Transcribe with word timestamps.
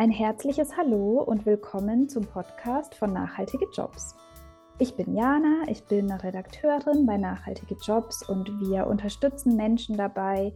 Ein 0.00 0.10
herzliches 0.10 0.78
Hallo 0.78 1.22
und 1.22 1.44
willkommen 1.44 2.08
zum 2.08 2.24
Podcast 2.24 2.94
von 2.94 3.12
Nachhaltige 3.12 3.66
Jobs. 3.70 4.16
Ich 4.78 4.96
bin 4.96 5.14
Jana, 5.14 5.64
ich 5.68 5.84
bin 5.84 6.10
Redakteurin 6.10 7.04
bei 7.04 7.18
Nachhaltige 7.18 7.76
Jobs 7.82 8.26
und 8.26 8.48
wir 8.60 8.86
unterstützen 8.86 9.56
Menschen 9.56 9.98
dabei, 9.98 10.54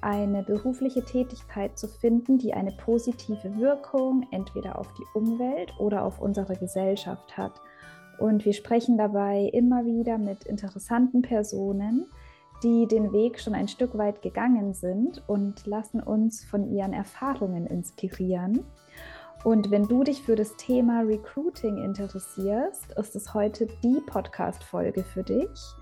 eine 0.00 0.42
berufliche 0.42 1.04
Tätigkeit 1.04 1.78
zu 1.78 1.86
finden, 1.86 2.38
die 2.38 2.52
eine 2.52 2.72
positive 2.72 3.56
Wirkung 3.58 4.26
entweder 4.32 4.76
auf 4.76 4.92
die 4.94 5.06
Umwelt 5.14 5.72
oder 5.78 6.04
auf 6.04 6.20
unsere 6.20 6.56
Gesellschaft 6.56 7.36
hat. 7.36 7.60
Und 8.18 8.44
wir 8.44 8.54
sprechen 8.54 8.98
dabei 8.98 9.50
immer 9.52 9.84
wieder 9.84 10.18
mit 10.18 10.42
interessanten 10.42 11.22
Personen, 11.22 12.06
die 12.62 12.86
den 12.86 13.12
Weg 13.12 13.40
schon 13.40 13.54
ein 13.54 13.68
Stück 13.68 13.96
weit 13.96 14.22
gegangen 14.22 14.74
sind 14.74 15.22
und 15.26 15.66
lassen 15.66 16.00
uns 16.00 16.44
von 16.44 16.70
ihren 16.70 16.92
Erfahrungen 16.92 17.66
inspirieren. 17.66 18.64
Und 19.44 19.70
wenn 19.70 19.88
du 19.88 20.04
dich 20.04 20.22
für 20.22 20.36
das 20.36 20.56
Thema 20.56 21.00
Recruiting 21.00 21.78
interessierst, 21.78 22.92
ist 22.92 23.16
es 23.16 23.32
heute 23.32 23.66
die 23.82 24.00
Podcast-Folge 24.06 25.02
für 25.02 25.22
dich. 25.22 25.74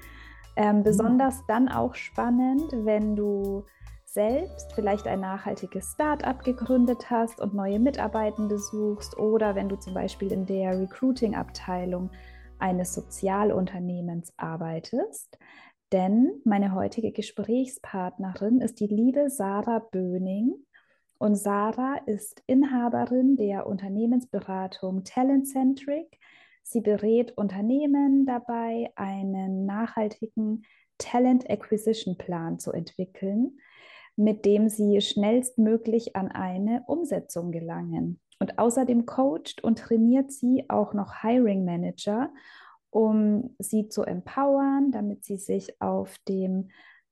Ähm, 0.56 0.78
mhm. 0.78 0.82
besonders 0.82 1.46
dann 1.46 1.68
auch 1.68 1.94
spannend, 1.94 2.72
wenn 2.72 3.14
du 3.14 3.64
selbst 4.04 4.72
vielleicht 4.72 5.06
ein 5.06 5.20
nachhaltiges 5.20 5.92
Start-up 5.92 6.42
gegründet 6.42 7.10
hast 7.10 7.40
und 7.40 7.54
neue 7.54 7.78
Mitarbeitende 7.78 8.58
suchst 8.58 9.18
oder 9.18 9.54
wenn 9.54 9.68
du 9.68 9.76
zum 9.76 9.94
Beispiel 9.94 10.32
in 10.32 10.46
der 10.46 10.78
Recruiting-Abteilung 10.80 12.10
eines 12.58 12.94
Sozialunternehmens 12.94 14.32
arbeitest. 14.36 15.38
Denn 15.92 16.42
meine 16.44 16.74
heutige 16.74 17.12
Gesprächspartnerin 17.12 18.60
ist 18.60 18.80
die 18.80 18.86
liebe 18.86 19.30
Sarah 19.30 19.78
Böning. 19.78 20.54
Und 21.16 21.34
Sarah 21.34 21.96
ist 22.04 22.42
Inhaberin 22.46 23.36
der 23.36 23.66
Unternehmensberatung 23.66 25.04
Talentcentric. 25.04 26.18
Sie 26.62 26.82
berät 26.82 27.36
Unternehmen 27.38 28.26
dabei, 28.26 28.92
einen 28.96 29.64
nachhaltigen 29.64 30.64
Talent 30.98 31.48
Acquisition 31.48 32.18
Plan 32.18 32.58
zu 32.58 32.72
entwickeln, 32.72 33.58
mit 34.16 34.44
dem 34.44 34.68
sie 34.68 35.00
schnellstmöglich 35.00 36.14
an 36.16 36.28
eine 36.28 36.82
Umsetzung 36.86 37.50
gelangen. 37.50 38.20
Und 38.38 38.58
außerdem 38.58 39.06
coacht 39.06 39.64
und 39.64 39.78
trainiert 39.78 40.30
sie 40.32 40.66
auch 40.68 40.92
noch 40.92 41.22
Hiring 41.22 41.64
Manager, 41.64 42.30
um 42.90 43.54
sie 43.58 43.88
zu 43.88 44.02
empowern, 44.02 44.90
damit 44.92 45.24
sie 45.24 45.36
sich 45.36 45.80
auf 45.80 46.16
dem 46.28 46.70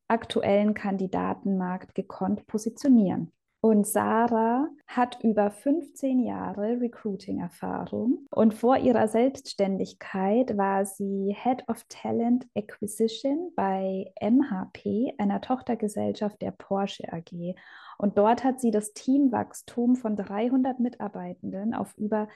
aktuellen 0.09 0.75
Kandidatenmarkt 0.75 1.95
gekonnt 1.95 2.47
positionieren. 2.47 3.33
Und 3.63 3.85
Sarah 3.85 4.69
hat 4.87 5.19
über 5.25 5.51
15 5.51 6.21
Jahre 6.21 6.81
Recruiting-Erfahrung 6.81 8.25
und 8.31 8.55
vor 8.55 8.77
ihrer 8.77 9.09
Selbstständigkeit 9.09 10.57
war 10.57 10.85
sie 10.85 11.35
Head 11.37 11.69
of 11.69 11.83
Talent 11.89 12.47
Acquisition 12.55 13.51
bei 13.57 14.13
MHP, 14.21 15.15
einer 15.19 15.41
Tochtergesellschaft 15.41 16.41
der 16.43 16.53
Porsche 16.53 17.13
AG. 17.13 17.57
Und 17.99 18.19
dort 18.19 18.45
hat 18.45 18.61
sie 18.61 18.71
das 18.71 18.93
Teamwachstum 18.93 19.97
von 19.97 20.15
300 20.15 20.79
Mitarbeitenden 20.79 21.75
auf 21.75 21.93
über 21.97 22.29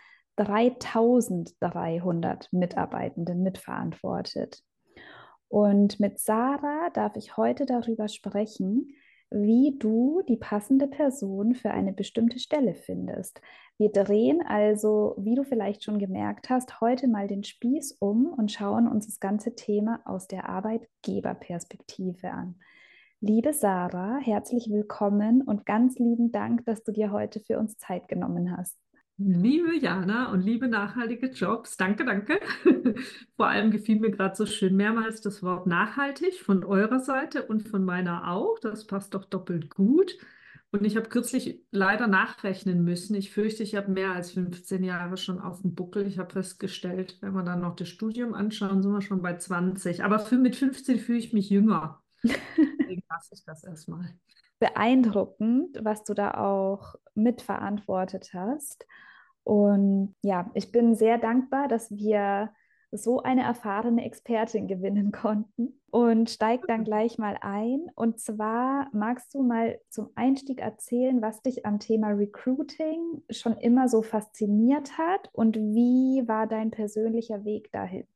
3300 0.45 2.53
Mitarbeitenden 2.53 3.43
mitverantwortet. 3.43 4.63
Und 5.49 6.01
mit 6.01 6.19
Sarah 6.19 6.91
darf 6.91 7.17
ich 7.17 7.37
heute 7.37 7.67
darüber 7.67 8.09
sprechen, 8.09 8.95
wie 9.31 9.77
du 9.79 10.23
die 10.29 10.37
passende 10.37 10.89
Person 10.89 11.55
für 11.55 11.71
eine 11.71 11.93
bestimmte 11.93 12.39
Stelle 12.39 12.75
findest. 12.75 13.41
Wir 13.79 13.93
drehen 13.93 14.43
also, 14.47 15.15
wie 15.19 15.35
du 15.35 15.45
vielleicht 15.45 15.85
schon 15.85 15.99
gemerkt 15.99 16.51
hast, 16.51 16.81
heute 16.81 17.07
mal 17.07 17.29
den 17.29 17.45
Spieß 17.45 17.97
um 18.01 18.27
und 18.27 18.51
schauen 18.51 18.89
uns 18.89 19.07
das 19.07 19.21
ganze 19.21 19.55
Thema 19.55 20.01
aus 20.05 20.27
der 20.27 20.49
Arbeitgeberperspektive 20.49 22.31
an. 22.31 22.57
Liebe 23.21 23.53
Sarah, 23.53 24.19
herzlich 24.19 24.71
willkommen 24.71 25.43
und 25.43 25.67
ganz 25.67 25.99
lieben 25.99 26.33
Dank, 26.33 26.65
dass 26.65 26.83
du 26.83 26.91
dir 26.91 27.13
heute 27.13 27.41
für 27.41 27.59
uns 27.59 27.77
Zeit 27.77 28.09
genommen 28.09 28.57
hast. 28.57 28.79
Liebe 29.23 29.77
Jana 29.77 30.33
und 30.33 30.41
liebe 30.41 30.67
nachhaltige 30.67 31.27
Jobs, 31.27 31.77
danke, 31.77 32.07
danke. 32.07 32.41
Vor 33.37 33.49
allem 33.49 33.71
gefiel 33.71 34.01
mir 34.01 34.11
gerade 34.11 34.35
so 34.35 34.47
schön 34.47 34.75
mehrmals 34.77 35.21
das 35.21 35.43
Wort 35.43 35.67
nachhaltig 35.67 36.41
von 36.41 36.65
eurer 36.65 37.01
Seite 37.01 37.45
und 37.45 37.69
von 37.69 37.85
meiner 37.85 38.31
auch. 38.31 38.59
Das 38.61 38.87
passt 38.87 39.13
doch 39.13 39.27
doppelt 39.27 39.69
gut. 39.69 40.17
Und 40.73 40.87
ich 40.87 40.97
habe 40.97 41.11
kürzlich 41.11 41.61
leider 41.71 42.07
nachrechnen 42.07 42.83
müssen. 42.83 43.15
Ich 43.15 43.31
fürchte, 43.31 43.63
ich 43.63 43.75
habe 43.75 43.91
mehr 43.91 44.13
als 44.13 44.31
15 44.31 44.83
Jahre 44.85 45.19
schon 45.19 45.39
auf 45.39 45.61
dem 45.61 45.75
Buckel. 45.75 46.07
Ich 46.07 46.19
habe 46.19 46.33
festgestellt, 46.33 47.19
wenn 47.21 47.35
wir 47.35 47.43
dann 47.43 47.61
noch 47.61 47.77
das 47.77 47.89
Studium 47.89 48.33
anschauen, 48.33 48.83
sind 48.83 48.93
wir 48.93 49.03
schon 49.03 49.21
bei 49.21 49.37
20. 49.37 50.03
Aber 50.03 50.19
für, 50.21 50.39
mit 50.39 50.57
15 50.57 50.99
fühle 50.99 51.19
ich 51.19 51.35
mich 51.35 51.51
jünger. 51.51 52.03
Deswegen 52.23 53.03
lasse 53.11 53.35
ich 53.35 53.45
das 53.45 53.65
erstmal. 53.65 54.15
Beeindruckend, 54.61 55.79
was 55.83 56.05
du 56.05 56.15
da 56.15 56.31
auch 56.33 56.95
mitverantwortet 57.15 58.31
hast. 58.33 58.87
Und 59.45 60.15
ja, 60.23 60.51
ich 60.55 60.73
bin 60.73 60.95
sehr 60.95 61.19
dankbar, 61.19 61.69
dass 61.69 61.91
wir 61.91 62.51
so 62.93 63.23
eine 63.23 63.43
erfahrene 63.43 64.05
Expertin 64.05 64.67
gewinnen 64.67 65.13
konnten 65.13 65.81
und 65.91 66.31
steig 66.31 66.67
dann 66.67 66.85
gleich 66.85 67.19
mal 67.19 67.37
ein. 67.41 67.87
Und 67.95 68.21
zwar 68.21 68.89
magst 68.93 69.35
du 69.35 69.43
mal 69.43 69.79
zum 69.89 70.11
Einstieg 70.15 70.61
erzählen, 70.61 71.23
was 71.23 71.43
dich 71.43 71.67
am 71.67 71.79
Thema 71.79 72.09
Recruiting 72.09 73.23
schon 73.31 73.57
immer 73.57 73.89
so 73.89 74.03
fasziniert 74.03 74.99
hat 74.99 75.29
und 75.33 75.57
wie 75.57 76.27
war 76.27 76.47
dein 76.47 76.71
persönlicher 76.71 77.45
Weg 77.45 77.71
dahin? 77.73 78.07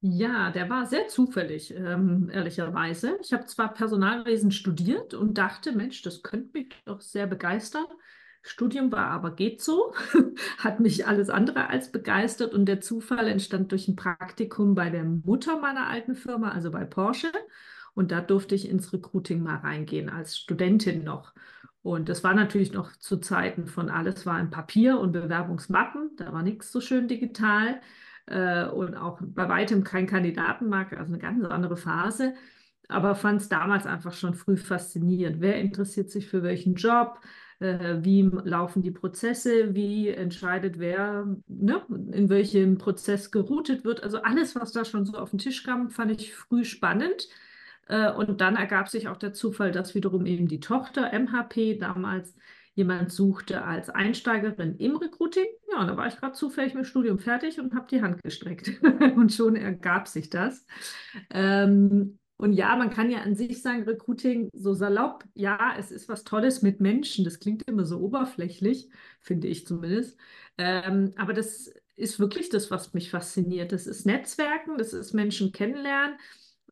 Ja, 0.00 0.52
der 0.52 0.70
war 0.70 0.86
sehr 0.86 1.08
zufällig, 1.08 1.74
ähm, 1.74 2.30
ehrlicherweise. 2.32 3.18
Ich 3.20 3.32
habe 3.32 3.46
zwar 3.46 3.74
Personalwesen 3.74 4.52
studiert 4.52 5.12
und 5.12 5.38
dachte, 5.38 5.72
Mensch, 5.72 6.02
das 6.02 6.22
könnte 6.22 6.56
mich 6.56 6.68
doch 6.84 7.00
sehr 7.00 7.26
begeistern. 7.26 7.86
Studium 8.42 8.90
war 8.92 9.06
aber 9.08 9.32
geht 9.32 9.60
so, 9.60 9.94
hat 10.58 10.80
mich 10.80 11.06
alles 11.06 11.30
andere 11.30 11.68
als 11.68 11.92
begeistert 11.92 12.54
und 12.54 12.66
der 12.66 12.80
Zufall 12.80 13.28
entstand 13.28 13.72
durch 13.72 13.88
ein 13.88 13.96
Praktikum 13.96 14.74
bei 14.74 14.90
der 14.90 15.04
Mutter 15.04 15.58
meiner 15.60 15.88
alten 15.88 16.14
Firma, 16.14 16.50
also 16.52 16.70
bei 16.70 16.84
Porsche. 16.84 17.30
Und 17.94 18.12
da 18.12 18.20
durfte 18.20 18.54
ich 18.54 18.68
ins 18.68 18.92
Recruiting 18.92 19.42
mal 19.42 19.56
reingehen, 19.56 20.08
als 20.08 20.38
Studentin 20.38 21.02
noch. 21.04 21.34
Und 21.82 22.08
das 22.08 22.22
war 22.22 22.34
natürlich 22.34 22.72
noch 22.72 22.96
zu 22.96 23.18
Zeiten 23.18 23.66
von 23.66 23.90
alles 23.90 24.24
war 24.26 24.38
in 24.40 24.50
Papier 24.50 24.98
und 25.00 25.12
Bewerbungsmappen, 25.12 26.10
da 26.16 26.32
war 26.32 26.42
nichts 26.42 26.70
so 26.70 26.80
schön 26.80 27.08
digital 27.08 27.80
äh, 28.26 28.66
und 28.66 28.94
auch 28.94 29.18
bei 29.22 29.48
weitem 29.48 29.84
kein 29.84 30.06
Kandidatenmarkt, 30.06 30.94
also 30.94 31.12
eine 31.12 31.22
ganz 31.22 31.44
andere 31.44 31.76
Phase 31.76 32.34
aber 32.88 33.14
fand 33.14 33.40
es 33.42 33.48
damals 33.48 33.86
einfach 33.86 34.14
schon 34.14 34.34
früh 34.34 34.56
faszinierend. 34.56 35.40
Wer 35.40 35.56
interessiert 35.60 36.10
sich 36.10 36.28
für 36.28 36.42
welchen 36.42 36.74
Job? 36.74 37.20
Äh, 37.60 37.98
wie 38.02 38.22
laufen 38.22 38.82
die 38.82 38.90
Prozesse, 38.90 39.74
wie 39.74 40.08
entscheidet 40.08 40.78
wer, 40.78 41.26
ne, 41.46 41.82
in 42.12 42.28
welchem 42.28 42.78
Prozess 42.78 43.30
geroutet 43.30 43.84
wird. 43.84 44.02
Also 44.02 44.22
alles, 44.22 44.54
was 44.54 44.72
da 44.72 44.84
schon 44.84 45.04
so 45.04 45.16
auf 45.18 45.30
den 45.30 45.38
Tisch 45.38 45.64
kam, 45.64 45.90
fand 45.90 46.12
ich 46.12 46.34
früh 46.34 46.64
spannend. 46.64 47.28
Äh, 47.88 48.12
und 48.12 48.40
dann 48.40 48.56
ergab 48.56 48.88
sich 48.88 49.08
auch 49.08 49.16
der 49.16 49.32
Zufall, 49.32 49.72
dass 49.72 49.94
wiederum 49.94 50.26
eben 50.26 50.46
die 50.46 50.60
Tochter 50.60 51.10
MHP 51.12 51.78
damals 51.78 52.34
jemand 52.74 53.10
suchte 53.10 53.64
als 53.64 53.90
Einsteigerin 53.90 54.76
im 54.76 54.96
Recruiting. 54.96 55.46
Ja, 55.72 55.80
und 55.80 55.88
da 55.88 55.96
war 55.96 56.06
ich 56.06 56.16
gerade 56.16 56.34
zufällig 56.34 56.74
mit 56.74 56.84
dem 56.84 56.88
Studium 56.88 57.18
fertig 57.18 57.58
und 57.58 57.74
habe 57.74 57.88
die 57.90 58.02
Hand 58.02 58.22
gestreckt. 58.22 58.80
und 59.16 59.32
schon 59.32 59.56
ergab 59.56 60.06
sich 60.06 60.30
das. 60.30 60.64
Ähm, 61.30 62.20
und 62.38 62.52
ja, 62.52 62.76
man 62.76 62.90
kann 62.90 63.10
ja 63.10 63.18
an 63.18 63.34
sich 63.34 63.62
sagen, 63.62 63.82
Recruiting 63.82 64.48
so 64.52 64.72
salopp, 64.72 65.24
ja, 65.34 65.74
es 65.76 65.90
ist 65.90 66.08
was 66.08 66.22
Tolles 66.22 66.62
mit 66.62 66.80
Menschen. 66.80 67.24
Das 67.24 67.40
klingt 67.40 67.64
immer 67.68 67.84
so 67.84 67.98
oberflächlich, 67.98 68.88
finde 69.20 69.48
ich 69.48 69.66
zumindest. 69.66 70.16
Ähm, 70.56 71.12
aber 71.16 71.32
das 71.34 71.72
ist 71.96 72.20
wirklich 72.20 72.48
das, 72.48 72.70
was 72.70 72.94
mich 72.94 73.10
fasziniert. 73.10 73.72
Das 73.72 73.88
ist 73.88 74.06
Netzwerken, 74.06 74.78
das 74.78 74.92
ist 74.92 75.14
Menschen 75.14 75.50
kennenlernen, 75.50 76.16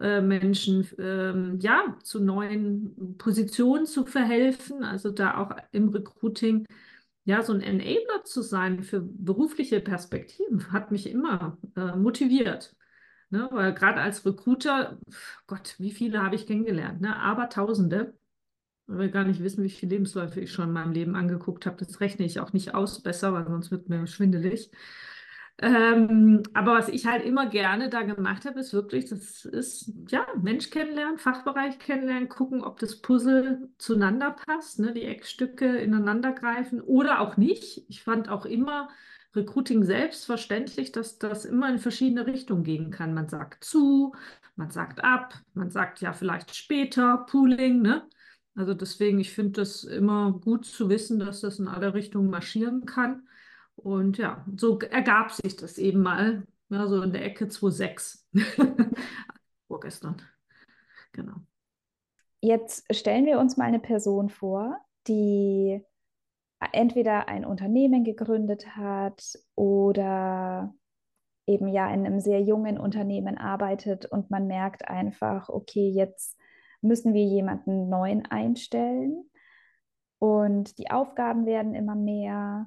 äh, 0.00 0.20
Menschen 0.20 0.86
ähm, 0.98 1.58
ja, 1.60 1.96
zu 2.02 2.20
neuen 2.22 3.16
Positionen 3.18 3.86
zu 3.86 4.06
verhelfen. 4.06 4.84
Also 4.84 5.10
da 5.10 5.36
auch 5.38 5.50
im 5.72 5.88
Recruiting 5.88 6.64
ja, 7.24 7.42
so 7.42 7.52
ein 7.52 7.60
Enabler 7.60 8.22
zu 8.24 8.40
sein 8.40 8.84
für 8.84 9.00
berufliche 9.00 9.80
Perspektiven, 9.80 10.72
hat 10.72 10.92
mich 10.92 11.10
immer 11.10 11.58
äh, 11.76 11.96
motiviert. 11.96 12.76
Ne? 13.36 13.48
Weil 13.52 13.74
gerade 13.74 14.00
als 14.00 14.24
Recruiter, 14.24 14.98
Gott, 15.46 15.74
wie 15.78 15.90
viele 15.92 16.22
habe 16.22 16.36
ich 16.36 16.46
kennengelernt? 16.46 17.00
Ne? 17.02 17.14
Aber 17.16 17.48
Tausende. 17.50 18.14
Ich 18.88 18.94
will 18.96 19.10
gar 19.10 19.24
nicht 19.24 19.42
wissen, 19.42 19.64
wie 19.64 19.70
viele 19.70 19.90
Lebensläufe 19.96 20.40
ich 20.40 20.52
schon 20.52 20.68
in 20.68 20.72
meinem 20.72 20.92
Leben 20.92 21.16
angeguckt 21.16 21.66
habe. 21.66 21.76
Das 21.76 22.00
rechne 22.00 22.24
ich 22.24 22.40
auch 22.40 22.52
nicht 22.52 22.74
aus 22.74 23.02
besser, 23.02 23.32
weil 23.34 23.46
sonst 23.46 23.70
wird 23.70 23.88
mir 23.88 24.06
schwindelig. 24.06 24.70
Ähm, 25.58 26.42
aber 26.54 26.74
was 26.74 26.88
ich 26.88 27.06
halt 27.06 27.24
immer 27.24 27.48
gerne 27.48 27.88
da 27.90 28.02
gemacht 28.02 28.44
habe, 28.44 28.60
ist 28.60 28.74
wirklich, 28.74 29.06
das 29.08 29.44
ist, 29.44 29.90
ja, 30.08 30.26
Mensch 30.40 30.70
kennenlernen, 30.70 31.18
Fachbereich 31.18 31.78
kennenlernen, 31.78 32.28
gucken, 32.28 32.62
ob 32.62 32.78
das 32.78 33.00
Puzzle 33.00 33.70
zueinander 33.78 34.32
passt, 34.32 34.78
ne, 34.80 34.92
die 34.92 35.04
Eckstücke 35.04 35.78
ineinander 35.78 36.32
greifen 36.32 36.80
oder 36.80 37.20
auch 37.20 37.36
nicht. 37.38 37.84
Ich 37.88 38.02
fand 38.02 38.28
auch 38.28 38.44
immer 38.46 38.88
Recruiting 39.36 39.84
selbstverständlich, 39.84 40.92
dass 40.92 41.18
das 41.18 41.44
immer 41.44 41.68
in 41.68 41.78
verschiedene 41.78 42.26
Richtungen 42.26 42.64
gehen 42.64 42.90
kann. 42.90 43.14
Man 43.14 43.28
sagt 43.28 43.62
zu, 43.64 44.14
man 44.56 44.70
sagt 44.70 45.04
ab, 45.04 45.34
man 45.54 45.70
sagt 45.70 46.00
ja 46.00 46.12
vielleicht 46.12 46.56
später, 46.56 47.26
Pooling, 47.28 47.82
ne? 47.82 48.08
Also 48.54 48.72
deswegen, 48.72 49.18
ich 49.18 49.32
finde 49.32 49.60
das 49.60 49.84
immer 49.84 50.32
gut 50.32 50.64
zu 50.64 50.88
wissen, 50.88 51.18
dass 51.18 51.42
das 51.42 51.58
in 51.58 51.68
alle 51.68 51.92
Richtungen 51.92 52.30
marschieren 52.30 52.86
kann. 52.86 53.28
Und 53.76 54.16
ja, 54.16 54.46
so 54.56 54.78
ergab 54.78 55.30
sich 55.30 55.56
das 55.56 55.76
eben 55.76 56.00
mal, 56.00 56.46
ja, 56.70 56.86
so 56.86 57.02
in 57.02 57.12
der 57.12 57.24
Ecke 57.24 57.44
2.6. 57.44 58.24
Vorgestern. 59.68 60.22
Genau. 61.12 61.34
Jetzt 62.40 62.86
stellen 62.94 63.26
wir 63.26 63.38
uns 63.38 63.58
mal 63.58 63.64
eine 63.64 63.78
Person 63.78 64.30
vor, 64.30 64.78
die 65.06 65.82
entweder 66.72 67.28
ein 67.28 67.44
Unternehmen 67.44 68.04
gegründet 68.04 68.76
hat 68.76 69.38
oder 69.54 70.74
eben 71.46 71.68
ja 71.68 71.88
in 71.92 72.06
einem 72.06 72.20
sehr 72.20 72.40
jungen 72.42 72.78
Unternehmen 72.78 73.38
arbeitet 73.38 74.06
und 74.06 74.30
man 74.30 74.46
merkt 74.46 74.88
einfach, 74.88 75.48
okay, 75.48 75.88
jetzt 75.88 76.36
müssen 76.80 77.14
wir 77.14 77.24
jemanden 77.24 77.88
neuen 77.88 78.26
einstellen 78.26 79.30
und 80.18 80.78
die 80.78 80.90
Aufgaben 80.90 81.46
werden 81.46 81.74
immer 81.74 81.94
mehr. 81.94 82.66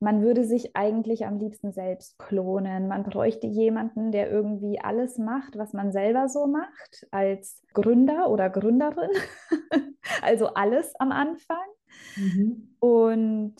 Man 0.00 0.22
würde 0.22 0.44
sich 0.44 0.76
eigentlich 0.76 1.26
am 1.26 1.38
liebsten 1.38 1.72
selbst 1.72 2.18
klonen. 2.18 2.88
Man 2.88 3.02
bräuchte 3.02 3.46
jemanden, 3.46 4.12
der 4.12 4.30
irgendwie 4.30 4.80
alles 4.80 5.18
macht, 5.18 5.58
was 5.58 5.74
man 5.74 5.92
selber 5.92 6.28
so 6.28 6.46
macht, 6.46 7.06
als 7.10 7.62
Gründer 7.74 8.30
oder 8.30 8.48
Gründerin. 8.48 9.10
also 10.22 10.54
alles 10.54 10.94
am 10.98 11.12
Anfang. 11.12 11.58
Mhm. 12.16 12.76
Und 12.78 13.56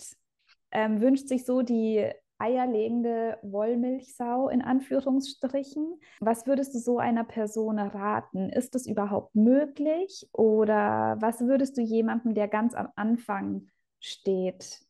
ähm, 0.72 1.00
wünscht 1.00 1.28
sich 1.28 1.44
so 1.44 1.62
die 1.62 2.10
eierlegende 2.38 3.38
Wollmilchsau 3.42 4.48
in 4.48 4.62
Anführungsstrichen. 4.62 6.00
Was 6.20 6.46
würdest 6.46 6.74
du 6.74 6.78
so 6.78 6.98
einer 6.98 7.24
Person 7.24 7.78
raten? 7.78 8.48
Ist 8.48 8.74
das 8.74 8.86
überhaupt 8.86 9.34
möglich? 9.34 10.28
Oder 10.32 11.18
was 11.20 11.40
würdest 11.40 11.76
du 11.76 11.82
jemandem, 11.82 12.34
der 12.34 12.48
ganz 12.48 12.74
am 12.74 12.88
Anfang 12.96 13.68
steht, 14.00 14.80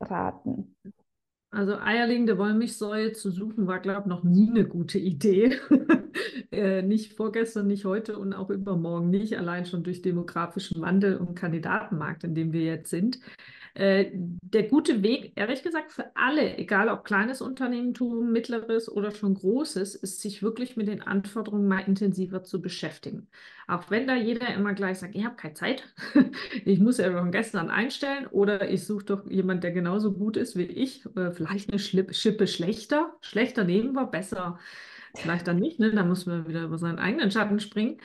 raten? 0.00 0.76
Also 1.56 1.78
eierlegende 1.78 2.36
Wollmilchsäue 2.36 3.14
zu 3.14 3.30
suchen 3.30 3.66
war, 3.66 3.80
glaube 3.80 4.02
ich, 4.02 4.06
noch 4.08 4.22
nie 4.24 4.50
eine 4.50 4.66
gute 4.66 4.98
Idee. 4.98 5.58
äh, 6.52 6.82
nicht 6.82 7.14
vorgestern, 7.14 7.66
nicht 7.66 7.86
heute 7.86 8.18
und 8.18 8.34
auch 8.34 8.50
übermorgen 8.50 9.08
nicht, 9.08 9.38
allein 9.38 9.64
schon 9.64 9.82
durch 9.82 10.02
demografischen 10.02 10.82
Wandel 10.82 11.16
und 11.16 11.34
Kandidatenmarkt, 11.34 12.24
in 12.24 12.34
dem 12.34 12.52
wir 12.52 12.60
jetzt 12.60 12.90
sind. 12.90 13.20
Äh, 13.76 14.10
der 14.14 14.62
gute 14.62 15.02
Weg, 15.02 15.32
ehrlich 15.36 15.62
gesagt, 15.62 15.92
für 15.92 16.06
alle, 16.16 16.56
egal 16.56 16.88
ob 16.88 17.04
kleines 17.04 17.42
Unternehmertum, 17.42 18.32
mittleres 18.32 18.90
oder 18.90 19.10
schon 19.10 19.34
großes, 19.34 19.96
ist, 19.96 20.22
sich 20.22 20.42
wirklich 20.42 20.78
mit 20.78 20.88
den 20.88 21.02
Anforderungen 21.02 21.68
mal 21.68 21.80
intensiver 21.80 22.42
zu 22.42 22.62
beschäftigen. 22.62 23.28
Auch 23.68 23.90
wenn 23.90 24.06
da 24.06 24.14
jeder 24.16 24.48
immer 24.54 24.72
gleich 24.72 24.98
sagt, 25.00 25.14
ich 25.14 25.26
habe 25.26 25.36
keine 25.36 25.52
Zeit, 25.52 25.84
ich 26.64 26.78
muss 26.80 26.96
ja 26.96 27.12
schon 27.12 27.30
gestern 27.32 27.68
einstellen 27.68 28.26
oder 28.28 28.70
ich 28.70 28.86
suche 28.86 29.04
doch 29.04 29.30
jemanden, 29.30 29.60
der 29.60 29.72
genauso 29.72 30.14
gut 30.14 30.38
ist 30.38 30.56
wie 30.56 30.62
ich, 30.62 31.04
äh, 31.14 31.32
vielleicht 31.32 31.70
eine 31.70 31.78
Schippe 31.78 32.46
schlechter, 32.46 33.14
schlechter 33.20 33.64
nehmen 33.64 33.92
wir, 33.92 34.06
besser 34.06 34.58
vielleicht 35.14 35.46
dann 35.48 35.58
nicht, 35.58 35.80
ne? 35.80 35.90
da 35.92 36.02
muss 36.04 36.24
man 36.24 36.48
wieder 36.48 36.64
über 36.64 36.78
seinen 36.78 36.98
eigenen 36.98 37.30
Schatten 37.30 37.60
springen. 37.60 38.00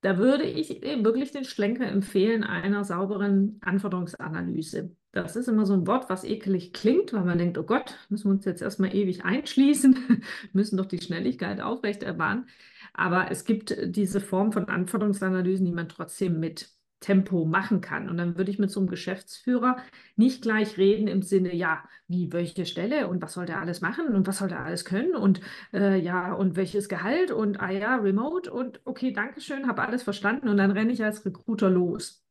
Da 0.00 0.18
würde 0.18 0.44
ich 0.44 0.82
wirklich 0.82 1.30
den 1.30 1.44
Schlenker 1.44 1.86
empfehlen 1.86 2.42
einer 2.44 2.84
sauberen 2.84 3.58
Anforderungsanalyse. 3.62 4.96
Das 5.12 5.36
ist 5.36 5.48
immer 5.48 5.66
so 5.66 5.74
ein 5.74 5.86
Wort, 5.86 6.08
was 6.08 6.24
ekelig 6.24 6.72
klingt, 6.72 7.12
weil 7.12 7.24
man 7.24 7.36
denkt, 7.38 7.58
oh 7.58 7.64
Gott, 7.64 7.98
müssen 8.08 8.28
wir 8.28 8.30
uns 8.32 8.46
jetzt 8.46 8.62
erstmal 8.62 8.94
ewig 8.94 9.24
einschließen, 9.24 10.22
müssen 10.54 10.78
doch 10.78 10.86
die 10.86 11.00
Schnelligkeit 11.00 11.60
aufrechterfahren. 11.60 12.48
Aber 12.94 13.30
es 13.30 13.44
gibt 13.44 13.76
diese 13.84 14.20
Form 14.20 14.52
von 14.52 14.68
Anforderungsanalysen, 14.68 15.66
die 15.66 15.72
man 15.72 15.88
trotzdem 15.88 16.40
mit 16.40 16.70
Tempo 17.00 17.44
machen 17.44 17.80
kann. 17.82 18.08
Und 18.08 18.16
dann 18.16 18.38
würde 18.38 18.50
ich 18.50 18.58
mit 18.58 18.70
so 18.70 18.80
einem 18.80 18.88
Geschäftsführer 18.88 19.76
nicht 20.16 20.42
gleich 20.42 20.78
reden 20.78 21.08
im 21.08 21.20
Sinne, 21.22 21.54
ja, 21.54 21.84
wie, 22.08 22.32
welche 22.32 22.64
Stelle 22.64 23.08
und 23.08 23.20
was 23.20 23.34
soll 23.34 23.44
der 23.46 23.60
alles 23.60 23.80
machen 23.82 24.14
und 24.14 24.26
was 24.26 24.38
soll 24.38 24.48
der 24.48 24.60
alles 24.64 24.84
können 24.86 25.14
und 25.14 25.40
äh, 25.74 26.00
ja, 26.00 26.32
und 26.32 26.56
welches 26.56 26.88
Gehalt 26.88 27.30
und 27.32 27.60
ah 27.60 27.70
ja, 27.70 27.96
remote 27.96 28.50
und 28.52 28.80
okay, 28.84 29.12
Dankeschön, 29.12 29.66
habe 29.66 29.82
alles 29.82 30.02
verstanden 30.04 30.48
und 30.48 30.56
dann 30.56 30.70
renne 30.70 30.92
ich 30.92 31.04
als 31.04 31.24
Recruiter 31.26 31.68
los. 31.68 32.24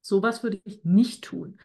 Sowas 0.00 0.42
würde 0.42 0.60
ich 0.64 0.84
nicht 0.84 1.24
tun, 1.24 1.58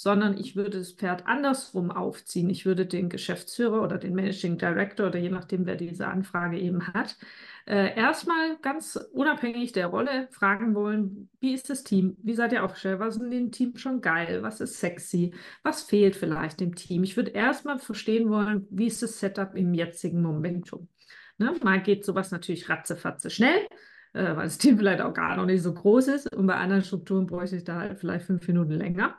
sondern 0.00 0.38
ich 0.38 0.56
würde 0.56 0.78
das 0.78 0.92
Pferd 0.92 1.26
andersrum 1.26 1.90
aufziehen. 1.90 2.48
Ich 2.48 2.64
würde 2.64 2.86
den 2.86 3.10
Geschäftsführer 3.10 3.82
oder 3.82 3.98
den 3.98 4.14
Managing 4.14 4.56
Director 4.56 5.08
oder 5.08 5.18
je 5.18 5.28
nachdem, 5.28 5.66
wer 5.66 5.76
diese 5.76 6.06
Anfrage 6.06 6.58
eben 6.58 6.86
hat, 6.86 7.18
äh, 7.66 7.94
erstmal 7.94 8.56
ganz 8.62 8.96
unabhängig 9.12 9.72
der 9.72 9.88
Rolle 9.88 10.28
fragen 10.30 10.74
wollen, 10.74 11.28
wie 11.40 11.52
ist 11.52 11.68
das 11.68 11.84
Team? 11.84 12.16
Wie 12.22 12.32
seid 12.32 12.54
ihr 12.54 12.64
aufgestellt? 12.64 12.98
Was 12.98 13.16
ist 13.16 13.22
in 13.22 13.30
dem 13.30 13.52
Team 13.52 13.76
schon 13.76 14.00
geil? 14.00 14.42
Was 14.42 14.62
ist 14.62 14.80
sexy? 14.80 15.34
Was 15.64 15.82
fehlt 15.82 16.16
vielleicht 16.16 16.60
dem 16.60 16.74
Team? 16.74 17.04
Ich 17.04 17.18
würde 17.18 17.32
erstmal 17.32 17.78
verstehen 17.78 18.30
wollen, 18.30 18.66
wie 18.70 18.86
ist 18.86 19.02
das 19.02 19.20
Setup 19.20 19.54
im 19.54 19.74
jetzigen 19.74 20.22
Momentum? 20.22 20.88
Ne? 21.36 21.54
Mal 21.62 21.82
geht 21.82 22.06
sowas 22.06 22.30
natürlich 22.30 22.70
ratzefatze 22.70 23.28
schnell 23.28 23.66
äh, 24.12 24.34
weil 24.34 24.44
das 24.44 24.56
Team 24.56 24.78
vielleicht 24.78 25.02
auch 25.02 25.12
gar 25.12 25.36
noch 25.36 25.46
nicht 25.46 25.62
so 25.62 25.74
groß 25.74 26.08
ist. 26.08 26.34
Und 26.34 26.46
bei 26.46 26.54
anderen 26.54 26.82
Strukturen 26.82 27.26
bräuchte 27.26 27.56
ich 27.56 27.64
da 27.64 27.80
halt 27.80 27.98
vielleicht 27.98 28.24
fünf 28.24 28.48
Minuten 28.48 28.72
länger. 28.72 29.14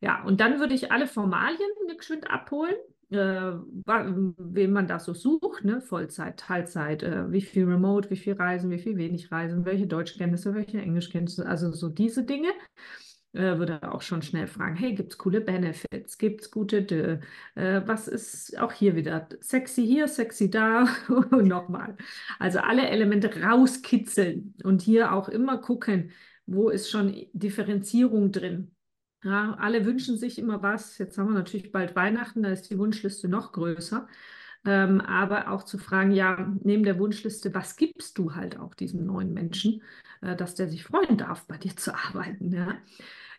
Ja, 0.00 0.22
und 0.24 0.40
dann 0.40 0.60
würde 0.60 0.74
ich 0.74 0.92
alle 0.92 1.06
Formalien 1.06 1.70
geschwind 1.96 2.30
abholen, 2.30 2.74
äh, 3.10 3.16
wen 3.16 4.72
man 4.72 4.86
da 4.86 4.98
so 4.98 5.12
sucht, 5.14 5.64
ne? 5.64 5.80
Vollzeit, 5.80 6.38
Teilzeit, 6.38 7.02
äh, 7.02 7.30
wie 7.30 7.42
viel 7.42 7.64
Remote, 7.66 8.08
wie 8.10 8.16
viel 8.16 8.34
Reisen, 8.34 8.70
wie 8.70 8.78
viel 8.78 8.96
wenig 8.96 9.30
Reisen, 9.30 9.64
welche 9.64 9.86
Deutschkenntnisse, 9.86 10.54
welche 10.54 10.80
Englischkenntnisse, 10.80 11.46
also 11.46 11.72
so 11.72 11.88
diese 11.88 12.24
Dinge 12.24 12.48
äh, 13.32 13.58
würde 13.58 13.92
auch 13.92 14.02
schon 14.02 14.22
schnell 14.22 14.46
fragen, 14.46 14.76
hey, 14.76 14.94
gibt 14.94 15.12
es 15.12 15.18
coole 15.18 15.40
Benefits, 15.40 16.18
gibt 16.18 16.42
es 16.42 16.50
gute, 16.50 16.82
Dö, 16.82 17.18
äh, 17.54 17.82
was 17.86 18.08
ist 18.08 18.58
auch 18.58 18.72
hier 18.72 18.96
wieder 18.96 19.28
sexy 19.40 19.86
hier, 19.86 20.08
sexy 20.08 20.50
da 20.50 20.86
und 21.30 21.46
nochmal. 21.46 21.96
Also 22.38 22.60
alle 22.60 22.88
Elemente 22.88 23.30
rauskitzeln 23.42 24.54
und 24.64 24.82
hier 24.82 25.12
auch 25.12 25.28
immer 25.28 25.58
gucken, 25.58 26.10
wo 26.46 26.68
ist 26.70 26.90
schon 26.90 27.14
Differenzierung 27.32 28.32
drin. 28.32 28.72
Ja, 29.22 29.54
alle 29.60 29.84
wünschen 29.84 30.16
sich 30.16 30.38
immer 30.38 30.62
was. 30.62 30.96
Jetzt 30.98 31.18
haben 31.18 31.28
wir 31.28 31.34
natürlich 31.34 31.72
bald 31.72 31.94
Weihnachten, 31.94 32.42
da 32.42 32.50
ist 32.50 32.70
die 32.70 32.78
Wunschliste 32.78 33.28
noch 33.28 33.52
größer. 33.52 34.08
Ähm, 34.64 35.00
aber 35.00 35.50
auch 35.50 35.62
zu 35.62 35.78
fragen, 35.78 36.12
ja, 36.12 36.54
neben 36.62 36.84
der 36.84 36.98
Wunschliste, 36.98 37.54
was 37.54 37.76
gibst 37.76 38.18
du 38.18 38.34
halt 38.34 38.58
auch 38.58 38.74
diesem 38.74 39.06
neuen 39.06 39.32
Menschen, 39.32 39.82
äh, 40.20 40.36
dass 40.36 40.54
der 40.54 40.68
sich 40.68 40.84
freuen 40.84 41.16
darf, 41.16 41.46
bei 41.46 41.56
dir 41.56 41.76
zu 41.76 41.94
arbeiten. 41.94 42.52
Ja? 42.52 42.76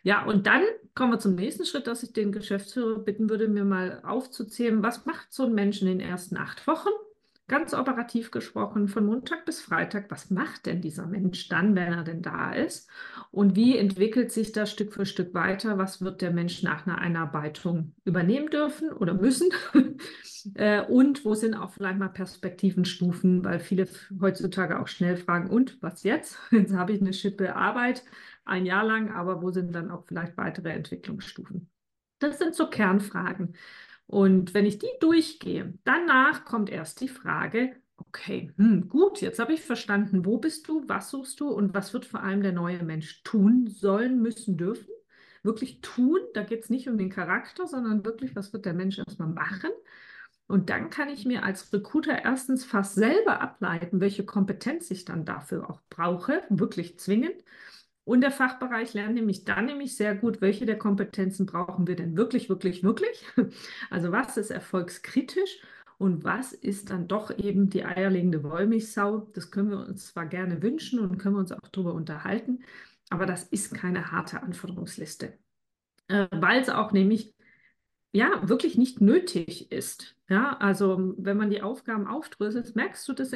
Ja, 0.02 0.24
und 0.24 0.46
dann 0.46 0.62
kommen 0.94 1.12
wir 1.12 1.18
zum 1.20 1.36
nächsten 1.36 1.64
Schritt, 1.64 1.86
dass 1.86 2.02
ich 2.02 2.12
den 2.12 2.32
Geschäftsführer 2.32 2.98
bitten 2.98 3.30
würde, 3.30 3.48
mir 3.48 3.64
mal 3.64 4.00
aufzuzählen, 4.04 4.82
was 4.82 5.06
macht 5.06 5.32
so 5.32 5.44
ein 5.46 5.54
Mensch 5.54 5.80
in 5.80 5.86
den 5.86 6.00
ersten 6.00 6.36
acht 6.36 6.66
Wochen? 6.66 6.90
Ganz 7.48 7.74
operativ 7.74 8.30
gesprochen, 8.30 8.88
von 8.88 9.04
Montag 9.04 9.44
bis 9.44 9.60
Freitag, 9.60 10.10
was 10.10 10.30
macht 10.30 10.64
denn 10.64 10.80
dieser 10.80 11.06
Mensch 11.06 11.48
dann, 11.48 11.74
wenn 11.74 11.92
er 11.92 12.04
denn 12.04 12.22
da 12.22 12.52
ist? 12.52 12.88
Und 13.30 13.56
wie 13.56 13.76
entwickelt 13.76 14.32
sich 14.32 14.52
das 14.52 14.70
Stück 14.70 14.94
für 14.94 15.04
Stück 15.04 15.34
weiter? 15.34 15.76
Was 15.76 16.00
wird 16.00 16.22
der 16.22 16.30
Mensch 16.30 16.62
nach 16.62 16.86
einer 16.86 16.98
Einarbeitung 16.98 17.94
übernehmen 18.04 18.48
dürfen 18.48 18.90
oder 18.90 19.14
müssen? 19.14 19.48
Äh, 20.54 20.82
und 20.84 21.24
wo 21.24 21.34
sind 21.34 21.54
auch 21.54 21.70
vielleicht 21.70 22.00
mal 22.00 22.08
Perspektivenstufen, 22.08 23.44
weil 23.44 23.60
viele 23.60 23.86
heutzutage 24.20 24.80
auch 24.80 24.88
schnell 24.88 25.16
fragen, 25.16 25.48
und 25.48 25.80
was 25.82 26.02
jetzt? 26.02 26.36
Jetzt 26.50 26.74
habe 26.74 26.92
ich 26.92 27.00
eine 27.00 27.12
Schippe 27.12 27.54
Arbeit, 27.54 28.02
ein 28.44 28.66
Jahr 28.66 28.82
lang, 28.84 29.12
aber 29.12 29.40
wo 29.40 29.52
sind 29.52 29.72
dann 29.72 29.92
auch 29.92 30.04
vielleicht 30.04 30.36
weitere 30.36 30.70
Entwicklungsstufen? 30.70 31.70
Das 32.18 32.38
sind 32.38 32.56
so 32.56 32.68
Kernfragen. 32.68 33.54
Und 34.12 34.52
wenn 34.52 34.66
ich 34.66 34.78
die 34.78 34.90
durchgehe, 35.00 35.72
danach 35.84 36.44
kommt 36.44 36.68
erst 36.68 37.00
die 37.00 37.08
Frage, 37.08 37.74
okay, 37.96 38.52
hm, 38.58 38.90
gut, 38.90 39.22
jetzt 39.22 39.38
habe 39.38 39.54
ich 39.54 39.62
verstanden, 39.62 40.26
wo 40.26 40.36
bist 40.36 40.68
du, 40.68 40.86
was 40.86 41.08
suchst 41.08 41.40
du 41.40 41.48
und 41.48 41.72
was 41.72 41.94
wird 41.94 42.04
vor 42.04 42.22
allem 42.22 42.42
der 42.42 42.52
neue 42.52 42.84
Mensch 42.84 43.22
tun 43.22 43.68
sollen, 43.68 44.20
müssen, 44.20 44.58
dürfen. 44.58 44.92
Wirklich 45.42 45.80
tun, 45.80 46.18
da 46.34 46.42
geht 46.42 46.62
es 46.64 46.68
nicht 46.68 46.90
um 46.90 46.98
den 46.98 47.08
Charakter, 47.08 47.66
sondern 47.66 48.04
wirklich, 48.04 48.36
was 48.36 48.52
wird 48.52 48.66
der 48.66 48.74
Mensch 48.74 48.98
erstmal 48.98 49.30
machen. 49.30 49.70
Und 50.46 50.68
dann 50.68 50.90
kann 50.90 51.08
ich 51.08 51.24
mir 51.24 51.42
als 51.42 51.72
Recruiter 51.72 52.22
erstens 52.22 52.66
fast 52.66 52.96
selber 52.96 53.40
ableiten, 53.40 54.02
welche 54.02 54.26
Kompetenz 54.26 54.90
ich 54.90 55.06
dann 55.06 55.24
dafür 55.24 55.70
auch 55.70 55.80
brauche, 55.88 56.42
wirklich 56.50 56.98
zwingend. 56.98 57.42
Und 58.04 58.20
der 58.22 58.32
Fachbereich 58.32 58.94
lernt 58.94 59.14
nämlich 59.14 59.44
dann 59.44 59.66
nämlich 59.66 59.96
sehr 59.96 60.14
gut, 60.16 60.40
welche 60.40 60.66
der 60.66 60.78
Kompetenzen 60.78 61.46
brauchen 61.46 61.86
wir 61.86 61.94
denn 61.96 62.16
wirklich, 62.16 62.48
wirklich, 62.48 62.82
wirklich. 62.82 63.24
Also 63.90 64.10
was 64.12 64.36
ist 64.36 64.50
erfolgskritisch 64.50 65.60
Und 65.98 66.24
was 66.24 66.52
ist 66.52 66.90
dann 66.90 67.06
doch 67.08 67.36
eben 67.38 67.70
die 67.70 67.84
eierlegende 67.84 68.42
Wollmilchsau? 68.42 69.30
Das 69.34 69.50
können 69.50 69.70
wir 69.70 69.78
uns 69.86 70.08
zwar 70.08 70.26
gerne 70.26 70.62
wünschen 70.62 70.98
und 70.98 71.18
können 71.18 71.36
wir 71.36 71.40
uns 71.40 71.52
auch 71.52 71.68
darüber 71.70 71.94
unterhalten, 71.94 72.64
aber 73.10 73.26
das 73.26 73.44
ist 73.44 73.74
keine 73.74 74.10
harte 74.10 74.42
Anforderungsliste, 74.42 75.38
äh, 76.08 76.28
weil 76.32 76.60
es 76.62 76.68
auch 76.70 76.92
nämlich 76.92 77.34
ja 78.12 78.46
wirklich 78.48 78.76
nicht 78.78 79.00
nötig 79.00 79.72
ist. 79.72 80.16
Ja, 80.28 80.56
also 80.58 81.14
wenn 81.18 81.36
man 81.36 81.50
die 81.50 81.62
Aufgaben 81.62 82.06
aufdröselt, 82.06 82.74
merkst 82.76 83.06
du 83.08 83.12
das 83.12 83.32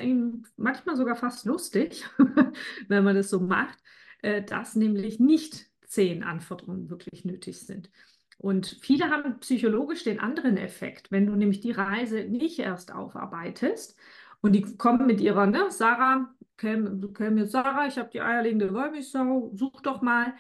manchmal 0.57 0.97
sogar 0.97 1.17
fast 1.17 1.47
lustig, 1.47 2.05
wenn 2.89 3.05
man 3.05 3.17
das 3.17 3.31
so 3.31 3.41
macht, 3.41 3.79
äh, 4.23 4.43
dass 4.43 4.77
nämlich 4.77 5.21
nicht 5.21 5.67
zehn 5.87 6.23
Anforderungen 6.25 6.91
wirklich 6.91 7.25
nötig 7.25 7.61
sind. 7.61 7.91
Und 8.39 8.79
viele 8.81 9.11
haben 9.11 9.41
psychologisch 9.41 10.05
den 10.05 10.21
anderen 10.21 10.57
Effekt, 10.57 11.11
wenn 11.11 11.27
du 11.27 11.35
nämlich 11.37 11.61
die 11.61 11.71
Reise 11.71 12.25
nicht 12.25 12.59
erst 12.59 12.93
aufarbeitest 12.93 13.97
und 14.41 14.53
die 14.53 14.77
kommen 14.77 15.07
mit 15.07 15.21
ihrer, 15.21 15.47
ne, 15.47 15.71
Sarah, 15.71 16.35
käme, 16.57 17.01
käme 17.13 17.43
jetzt 17.43 17.53
Sarah, 17.53 17.87
ich 17.87 17.99
habe 17.99 18.11
die 18.13 18.21
eierlegende 18.21 18.73
Wollmilchsau, 18.73 19.53
such 19.55 19.81
doch 19.83 20.03
mal. 20.03 20.35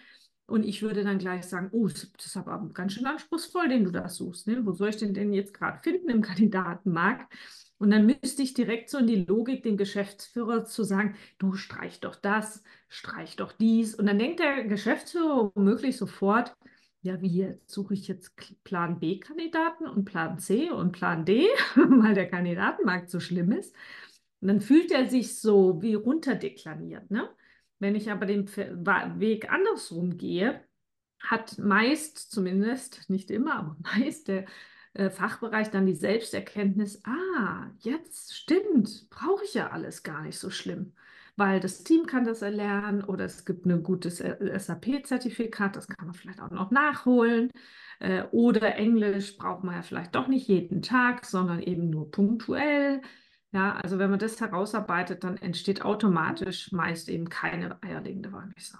Und 0.46 0.64
ich 0.64 0.82
würde 0.82 1.02
dann 1.02 1.18
gleich 1.18 1.44
sagen, 1.44 1.70
oh, 1.72 1.88
das 1.88 2.08
ist 2.24 2.36
aber 2.36 2.68
ganz 2.72 2.92
schön 2.92 3.06
anspruchsvoll, 3.06 3.68
den 3.68 3.84
du 3.84 3.90
da 3.90 4.08
suchst. 4.08 4.46
Ne? 4.46 4.64
Wo 4.64 4.72
soll 4.72 4.90
ich 4.90 4.96
den 4.96 5.12
denn 5.12 5.32
jetzt 5.32 5.52
gerade 5.52 5.80
finden 5.82 6.08
im 6.08 6.22
Kandidatenmarkt? 6.22 7.32
Und 7.78 7.90
dann 7.90 8.06
müsste 8.06 8.42
ich 8.42 8.54
direkt 8.54 8.88
so 8.88 8.98
in 8.98 9.06
die 9.06 9.24
Logik 9.24 9.62
dem 9.62 9.76
Geschäftsführer 9.76 10.64
zu 10.64 10.82
sagen, 10.82 11.14
du 11.38 11.54
streich 11.54 12.00
doch 12.00 12.16
das, 12.16 12.62
streich 12.88 13.36
doch 13.36 13.52
dies. 13.52 13.94
Und 13.94 14.06
dann 14.06 14.18
denkt 14.18 14.40
der 14.40 14.64
Geschäftsführer 14.64 15.52
womöglich 15.54 15.96
sofort, 15.96 16.56
ja, 17.02 17.20
wie 17.20 17.28
jetzt 17.28 17.70
suche 17.70 17.94
ich 17.94 18.08
jetzt 18.08 18.34
Plan 18.64 18.98
B-Kandidaten 18.98 19.86
und 19.86 20.04
Plan 20.06 20.38
C 20.38 20.70
und 20.70 20.92
Plan 20.92 21.24
D, 21.24 21.46
weil 21.76 22.14
der 22.14 22.28
Kandidatenmarkt 22.28 23.10
so 23.10 23.20
schlimm 23.20 23.52
ist. 23.52 23.74
Und 24.40 24.48
dann 24.48 24.60
fühlt 24.60 24.90
er 24.90 25.08
sich 25.08 25.38
so 25.38 25.80
wie 25.82 25.94
runterdeklariert. 25.94 27.10
Ne? 27.10 27.28
Wenn 27.78 27.94
ich 27.94 28.10
aber 28.10 28.26
den 28.26 28.48
Weg 28.48 29.52
andersrum 29.52 30.16
gehe, 30.16 30.64
hat 31.20 31.58
meist, 31.58 32.30
zumindest 32.30 33.08
nicht 33.10 33.30
immer, 33.30 33.54
aber 33.56 33.76
meist 33.98 34.28
der 34.28 34.46
äh, 34.96 35.10
Fachbereich 35.10 35.70
dann 35.70 35.86
die 35.86 35.94
Selbsterkenntnis, 35.94 37.02
ah, 37.04 37.70
jetzt 37.80 38.34
stimmt, 38.34 39.08
brauche 39.10 39.44
ich 39.44 39.54
ja 39.54 39.70
alles 39.70 40.02
gar 40.02 40.22
nicht 40.22 40.38
so 40.38 40.50
schlimm 40.50 40.92
weil 41.36 41.60
das 41.60 41.84
Team 41.84 42.06
kann 42.06 42.24
das 42.24 42.42
erlernen 42.42 43.04
oder 43.04 43.26
es 43.26 43.44
gibt 43.44 43.66
ein 43.66 43.82
gutes 43.82 44.20
äh, 44.20 44.58
SAP-Zertifikat, 44.58 45.76
das 45.76 45.86
kann 45.86 46.06
man 46.06 46.14
vielleicht 46.14 46.40
auch 46.40 46.50
noch 46.50 46.70
nachholen. 46.70 47.50
Äh, 48.00 48.24
oder 48.32 48.74
Englisch 48.76 49.36
braucht 49.36 49.64
man 49.64 49.76
ja 49.76 49.82
vielleicht 49.82 50.14
doch 50.14 50.28
nicht 50.28 50.48
jeden 50.48 50.82
Tag, 50.82 51.24
sondern 51.26 51.60
eben 51.60 51.90
nur 51.90 52.10
punktuell. 52.10 53.02
Ja, 53.52 53.74
also 53.76 53.98
wenn 53.98 54.10
man 54.10 54.18
das 54.18 54.40
herausarbeitet, 54.40 55.24
dann 55.24 55.36
entsteht 55.36 55.82
automatisch 55.82 56.72
meist 56.72 57.08
eben 57.08 57.28
keine 57.28 57.82
eierlegende 57.82 58.32
Wollmilchsau. 58.32 58.78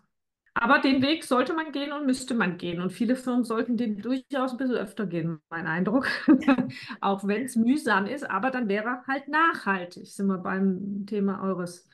Aber 0.59 0.79
den 0.79 1.03
Weg 1.03 1.25
sollte 1.25 1.53
man 1.53 1.71
gehen 1.71 1.93
und 1.93 2.07
müsste 2.07 2.33
man 2.33 2.57
gehen. 2.57 2.81
Und 2.81 2.91
viele 2.91 3.15
Firmen 3.15 3.45
sollten 3.45 3.77
den 3.77 4.01
durchaus 4.01 4.53
ein 4.53 4.57
bisschen 4.57 4.77
öfter 4.77 5.07
gehen, 5.07 5.39
mein 5.51 5.67
Eindruck. 5.67 6.09
Auch 7.03 7.27
wenn 7.27 7.45
es 7.45 7.57
mühsam 7.57 8.07
ist, 8.07 8.29
aber 8.29 8.51
dann 8.51 8.67
wäre 8.67 9.03
halt 9.07 9.29
nachhaltig. 9.29 10.07
Sind 10.07 10.29
wir 10.29 10.39
beim 10.39 11.05
Thema 11.07 11.43
eures 11.43 11.87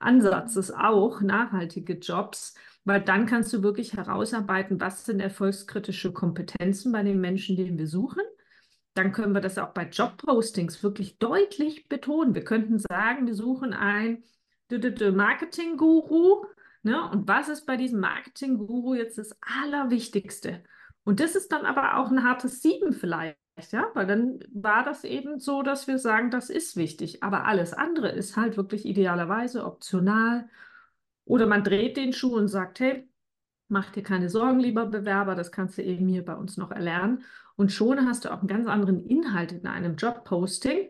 Ansatzes 0.00 0.70
auch, 0.70 1.20
nachhaltige 1.22 1.94
Jobs, 1.94 2.54
weil 2.84 3.00
dann 3.00 3.24
kannst 3.26 3.52
du 3.54 3.62
wirklich 3.62 3.94
herausarbeiten, 3.94 4.80
was 4.80 5.04
sind 5.06 5.20
erfolgskritische 5.20 6.12
Kompetenzen 6.12 6.92
bei 6.92 7.02
den 7.02 7.20
Menschen, 7.20 7.56
die 7.56 7.76
wir 7.76 7.86
suchen. 7.86 8.22
Dann 8.94 9.12
können 9.12 9.32
wir 9.32 9.40
das 9.40 9.56
auch 9.56 9.70
bei 9.70 9.84
Jobpostings 9.88 10.82
wirklich 10.82 11.18
deutlich 11.18 11.88
betonen. 11.88 12.34
Wir 12.34 12.44
könnten 12.44 12.78
sagen, 12.78 13.26
wir 13.26 13.34
suchen 13.34 13.72
ein 13.72 14.24
Marketing-Guru. 14.70 16.44
Ne? 16.82 17.10
Und 17.10 17.28
was 17.28 17.48
ist 17.48 17.66
bei 17.66 17.76
diesem 17.76 18.00
Marketing-Guru 18.00 18.94
jetzt 18.94 19.18
das 19.18 19.36
Allerwichtigste? 19.62 20.64
Und 21.04 21.20
das 21.20 21.34
ist 21.34 21.52
dann 21.52 21.66
aber 21.66 21.98
auch 21.98 22.10
ein 22.10 22.24
hartes 22.24 22.62
Sieben 22.62 22.92
vielleicht 22.92 23.36
ja, 23.70 23.90
weil 23.94 24.06
dann 24.06 24.40
war 24.52 24.84
das 24.84 25.04
eben 25.04 25.38
so, 25.38 25.62
dass 25.62 25.86
wir 25.86 25.98
sagen, 25.98 26.30
das 26.30 26.50
ist 26.50 26.76
wichtig. 26.76 27.22
Aber 27.22 27.46
alles 27.46 27.72
andere 27.72 28.08
ist 28.10 28.36
halt 28.36 28.56
wirklich 28.56 28.86
idealerweise 28.86 29.64
optional. 29.64 30.48
Oder 31.24 31.46
man 31.46 31.64
dreht 31.64 31.96
den 31.96 32.12
Schuh 32.12 32.36
und 32.36 32.48
sagt, 32.48 32.80
hey, 32.80 33.08
mach 33.68 33.90
dir 33.90 34.02
keine 34.02 34.28
Sorgen, 34.30 34.60
lieber 34.60 34.86
Bewerber, 34.86 35.34
das 35.34 35.52
kannst 35.52 35.78
du 35.78 35.82
eben 35.82 36.08
hier 36.08 36.24
bei 36.24 36.34
uns 36.34 36.56
noch 36.56 36.70
erlernen. 36.70 37.24
Und 37.56 37.72
schon 37.72 38.06
hast 38.08 38.24
du 38.24 38.32
auch 38.32 38.38
einen 38.40 38.48
ganz 38.48 38.66
anderen 38.66 39.04
Inhalt 39.06 39.52
in 39.52 39.66
einem 39.66 39.96
Jobposting. 39.96 40.89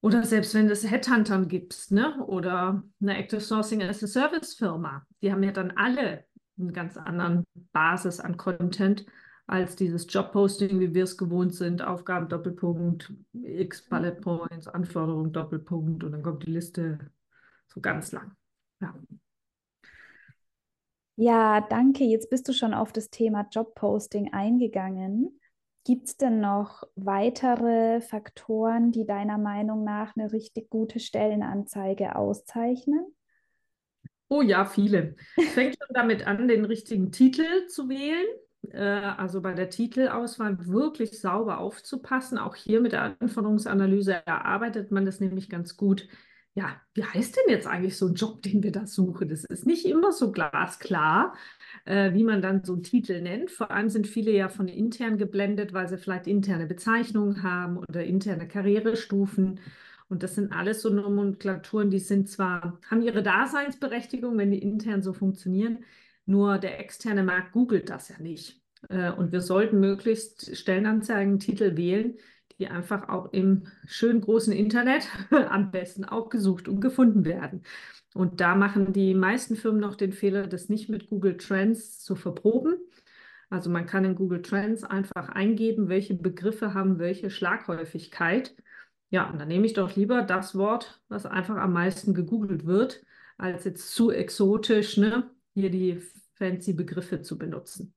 Oder 0.00 0.22
selbst 0.24 0.54
wenn 0.54 0.68
es 0.70 0.88
Headhuntern 0.88 1.48
gibst, 1.48 1.90
ne? 1.90 2.24
Oder 2.26 2.82
eine 3.00 3.16
Active 3.16 3.40
Sourcing 3.40 3.82
as 3.82 4.02
a 4.02 4.06
Service 4.06 4.54
Firma, 4.54 5.06
die 5.22 5.32
haben 5.32 5.42
ja 5.42 5.52
dann 5.52 5.72
alle 5.72 6.24
einen 6.58 6.72
ganz 6.72 6.96
anderen 6.96 7.44
Basis 7.72 8.20
an 8.20 8.36
Content 8.36 9.04
als 9.46 9.76
dieses 9.76 10.06
Jobposting, 10.08 10.80
wie 10.80 10.94
wir 10.94 11.04
es 11.04 11.16
gewohnt 11.16 11.54
sind, 11.54 11.80
Aufgaben 11.82 12.28
Doppelpunkt, 12.28 13.12
X 13.32 13.88
Bullet 13.88 14.16
Points, 14.20 14.66
Anforderungen 14.66 15.32
Doppelpunkt 15.32 16.02
und 16.02 16.12
dann 16.12 16.22
kommt 16.22 16.44
die 16.44 16.50
Liste 16.50 16.98
so 17.68 17.80
ganz 17.80 18.12
lang. 18.12 18.32
Ja. 18.80 18.94
Ja, 21.18 21.60
danke. 21.62 22.04
Jetzt 22.04 22.28
bist 22.28 22.46
du 22.48 22.52
schon 22.52 22.74
auf 22.74 22.92
das 22.92 23.08
Thema 23.08 23.46
Jobposting 23.50 24.32
eingegangen. 24.34 25.40
Gibt 25.86 26.08
es 26.08 26.16
denn 26.16 26.40
noch 26.40 26.82
weitere 26.96 28.00
Faktoren, 28.00 28.90
die 28.90 29.06
deiner 29.06 29.38
Meinung 29.38 29.84
nach 29.84 30.16
eine 30.16 30.32
richtig 30.32 30.68
gute 30.68 30.98
Stellenanzeige 30.98 32.16
auszeichnen? 32.16 33.06
Oh 34.28 34.42
ja, 34.42 34.64
viele. 34.64 35.14
Fängt 35.54 35.76
schon 35.78 35.94
damit 35.94 36.26
an, 36.26 36.48
den 36.48 36.64
richtigen 36.64 37.12
Titel 37.12 37.68
zu 37.68 37.88
wählen. 37.88 38.26
Äh, 38.72 38.80
also 38.80 39.40
bei 39.40 39.54
der 39.54 39.70
Titelauswahl 39.70 40.66
wirklich 40.66 41.20
sauber 41.20 41.58
aufzupassen. 41.58 42.36
Auch 42.36 42.56
hier 42.56 42.80
mit 42.80 42.90
der 42.90 43.16
Anforderungsanalyse 43.20 44.26
erarbeitet 44.26 44.90
man 44.90 45.06
das 45.06 45.20
nämlich 45.20 45.48
ganz 45.48 45.76
gut. 45.76 46.08
Ja, 46.56 46.80
wie 46.94 47.04
heißt 47.04 47.36
denn 47.36 47.50
jetzt 47.50 47.66
eigentlich 47.66 47.98
so 47.98 48.06
ein 48.06 48.14
Job, 48.14 48.40
den 48.42 48.62
wir 48.62 48.72
da 48.72 48.86
suchen? 48.86 49.28
Das 49.28 49.44
ist 49.44 49.66
nicht 49.66 49.84
immer 49.84 50.10
so 50.10 50.32
glasklar, 50.32 51.34
äh, 51.84 52.14
wie 52.14 52.24
man 52.24 52.40
dann 52.40 52.64
so 52.64 52.72
einen 52.72 52.82
Titel 52.82 53.20
nennt. 53.20 53.50
Vor 53.50 53.70
allem 53.70 53.90
sind 53.90 54.06
viele 54.06 54.30
ja 54.32 54.48
von 54.48 54.66
intern 54.66 55.18
geblendet, 55.18 55.74
weil 55.74 55.86
sie 55.86 55.98
vielleicht 55.98 56.26
interne 56.26 56.66
Bezeichnungen 56.66 57.42
haben 57.42 57.76
oder 57.76 58.04
interne 58.04 58.48
Karrierestufen. 58.48 59.60
Und 60.08 60.22
das 60.22 60.34
sind 60.34 60.52
alles 60.52 60.80
so 60.80 60.88
Nomenklaturen, 60.88 61.90
die 61.90 61.98
sind 61.98 62.28
zwar, 62.30 62.80
haben 62.90 63.02
ihre 63.02 63.22
Daseinsberechtigung, 63.22 64.38
wenn 64.38 64.50
die 64.50 64.62
intern 64.62 65.02
so 65.02 65.12
funktionieren, 65.12 65.84
nur 66.24 66.58
der 66.58 66.80
externe 66.80 67.22
Markt 67.22 67.52
googelt 67.52 67.90
das 67.90 68.08
ja 68.08 68.18
nicht. 68.18 68.62
Äh, 68.88 69.10
und 69.12 69.30
wir 69.30 69.42
sollten 69.42 69.78
möglichst 69.80 70.56
Stellenanzeigentitel 70.56 71.76
wählen, 71.76 72.16
die 72.58 72.68
einfach 72.68 73.08
auch 73.08 73.32
im 73.32 73.66
schönen 73.86 74.20
großen 74.20 74.52
Internet 74.52 75.08
am 75.30 75.70
besten 75.70 76.04
auch 76.04 76.28
gesucht 76.28 76.68
und 76.68 76.80
gefunden 76.80 77.24
werden. 77.24 77.62
Und 78.14 78.40
da 78.40 78.54
machen 78.54 78.92
die 78.92 79.14
meisten 79.14 79.56
Firmen 79.56 79.80
noch 79.80 79.94
den 79.94 80.12
Fehler, 80.12 80.46
das 80.46 80.68
nicht 80.68 80.88
mit 80.88 81.10
Google 81.10 81.36
Trends 81.36 82.00
zu 82.00 82.16
verproben. 82.16 82.76
Also 83.50 83.70
man 83.70 83.86
kann 83.86 84.04
in 84.04 84.14
Google 84.16 84.42
Trends 84.42 84.84
einfach 84.84 85.28
eingeben, 85.28 85.88
welche 85.88 86.14
Begriffe 86.14 86.74
haben 86.74 86.98
welche 86.98 87.30
Schlaghäufigkeit. 87.30 88.56
Ja, 89.10 89.30
und 89.30 89.38
dann 89.38 89.48
nehme 89.48 89.66
ich 89.66 89.74
doch 89.74 89.94
lieber 89.94 90.22
das 90.22 90.56
Wort, 90.56 91.00
was 91.08 91.26
einfach 91.26 91.56
am 91.56 91.72
meisten 91.72 92.12
gegoogelt 92.14 92.66
wird, 92.66 93.04
als 93.38 93.64
jetzt 93.64 93.94
zu 93.94 94.10
exotisch, 94.10 94.96
ne? 94.96 95.30
Hier 95.54 95.70
die 95.70 96.02
fancy 96.34 96.72
Begriffe 96.72 97.22
zu 97.22 97.38
benutzen. 97.38 97.94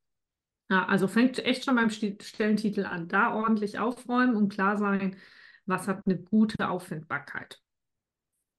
Ja, 0.69 0.85
also 0.85 1.07
fängt 1.07 1.39
echt 1.39 1.65
schon 1.65 1.75
beim 1.75 1.89
Stellentitel 1.89 2.85
an. 2.85 3.07
Da 3.07 3.33
ordentlich 3.33 3.79
aufräumen 3.79 4.35
und 4.35 4.49
klar 4.49 4.77
sein, 4.77 5.15
was 5.65 5.87
hat 5.87 6.03
eine 6.05 6.17
gute 6.17 6.69
Auffindbarkeit. 6.69 7.59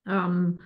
Ähm, 0.06 0.60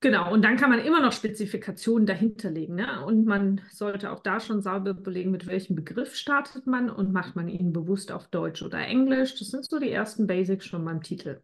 genau, 0.00 0.32
und 0.32 0.42
dann 0.42 0.56
kann 0.56 0.70
man 0.70 0.78
immer 0.78 1.00
noch 1.00 1.12
Spezifikationen 1.12 2.06
dahinterlegen. 2.06 2.76
Ne? 2.76 3.04
Und 3.04 3.24
man 3.26 3.60
sollte 3.70 4.12
auch 4.12 4.20
da 4.20 4.38
schon 4.38 4.62
sauber 4.62 4.94
belegen, 4.94 5.32
mit 5.32 5.46
welchem 5.46 5.74
Begriff 5.74 6.14
startet 6.14 6.68
man 6.68 6.88
und 6.88 7.12
macht 7.12 7.34
man 7.34 7.48
ihn 7.48 7.72
bewusst 7.72 8.12
auf 8.12 8.28
Deutsch 8.28 8.62
oder 8.62 8.78
Englisch. 8.78 9.36
Das 9.38 9.48
sind 9.48 9.64
so 9.64 9.80
die 9.80 9.90
ersten 9.90 10.28
Basics 10.28 10.66
schon 10.66 10.84
beim 10.84 11.02
Titel. 11.02 11.42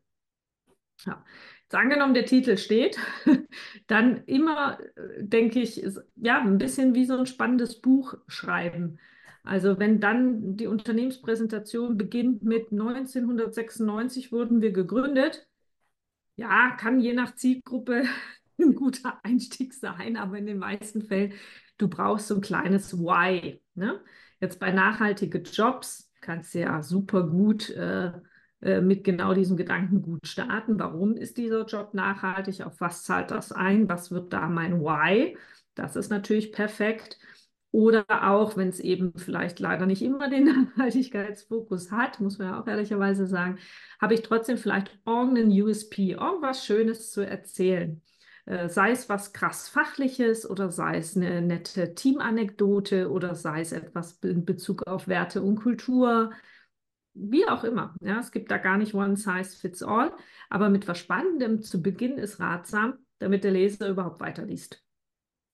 Ja. 1.04 1.25
Jetzt 1.62 1.75
angenommen, 1.75 2.14
der 2.14 2.26
Titel 2.26 2.56
steht, 2.56 2.97
dann 3.88 4.23
immer, 4.26 4.78
äh, 4.80 5.25
denke 5.25 5.61
ich, 5.61 5.85
ja, 6.14 6.40
ein 6.40 6.59
bisschen 6.59 6.95
wie 6.95 7.06
so 7.06 7.18
ein 7.18 7.26
spannendes 7.26 7.80
Buch 7.80 8.14
schreiben. 8.28 9.00
Also 9.47 9.79
wenn 9.79 10.00
dann 10.00 10.57
die 10.57 10.67
Unternehmenspräsentation 10.67 11.97
beginnt 11.97 12.43
mit 12.43 12.73
1996 12.73 14.33
wurden 14.33 14.61
wir 14.61 14.73
gegründet, 14.73 15.47
ja, 16.35 16.73
kann 16.76 17.00
je 17.00 17.15
nach 17.15 17.35
Zielgruppe 17.37 18.05
ein 18.61 18.75
guter 18.75 19.21
Einstieg 19.25 19.73
sein, 19.73 20.17
aber 20.17 20.38
in 20.38 20.47
den 20.47 20.59
meisten 20.59 21.03
Fällen, 21.03 21.33
du 21.79 21.88
brauchst 21.88 22.29
so 22.29 22.35
ein 22.35 22.41
kleines 22.41 22.99
Why. 22.99 23.62
Ne? 23.75 24.00
Jetzt 24.41 24.59
bei 24.59 24.73
nachhaltigen 24.73 25.45
Jobs 25.45 26.11
kannst 26.21 26.55
du 26.55 26.61
ja 26.61 26.83
super 26.83 27.23
gut 27.29 27.71
äh, 27.71 28.12
äh, 28.62 28.81
mit 28.81 29.05
genau 29.05 29.33
diesem 29.33 29.57
Gedanken 29.57 30.03
gut 30.03 30.26
starten. 30.26 30.79
Warum 30.81 31.17
ist 31.17 31.37
dieser 31.37 31.65
Job 31.67 31.95
nachhaltig? 31.95 32.62
Auf 32.62 32.81
was 32.81 33.05
zahlt 33.05 33.31
das 33.31 33.53
ein? 33.53 33.88
Was 33.88 34.11
wird 34.11 34.33
da 34.33 34.49
mein 34.49 34.81
Why? 34.81 35.37
Das 35.76 35.95
ist 35.95 36.09
natürlich 36.11 36.50
perfekt. 36.50 37.19
Oder 37.76 38.06
auch, 38.30 38.56
wenn 38.56 38.71
es 38.71 38.80
eben 38.80 39.12
vielleicht 39.18 39.61
leider 39.61 39.85
nicht 39.85 40.00
immer 40.00 40.30
den 40.30 40.45
Nachhaltigkeitsfokus 40.76 41.92
hat, 41.92 42.21
muss 42.21 42.38
man 42.38 42.49
ja 42.49 42.59
auch 42.59 42.66
ehrlicherweise 42.66 43.26
sagen, 43.26 43.59
habe 44.00 44.14
ich 44.14 44.23
trotzdem 44.23 44.56
vielleicht 44.56 44.99
irgendeinen 45.04 45.50
USP, 45.50 46.12
irgendwas 46.12 46.64
Schönes 46.64 47.11
zu 47.12 47.21
erzählen. 47.21 48.00
Äh, 48.47 48.71
sei 48.71 48.92
es 48.92 49.11
was 49.11 49.35
krass 49.35 49.68
Fachliches 49.68 50.49
oder 50.49 50.71
sei 50.71 50.97
es 50.97 51.18
eine 51.18 51.42
nette 51.42 51.95
Teamanekdote 51.95 53.11
oder 53.11 53.35
sei 53.35 53.61
es 53.61 53.73
etwas 53.73 54.21
in 54.23 54.47
Bezug 54.47 54.87
auf 54.87 55.06
Werte 55.06 55.42
und 55.42 55.56
Kultur, 55.56 56.33
wie 57.12 57.47
auch 57.47 57.62
immer. 57.62 57.95
Ja, 58.00 58.21
es 58.21 58.33
gibt 58.33 58.50
da 58.50 58.56
gar 58.56 58.78
nicht 58.78 58.95
one 58.95 59.16
size 59.16 59.54
fits 59.54 59.83
all, 59.83 60.14
aber 60.49 60.71
mit 60.71 60.88
was 60.88 60.97
Spannendem 60.97 61.61
zu 61.61 61.83
Beginn 61.83 62.16
ist 62.16 62.40
ratsam, 62.40 62.95
damit 63.18 63.45
der 63.45 63.50
Leser 63.52 63.90
überhaupt 63.90 64.21
weiterliest. 64.21 64.86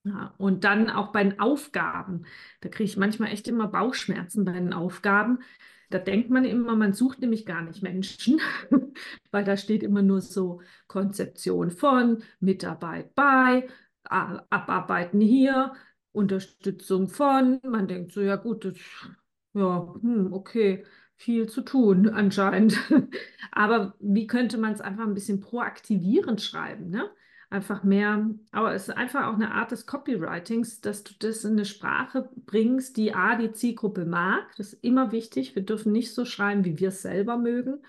Ja, 0.05 0.35
und 0.39 0.65
dann 0.65 0.91
auch 0.91 1.13
bei 1.13 1.23
den 1.23 1.39
Aufgaben. 1.39 2.25
Da 2.61 2.69
kriege 2.69 2.85
ich 2.85 2.97
manchmal 2.97 3.31
echt 3.31 3.47
immer 3.47 3.69
Bauchschmerzen 3.69 4.45
bei 4.45 4.53
den 4.53 4.73
Aufgaben. 4.73 5.39
Da 5.91 5.99
denkt 5.99 6.31
man 6.31 6.45
immer, 6.45 6.75
man 6.75 6.93
sucht 6.93 7.21
nämlich 7.21 7.47
gar 7.47 7.63
nicht 7.63 7.83
Menschen, 7.83 8.41
weil 9.31 9.45
da 9.45 9.57
steht 9.57 9.83
immer 9.85 10.03
nur 10.03 10.21
so 10.21 10.61
Konzeption 10.89 11.71
von, 11.71 12.23
Mitarbeit 12.41 13.15
bei, 13.15 13.69
Abarbeiten 14.05 15.21
hier, 15.21 15.73
Unterstützung 16.13 17.09
von. 17.09 17.61
Man 17.63 17.87
denkt 17.87 18.13
so, 18.13 18.21
ja 18.23 18.37
gut, 18.37 18.65
das, 18.65 18.75
ja, 19.55 19.95
hm, 20.01 20.33
okay, 20.33 20.85
viel 21.17 21.49
zu 21.49 21.61
tun 21.63 22.09
anscheinend. 22.13 22.77
Aber 23.53 23.95
wie 24.01 24.27
könnte 24.27 24.59
man 24.59 24.73
es 24.73 24.81
einfach 24.81 25.05
ein 25.05 25.15
bisschen 25.15 25.41
proaktivierend 25.41 26.43
schreiben, 26.43 26.91
ne? 26.91 27.09
Einfach 27.53 27.85
mehr, 27.85 28.31
aber 28.51 28.75
es 28.75 28.89
ist 28.89 28.97
einfach 28.97 29.27
auch 29.27 29.35
eine 29.35 29.53
Art 29.53 29.71
des 29.71 29.87
Copywritings, 29.87 30.81
dass 30.81 31.05
du 31.05 31.13
das 31.19 31.45
in 31.45 31.53
eine 31.53 31.65
Sprache 31.65 32.31
bringst, 32.47 32.97
die 32.97 33.15
A, 33.15 33.37
die 33.37 33.53
Zielgruppe 33.53 34.05
mag. 34.05 34.45
Das 34.57 34.73
ist 34.73 34.85
immer 34.85 35.13
wichtig. 35.13 35.55
Wir 35.55 35.63
dürfen 35.63 35.93
nicht 35.93 36.15
so 36.15 36.25
schreiben, 36.25 36.65
wie 36.65 36.79
wir 36.79 36.89
es 36.89 37.03
selber 37.03 37.37
mögen, 37.37 37.83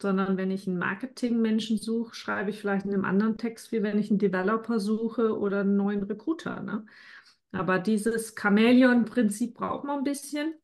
sondern 0.00 0.36
wenn 0.36 0.50
ich 0.50 0.68
einen 0.68 0.78
Marketingmenschen 0.78 1.78
suche, 1.78 2.14
schreibe 2.14 2.50
ich 2.50 2.60
vielleicht 2.60 2.84
in 2.84 2.92
einem 2.92 3.04
anderen 3.04 3.38
Text, 3.38 3.72
wie 3.72 3.82
wenn 3.82 3.98
ich 3.98 4.10
einen 4.10 4.18
Developer 4.18 4.78
suche 4.78 5.36
oder 5.38 5.60
einen 5.60 5.76
neuen 5.76 6.02
Recruiter. 6.02 6.62
Ne? 6.62 6.84
Aber 7.52 7.78
dieses 7.78 8.34
Chamäleon-Prinzip 8.34 9.54
braucht 9.54 9.84
man 9.84 9.98
ein 9.98 10.04
bisschen, 10.04 10.54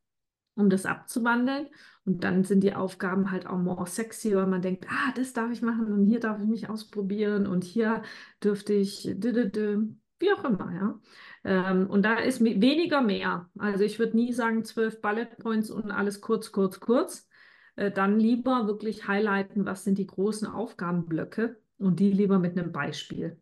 um 0.55 0.71
das 0.71 0.87
abzuwandeln. 0.87 1.69
Und 2.05 2.25
dann 2.25 2.45
sind 2.45 2.61
die 2.61 2.75
Aufgaben 2.75 3.31
halt 3.31 3.47
auch 3.47 3.59
more 3.59 3.87
sexy, 3.87 4.35
weil 4.35 4.47
man 4.47 4.63
denkt, 4.63 4.87
ah, 4.89 5.13
das 5.15 5.33
darf 5.33 5.51
ich 5.53 5.63
machen 5.63 5.93
und 5.93 6.05
hier 6.05 6.21
darf 6.21 6.41
ich 6.41 6.49
mich 6.49 6.69
ausprobieren 6.69 7.47
und 7.47 7.65
hier 7.65 8.03
dürfte 8.43 8.73
ich, 8.73 9.05
wie 9.15 10.33
auch 10.33 10.45
immer, 10.45 10.73
ja. 10.73 11.01
Ähm, 11.45 11.89
und 11.89 12.03
da 12.03 12.19
ist 12.19 12.43
weniger 12.43 13.01
mehr. 13.01 13.51
Also 13.59 13.85
ich 13.85 13.99
würde 13.99 14.17
nie 14.17 14.33
sagen 14.33 14.65
zwölf 14.65 15.01
Bullet 15.01 15.27
Points 15.39 15.71
und 15.71 15.91
alles 15.91 16.21
kurz, 16.21 16.53
kurz, 16.53 16.81
kurz. 16.81 17.29
Äh, 17.77 17.91
dann 17.91 18.19
lieber 18.19 18.67
wirklich 18.67 19.09
highlighten, 19.09 19.67
was 19.67 19.85
sind 19.85 19.99
die 19.99 20.07
großen 20.07 20.47
Aufgabenblöcke 20.47 21.61
und 21.79 22.01
die 22.01 22.13
lieber 22.13 22.39
mit 22.39 22.59
einem 22.59 22.73
Beispiel. 22.73 23.41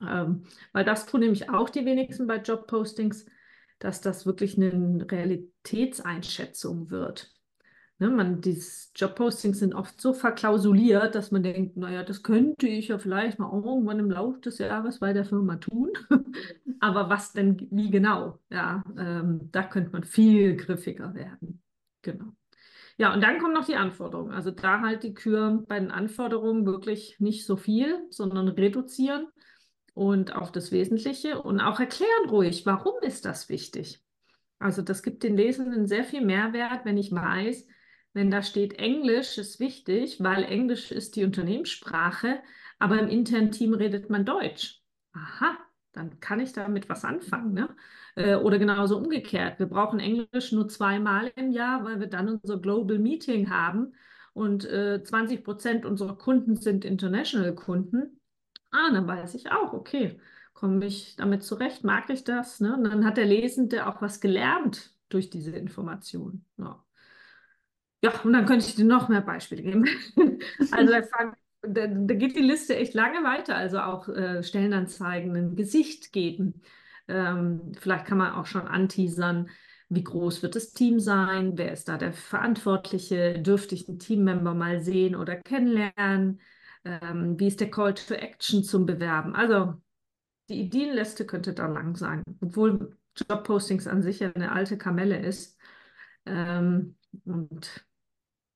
Ähm, 0.00 0.44
weil 0.72 0.84
das 0.84 1.06
tun 1.06 1.20
nämlich 1.20 1.50
auch 1.50 1.68
die 1.68 1.84
wenigsten 1.84 2.26
bei 2.26 2.36
Jobpostings, 2.36 3.26
dass 3.80 4.00
das 4.00 4.26
wirklich 4.26 4.56
eine 4.56 5.06
Realitätseinschätzung 5.10 6.90
wird. 6.90 7.34
Ne, 7.98 8.08
man, 8.08 8.40
diese 8.40 8.88
Jobpostings 8.94 9.58
sind 9.58 9.74
oft 9.74 10.00
so 10.00 10.14
verklausuliert, 10.14 11.14
dass 11.14 11.32
man 11.32 11.42
denkt, 11.42 11.76
naja, 11.76 12.02
das 12.02 12.22
könnte 12.22 12.66
ich 12.66 12.88
ja 12.88 12.98
vielleicht 12.98 13.38
mal 13.38 13.52
irgendwann 13.52 13.98
im 13.98 14.10
Laufe 14.10 14.40
des 14.40 14.56
Jahres 14.58 15.00
bei 15.00 15.12
der 15.12 15.26
Firma 15.26 15.56
tun. 15.56 15.90
Aber 16.80 17.10
was 17.10 17.32
denn, 17.32 17.68
wie 17.70 17.90
genau? 17.90 18.38
Ja, 18.48 18.82
ähm, 18.96 19.50
da 19.52 19.62
könnte 19.64 19.90
man 19.90 20.04
viel 20.04 20.56
griffiger 20.56 21.14
werden. 21.14 21.60
Genau. 22.00 22.32
Ja, 22.96 23.12
und 23.12 23.22
dann 23.22 23.38
kommen 23.38 23.54
noch 23.54 23.66
die 23.66 23.76
Anforderungen. 23.76 24.32
Also 24.32 24.50
da 24.50 24.80
halt 24.80 25.02
die 25.02 25.14
Kür 25.14 25.64
bei 25.68 25.78
den 25.78 25.90
Anforderungen 25.90 26.64
wirklich 26.66 27.16
nicht 27.18 27.44
so 27.44 27.56
viel, 27.56 27.98
sondern 28.10 28.48
reduzieren 28.48 29.26
und 29.94 30.34
auf 30.34 30.52
das 30.52 30.72
Wesentliche 30.72 31.42
und 31.42 31.60
auch 31.60 31.80
erklären 31.80 32.28
ruhig, 32.28 32.66
warum 32.66 32.94
ist 33.02 33.24
das 33.24 33.48
wichtig. 33.48 34.02
Also 34.58 34.82
das 34.82 35.02
gibt 35.02 35.22
den 35.22 35.36
Lesenden 35.36 35.86
sehr 35.86 36.04
viel 36.04 36.24
Mehrwert, 36.24 36.84
wenn 36.84 36.98
ich 36.98 37.12
weiß, 37.12 37.66
wenn 38.12 38.30
da 38.30 38.42
steht, 38.42 38.74
Englisch 38.78 39.38
ist 39.38 39.60
wichtig, 39.60 40.22
weil 40.22 40.44
Englisch 40.44 40.90
ist 40.90 41.16
die 41.16 41.24
Unternehmenssprache, 41.24 42.42
aber 42.78 42.98
im 42.98 43.08
internen 43.08 43.52
Team 43.52 43.74
redet 43.74 44.10
man 44.10 44.24
Deutsch. 44.24 44.82
Aha, 45.12 45.56
dann 45.92 46.20
kann 46.20 46.40
ich 46.40 46.52
damit 46.52 46.88
was 46.88 47.04
anfangen. 47.04 47.52
Ne? 47.54 47.68
Äh, 48.16 48.36
oder 48.36 48.58
genauso 48.58 48.96
umgekehrt. 48.98 49.58
Wir 49.58 49.66
brauchen 49.66 50.00
Englisch 50.00 50.52
nur 50.52 50.68
zweimal 50.68 51.32
im 51.36 51.52
Jahr, 51.52 51.84
weil 51.84 52.00
wir 52.00 52.08
dann 52.08 52.28
unser 52.28 52.58
Global 52.58 52.98
Meeting 52.98 53.50
haben 53.50 53.94
und 54.32 54.64
äh, 54.64 55.02
20 55.02 55.44
Prozent 55.44 55.86
unserer 55.86 56.16
Kunden 56.16 56.56
sind 56.56 56.84
International 56.84 57.54
Kunden. 57.54 58.19
Ah, 58.70 58.90
dann 58.92 59.06
weiß 59.06 59.34
ich 59.34 59.50
auch, 59.50 59.72
okay, 59.72 60.20
komme 60.52 60.84
ich 60.86 61.16
damit 61.16 61.42
zurecht, 61.42 61.84
mag 61.84 62.10
ich 62.10 62.24
das? 62.24 62.60
Ne? 62.60 62.76
Und 62.76 62.84
dann 62.84 63.04
hat 63.04 63.16
der 63.16 63.26
Lesende 63.26 63.86
auch 63.86 64.00
was 64.00 64.20
gelernt 64.20 64.94
durch 65.08 65.30
diese 65.30 65.52
Information. 65.52 66.44
Ja. 66.56 66.84
Ja, 68.02 68.18
und 68.22 68.32
dann 68.32 68.46
könnte 68.46 68.66
ich 68.66 68.76
dir 68.76 68.84
noch 68.84 69.08
mehr 69.08 69.20
Beispiele 69.20 69.62
geben. 69.62 69.86
also 70.70 70.92
da, 70.92 71.00
da, 71.62 71.86
da, 71.86 72.14
geht 72.14 72.34
die 72.34 72.40
Liste 72.40 72.76
echt 72.76 72.94
lange 72.94 73.22
weiter. 73.24 73.56
Also 73.56 73.78
auch 73.80 74.08
äh, 74.08 74.42
Stellenanzeigen 74.42 75.36
ein 75.36 75.56
Gesicht 75.56 76.12
geben. 76.12 76.62
Ähm, 77.08 77.72
vielleicht 77.78 78.06
kann 78.06 78.18
man 78.18 78.32
auch 78.34 78.46
schon 78.46 78.66
anteasern, 78.66 79.50
wie 79.90 80.04
groß 80.04 80.42
wird 80.42 80.54
das 80.54 80.72
Team 80.72 81.00
sein? 81.00 81.58
Wer 81.58 81.72
ist 81.72 81.88
da 81.88 81.98
der 81.98 82.12
Verantwortliche? 82.12 83.40
Dürfte 83.40 83.74
ich 83.74 83.88
einen 83.88 83.98
Teammember 83.98 84.54
mal 84.54 84.80
sehen 84.80 85.16
oder 85.16 85.36
kennenlernen? 85.36 86.40
Ähm, 86.84 87.38
wie 87.38 87.48
ist 87.48 87.60
der 87.60 87.70
Call 87.70 87.94
to 87.94 88.14
Action 88.14 88.64
zum 88.64 88.86
Bewerben? 88.86 89.34
Also 89.34 89.74
die 90.48 90.60
Ideenliste 90.60 91.26
könnte 91.26 91.52
da 91.52 91.66
lang 91.66 91.96
sein, 91.96 92.22
obwohl 92.40 92.96
Jobpostings 93.16 93.86
an 93.86 94.02
sich 94.02 94.20
ja 94.20 94.32
eine 94.32 94.52
alte 94.52 94.78
Kamelle 94.78 95.18
ist. 95.18 95.58
Ähm, 96.26 96.96
und 97.24 97.86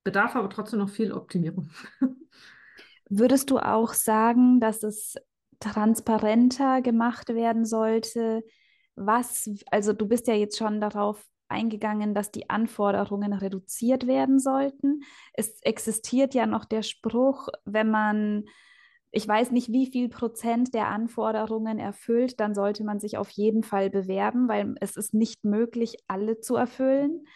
bedarf 0.05 0.37
aber 0.37 0.51
trotzdem 0.51 0.79
noch 0.81 0.91
viel 0.91 1.13
Optimierung. 1.13 1.71
Würdest 3.09 3.51
du 3.51 3.59
auch 3.59 3.93
sagen, 3.93 4.61
dass 4.61 4.83
es 4.83 5.17
transparenter 5.61 6.83
gemacht 6.83 7.29
werden 7.29 7.65
sollte? 7.65 8.43
Was, 8.97 9.51
also 9.71 9.93
du 9.93 10.07
bist 10.07 10.27
ja 10.27 10.35
jetzt 10.35 10.57
schon 10.57 10.81
darauf 10.81 11.25
eingegangen, 11.55 12.15
dass 12.15 12.31
die 12.31 12.51
Anforderungen 12.51 13.33
reduziert 13.33 14.07
werden 14.07 14.39
sollten. 14.39 15.01
Es 15.33 15.61
existiert 15.63 16.35
ja 16.35 16.47
noch 16.47 16.65
der 16.65 16.83
Spruch, 16.83 17.49
wenn 17.65 17.91
man, 17.91 18.45
ich 19.11 19.27
weiß 19.27 19.53
nicht, 19.53 19.73
wie 19.73 19.87
viel 19.91 20.09
Prozent 20.09 20.75
der 20.75 20.89
Anforderungen 20.89 21.79
erfüllt, 21.79 22.41
dann 22.41 22.55
sollte 22.55 22.85
man 22.85 23.01
sich 23.01 23.17
auf 23.17 23.31
jeden 23.31 23.63
Fall 23.63 23.89
bewerben, 23.89 24.49
weil 24.49 24.75
es 24.81 24.97
ist 24.97 25.15
nicht 25.15 25.45
möglich, 25.45 25.97
alle 26.09 26.41
zu 26.41 26.57
erfüllen. 26.57 27.27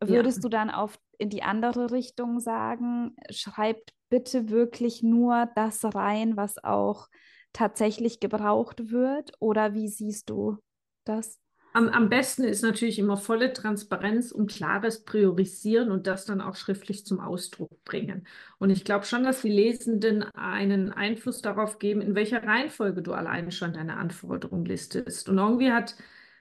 Würdest 0.00 0.38
ja. 0.38 0.42
du 0.42 0.48
dann 0.50 0.70
auf 0.70 0.98
in 1.18 1.30
die 1.30 1.42
andere 1.42 1.90
Richtung 1.90 2.40
sagen, 2.40 3.16
schreibt 3.30 3.94
bitte 4.10 4.50
wirklich 4.50 5.02
nur 5.02 5.48
das 5.54 5.84
rein, 5.94 6.36
was 6.36 6.62
auch 6.62 7.08
tatsächlich 7.52 8.20
gebraucht 8.20 8.90
wird? 8.90 9.32
Oder 9.40 9.74
wie 9.74 9.88
siehst 9.88 10.30
du 10.30 10.58
das? 11.04 11.40
Am, 11.76 11.88
am 11.88 12.08
besten 12.08 12.44
ist 12.44 12.62
natürlich 12.62 13.00
immer 13.00 13.16
volle 13.16 13.52
Transparenz 13.52 14.30
und 14.30 14.48
klares 14.48 15.02
Priorisieren 15.02 15.90
und 15.90 16.06
das 16.06 16.24
dann 16.24 16.40
auch 16.40 16.54
schriftlich 16.54 17.04
zum 17.04 17.18
Ausdruck 17.18 17.82
bringen. 17.84 18.28
Und 18.58 18.70
ich 18.70 18.84
glaube 18.84 19.06
schon, 19.06 19.24
dass 19.24 19.42
die 19.42 19.50
Lesenden 19.50 20.22
einen 20.22 20.92
Einfluss 20.92 21.42
darauf 21.42 21.80
geben, 21.80 22.00
in 22.00 22.14
welcher 22.14 22.44
Reihenfolge 22.44 23.02
du 23.02 23.12
alleine 23.12 23.50
schon 23.50 23.72
deine 23.72 23.96
Anforderung 23.96 24.64
listest. 24.64 25.28
Und 25.28 25.38
irgendwie 25.38 25.72
hat 25.72 25.96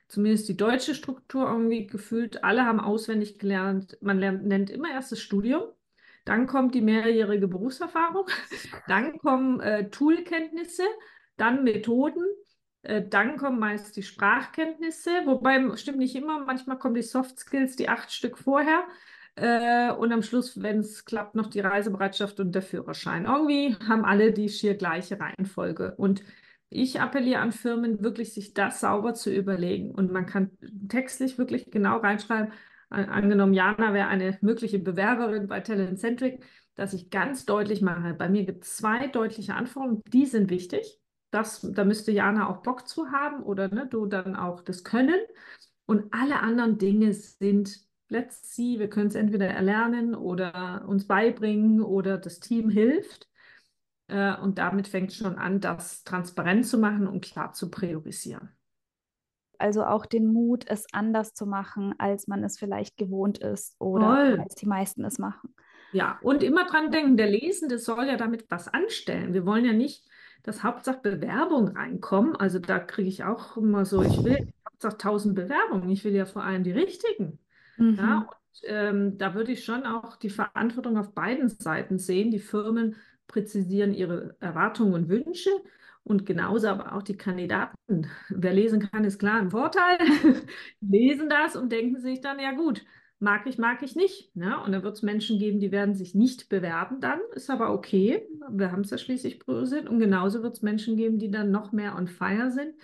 zumindest 0.07 0.49
die 0.49 0.57
deutsche 0.57 0.93
Struktur 0.93 1.47
irgendwie 1.49 1.87
gefühlt, 1.87 2.43
alle 2.43 2.65
haben 2.65 2.79
auswendig 2.79 3.39
gelernt, 3.39 3.97
man 4.01 4.19
lernt, 4.19 4.45
nennt 4.45 4.69
immer 4.69 4.91
erst 4.91 5.11
das 5.13 5.19
Studium, 5.19 5.63
dann 6.25 6.45
kommt 6.45 6.75
die 6.75 6.81
mehrjährige 6.81 7.47
Berufserfahrung, 7.47 8.27
dann 8.87 9.17
kommen 9.17 9.59
äh, 9.61 9.89
Toolkenntnisse, 9.89 10.83
dann 11.37 11.63
Methoden, 11.63 12.23
dann 12.83 13.37
kommen 13.37 13.59
meist 13.59 13.95
die 13.95 14.03
Sprachkenntnisse, 14.03 15.09
wobei 15.25 15.75
stimmt 15.77 15.99
nicht 15.99 16.15
immer, 16.15 16.43
manchmal 16.45 16.77
kommen 16.77 16.95
die 16.95 17.01
Soft 17.01 17.39
Skills, 17.39 17.75
die 17.75 17.89
acht 17.89 18.11
Stück 18.11 18.37
vorher. 18.37 18.83
Äh, 19.35 19.91
und 19.93 20.11
am 20.11 20.21
Schluss, 20.21 20.61
wenn 20.61 20.79
es 20.79 21.05
klappt, 21.05 21.35
noch 21.35 21.47
die 21.47 21.61
Reisebereitschaft 21.61 22.39
und 22.39 22.53
der 22.53 22.61
Führerschein. 22.61 23.25
Irgendwie 23.25 23.75
haben 23.87 24.05
alle 24.05 24.31
die 24.31 24.49
schier 24.49 24.75
gleiche 24.75 25.19
Reihenfolge. 25.19 25.95
Und 25.95 26.23
ich 26.69 26.99
appelliere 27.01 27.39
an 27.41 27.51
Firmen, 27.51 28.03
wirklich 28.03 28.33
sich 28.33 28.53
das 28.53 28.79
sauber 28.81 29.13
zu 29.13 29.33
überlegen. 29.33 29.91
Und 29.91 30.11
man 30.11 30.25
kann 30.25 30.51
textlich 30.89 31.37
wirklich 31.37 31.71
genau 31.71 31.97
reinschreiben, 31.97 32.51
angenommen, 32.93 33.53
Jana 33.53 33.93
wäre 33.93 34.07
eine 34.07 34.37
mögliche 34.41 34.79
Bewerberin 34.79 35.47
bei 35.47 35.61
Talentcentric, 35.61 36.43
dass 36.75 36.93
ich 36.93 37.09
ganz 37.09 37.45
deutlich 37.45 37.81
mache, 37.81 38.13
bei 38.13 38.29
mir 38.29 38.45
gibt 38.45 38.65
es 38.65 38.77
zwei 38.77 39.07
deutliche 39.07 39.55
Anforderungen, 39.55 40.03
die 40.07 40.25
sind 40.25 40.49
wichtig. 40.49 40.99
Das, 41.33 41.61
da 41.61 41.83
müsste 41.83 42.11
Jana 42.11 42.49
auch 42.49 42.61
Bock 42.61 42.87
zu 42.87 43.11
haben 43.11 43.43
oder 43.43 43.67
ne, 43.67 43.87
du 43.87 44.05
dann 44.05 44.35
auch 44.35 44.61
das 44.61 44.83
Können. 44.83 45.19
Und 45.85 46.13
alle 46.13 46.39
anderen 46.41 46.77
Dinge 46.77 47.11
sind, 47.13 47.79
let's 48.07 48.55
see, 48.55 48.77
wir 48.77 48.89
können 48.89 49.07
es 49.07 49.15
entweder 49.15 49.47
erlernen 49.47 50.13
oder 50.13 50.85
uns 50.87 51.07
beibringen 51.07 51.81
oder 51.81 52.17
das 52.17 52.39
Team 52.39 52.69
hilft. 52.69 53.27
Äh, 54.07 54.37
und 54.37 54.59
damit 54.59 54.87
fängt 54.87 55.09
es 55.09 55.17
schon 55.17 55.37
an, 55.37 55.59
das 55.59 56.03
transparent 56.03 56.67
zu 56.67 56.77
machen 56.77 57.07
und 57.07 57.23
klar 57.23 57.53
zu 57.53 57.71
priorisieren. 57.71 58.49
Also 59.57 59.85
auch 59.85 60.05
den 60.05 60.31
Mut, 60.31 60.65
es 60.67 60.85
anders 60.91 61.33
zu 61.33 61.45
machen, 61.45 61.95
als 61.97 62.27
man 62.27 62.43
es 62.43 62.59
vielleicht 62.59 62.97
gewohnt 62.97 63.39
ist 63.39 63.75
oder 63.79 64.05
Voll. 64.05 64.39
als 64.39 64.55
die 64.55 64.67
meisten 64.67 65.03
es 65.03 65.17
machen. 65.17 65.55
Ja, 65.93 66.19
und 66.21 66.43
immer 66.43 66.65
dran 66.65 66.91
denken, 66.91 67.17
der 67.17 67.29
Lesende 67.29 67.79
soll 67.79 68.05
ja 68.05 68.17
damit 68.17 68.45
was 68.49 68.67
anstellen. 68.67 69.33
Wir 69.33 69.45
wollen 69.45 69.65
ja 69.65 69.73
nicht, 69.73 70.07
dass 70.43 70.63
Hauptsache 70.63 70.99
Bewerbung 71.01 71.69
reinkommen. 71.69 72.35
Also 72.35 72.59
da 72.59 72.79
kriege 72.79 73.09
ich 73.09 73.23
auch 73.23 73.57
immer 73.57 73.85
so, 73.85 74.03
ich 74.03 74.23
will 74.23 74.47
Hauptsache 74.69 74.97
tausend 74.97 75.35
Bewerbungen, 75.35 75.89
ich 75.89 76.03
will 76.03 76.13
ja 76.13 76.25
vor 76.25 76.43
allem 76.43 76.63
die 76.63 76.71
richtigen. 76.71 77.39
Mhm. 77.77 77.95
Ja, 77.95 78.17
und 78.19 78.61
ähm, 78.63 79.17
da 79.17 79.33
würde 79.33 79.53
ich 79.53 79.63
schon 79.63 79.85
auch 79.85 80.17
die 80.17 80.29
Verantwortung 80.29 80.97
auf 80.97 81.13
beiden 81.13 81.49
Seiten 81.49 81.97
sehen. 81.97 82.31
Die 82.31 82.39
Firmen 82.39 82.95
präzisieren 83.27 83.93
ihre 83.93 84.35
Erwartungen 84.39 84.93
und 84.93 85.09
Wünsche 85.09 85.49
und 86.03 86.25
genauso 86.25 86.67
aber 86.67 86.93
auch 86.93 87.03
die 87.03 87.17
Kandidaten. 87.17 88.07
Wer 88.29 88.53
lesen 88.53 88.79
kann, 88.79 89.05
ist 89.05 89.19
klar 89.19 89.39
ein 89.39 89.51
Vorteil. 89.51 89.97
lesen 90.81 91.29
das 91.29 91.55
und 91.55 91.71
denken 91.71 92.01
sich 92.01 92.21
dann, 92.21 92.39
ja 92.39 92.51
gut, 92.51 92.83
mag 93.23 93.47
ich, 93.47 93.57
mag 93.57 93.81
ich 93.81 93.95
nicht. 93.95 94.35
Ne? 94.35 94.61
Und 94.61 94.73
da 94.73 94.83
wird 94.83 94.95
es 94.95 95.01
Menschen 95.01 95.39
geben, 95.39 95.59
die 95.59 95.71
werden 95.71 95.95
sich 95.95 96.13
nicht 96.13 96.49
bewerben 96.49 96.99
dann, 96.99 97.19
ist 97.33 97.49
aber 97.49 97.73
okay. 97.73 98.27
Wir 98.49 98.71
haben 98.71 98.81
es 98.81 98.91
ja 98.91 98.97
schließlich 98.97 99.39
priorisiert. 99.39 99.89
Und 99.89 99.99
genauso 99.99 100.43
wird 100.43 100.55
es 100.55 100.61
Menschen 100.61 100.97
geben, 100.97 101.17
die 101.17 101.31
dann 101.31 101.49
noch 101.49 101.71
mehr 101.71 101.95
on 101.95 102.07
fire 102.07 102.51
sind. 102.51 102.75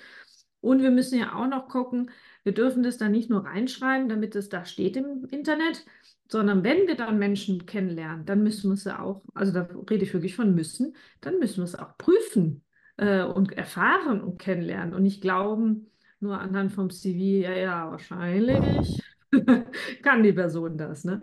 Und 0.62 0.82
wir 0.82 0.92
müssen 0.92 1.20
ja 1.20 1.36
auch 1.36 1.48
noch 1.48 1.68
gucken, 1.68 2.10
wir 2.44 2.54
dürfen 2.54 2.84
das 2.84 2.98
dann 2.98 3.12
nicht 3.12 3.30
nur 3.30 3.46
reinschreiben, 3.46 4.10
damit 4.10 4.36
es 4.36 4.50
da 4.50 4.66
steht 4.66 4.98
im 4.98 5.26
Internet, 5.30 5.86
sondern 6.30 6.64
wenn 6.64 6.88
wir 6.88 6.96
dann 6.96 7.20
Menschen 7.20 7.66
kennenlernen, 7.66 8.26
dann 8.26 8.42
müssen 8.44 8.70
wir 8.70 8.76
es 8.76 8.84
ja 8.86 9.02
auch, 9.02 9.24
also 9.34 9.52
da 9.52 9.68
rede 9.90 10.04
ich 10.04 10.14
wirklich 10.14 10.36
von 10.36 10.56
müssen, 10.56 10.96
dann 11.22 11.40
müssen 11.40 11.58
wir 11.58 11.64
es 11.66 11.76
auch 11.76 11.98
prüfen 11.98 12.64
äh, 12.98 13.24
und 13.24 13.54
erfahren 13.54 14.22
und 14.22 14.38
kennenlernen 14.38 14.94
und 14.94 15.04
nicht 15.04 15.22
glauben, 15.22 15.88
nur 16.20 16.40
anhand 16.40 16.72
vom 16.74 16.90
CV, 16.90 17.48
ja, 17.48 17.54
ja, 17.54 17.92
wahrscheinlich 17.92 19.02
kann 20.02 20.24
die 20.24 20.34
Person 20.34 20.78
das. 20.78 21.04
Ne? 21.04 21.22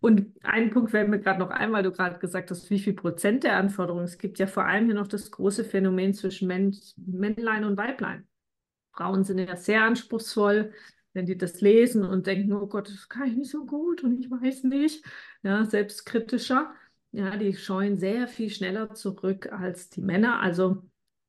Und 0.00 0.26
ein 0.42 0.70
Punkt 0.70 0.90
fällt 0.90 1.08
mir 1.08 1.20
gerade 1.20 1.38
noch 1.38 1.50
ein, 1.50 1.72
weil 1.72 1.82
du 1.82 1.92
gerade 1.92 2.18
gesagt 2.18 2.50
hast, 2.50 2.68
wie 2.70 2.78
viel 2.78 2.94
Prozent 2.94 3.44
der 3.44 3.56
Anforderungen. 3.56 4.04
Es 4.04 4.18
gibt 4.18 4.38
ja 4.38 4.46
vor 4.46 4.64
allem 4.64 4.86
hier 4.86 4.94
noch 4.94 5.08
das 5.08 5.30
große 5.30 5.64
Phänomen 5.64 6.14
zwischen 6.14 6.48
Männlein 6.48 7.64
und 7.64 7.76
Weiblein. 7.76 8.26
Frauen 8.92 9.24
sind 9.24 9.38
ja 9.38 9.56
sehr 9.56 9.82
anspruchsvoll, 9.82 10.72
wenn 11.12 11.26
die 11.26 11.36
das 11.36 11.60
lesen 11.60 12.04
und 12.04 12.26
denken, 12.26 12.52
oh 12.52 12.66
Gott, 12.66 12.88
das 12.88 13.08
kann 13.08 13.28
ich 13.28 13.36
nicht 13.36 13.50
so 13.50 13.64
gut 13.66 14.04
und 14.04 14.18
ich 14.18 14.30
weiß 14.30 14.64
nicht. 14.64 15.04
Ja, 15.42 15.64
selbstkritischer. 15.64 16.74
Ja, 17.12 17.36
die 17.36 17.54
scheuen 17.54 17.96
sehr 17.96 18.28
viel 18.28 18.50
schneller 18.50 18.92
zurück 18.94 19.50
als 19.50 19.88
die 19.88 20.02
Männer. 20.02 20.40
Also 20.40 20.82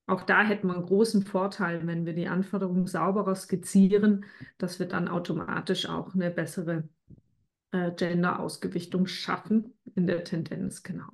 auch 0.07 0.23
da 0.23 0.43
hätten 0.43 0.67
wir 0.67 0.73
einen 0.73 0.85
großen 0.85 1.23
Vorteil, 1.23 1.85
wenn 1.85 2.05
wir 2.05 2.13
die 2.13 2.29
Anforderungen 2.29 2.87
sauberer 2.87 3.35
skizzieren, 3.35 4.25
dass 4.57 4.79
wir 4.79 4.87
dann 4.87 5.09
automatisch 5.09 5.87
auch 5.87 6.15
eine 6.15 6.31
bessere 6.31 6.87
äh, 7.71 7.91
Gender-Ausgewichtung 7.91 9.05
schaffen 9.05 9.73
in 9.95 10.07
der 10.07 10.23
Tendenz, 10.23 10.81
genau. 10.81 11.07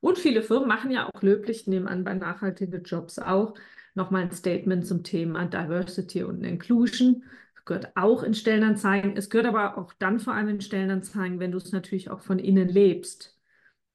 Und 0.00 0.18
viele 0.18 0.42
Firmen 0.42 0.66
machen 0.66 0.90
ja 0.90 1.08
auch 1.08 1.22
löblich, 1.22 1.68
nehmen 1.68 1.86
an 1.86 2.02
bei 2.02 2.14
nachhaltigen 2.14 2.82
Jobs 2.82 3.20
auch, 3.20 3.54
nochmal 3.94 4.22
ein 4.22 4.32
Statement 4.32 4.84
zum 4.84 5.04
Thema 5.04 5.46
Diversity 5.46 6.24
und 6.24 6.42
Inclusion. 6.42 7.22
Das 7.54 7.64
gehört 7.64 7.96
auch 7.96 8.24
in 8.24 8.34
Stellenanzeigen. 8.34 9.16
Es 9.16 9.30
gehört 9.30 9.46
aber 9.46 9.78
auch 9.78 9.92
dann 10.00 10.18
vor 10.18 10.34
allem 10.34 10.48
in 10.48 10.60
Stellenanzeigen, 10.60 11.38
wenn 11.38 11.52
du 11.52 11.58
es 11.58 11.70
natürlich 11.70 12.10
auch 12.10 12.20
von 12.20 12.40
innen 12.40 12.68
lebst. 12.68 13.38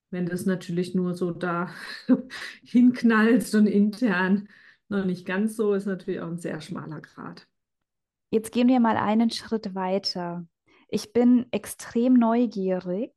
Wenn 0.09 0.25
das 0.25 0.45
natürlich 0.45 0.95
nur 0.95 1.13
so 1.15 1.31
da 1.31 1.69
hinknallst 2.63 3.55
und 3.55 3.67
intern 3.67 4.47
noch 4.89 5.05
nicht 5.05 5.25
ganz 5.25 5.55
so, 5.55 5.73
ist 5.73 5.85
natürlich 5.85 6.21
auch 6.21 6.27
ein 6.27 6.37
sehr 6.37 6.61
schmaler 6.61 7.01
Grad. 7.01 7.47
Jetzt 8.29 8.51
gehen 8.51 8.67
wir 8.67 8.79
mal 8.79 8.97
einen 8.97 9.29
Schritt 9.31 9.75
weiter. 9.75 10.45
Ich 10.89 11.11
bin 11.13 11.45
extrem 11.51 12.13
neugierig, 12.13 13.13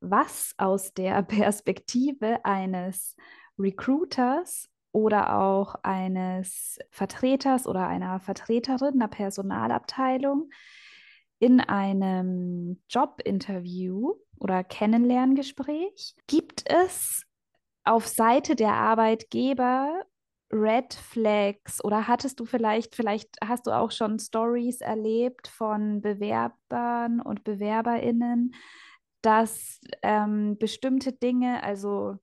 was 0.00 0.54
aus 0.58 0.92
der 0.94 1.22
Perspektive 1.22 2.44
eines 2.44 3.16
Recruiters 3.58 4.68
oder 4.92 5.38
auch 5.38 5.76
eines 5.82 6.78
Vertreters 6.90 7.66
oder 7.66 7.86
einer 7.86 8.20
Vertreterin 8.20 8.94
einer 8.94 9.08
Personalabteilung 9.08 10.50
in 11.38 11.60
einem 11.60 12.80
Jobinterview 12.88 14.14
oder 14.42 14.64
Kennenlerngespräch 14.64 16.16
gibt 16.26 16.64
es 16.66 17.24
auf 17.84 18.08
Seite 18.08 18.56
der 18.56 18.74
Arbeitgeber 18.74 20.04
Red 20.52 20.92
Flags 20.92 21.82
oder 21.82 22.08
hattest 22.08 22.38
du 22.40 22.44
vielleicht, 22.44 22.94
vielleicht 22.94 23.36
hast 23.42 23.66
du 23.66 23.70
auch 23.70 23.90
schon 23.90 24.18
Stories 24.18 24.80
erlebt 24.80 25.48
von 25.48 26.02
Bewerbern 26.02 27.20
und 27.20 27.44
Bewerberinnen, 27.44 28.54
dass 29.22 29.80
ähm, 30.02 30.58
bestimmte 30.58 31.12
Dinge, 31.12 31.62
also 31.62 32.16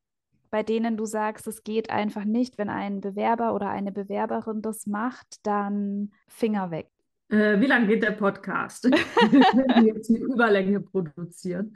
bei 0.51 0.62
denen 0.62 0.97
du 0.97 1.05
sagst, 1.05 1.47
es 1.47 1.63
geht 1.63 1.89
einfach 1.89 2.25
nicht, 2.25 2.58
wenn 2.58 2.69
ein 2.69 3.01
Bewerber 3.01 3.55
oder 3.55 3.69
eine 3.69 3.91
Bewerberin 3.91 4.62
das 4.62 4.86
macht, 4.86 5.38
dann 5.43 6.12
Finger 6.27 6.69
weg. 6.71 6.89
Äh, 7.29 7.59
wie 7.59 7.67
lange 7.67 7.87
geht 7.87 8.03
der 8.03 8.11
Podcast? 8.11 8.85
Wenn 9.31 9.85
wir 9.85 9.93
jetzt 9.93 10.09
eine 10.09 10.19
Überlänge 10.19 10.81
produzieren. 10.81 11.75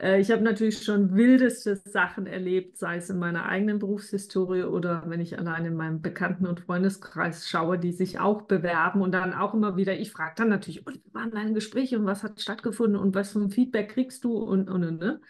Äh, 0.00 0.20
ich 0.20 0.30
habe 0.30 0.42
natürlich 0.42 0.82
schon 0.82 1.14
wildeste 1.14 1.76
Sachen 1.76 2.26
erlebt, 2.26 2.78
sei 2.78 2.96
es 2.96 3.10
in 3.10 3.18
meiner 3.18 3.46
eigenen 3.46 3.78
Berufshistorie 3.78 4.64
oder 4.64 5.04
wenn 5.06 5.20
ich 5.20 5.38
allein 5.38 5.64
in 5.64 5.74
meinem 5.76 6.02
Bekannten- 6.02 6.46
und 6.46 6.60
Freundeskreis 6.60 7.48
schaue, 7.48 7.78
die 7.78 7.92
sich 7.92 8.20
auch 8.20 8.42
bewerben 8.42 9.02
und 9.02 9.12
dann 9.12 9.34
auch 9.34 9.54
immer 9.54 9.76
wieder, 9.76 9.94
ich 9.98 10.12
frage 10.12 10.34
dann 10.36 10.48
natürlich, 10.48 10.86
und 10.86 10.96
wie 11.04 11.14
waren 11.14 11.30
deine 11.30 11.52
Gespräche 11.52 11.98
und 11.98 12.06
was 12.06 12.22
hat 12.22 12.40
stattgefunden 12.40 13.00
und 13.00 13.14
was 13.14 13.32
für 13.32 13.40
ein 13.40 13.50
Feedback 13.50 13.90
kriegst 13.90 14.24
du 14.24 14.36
und, 14.36 14.68
und, 14.68 14.84
und 14.84 14.98
ne? 15.00 15.20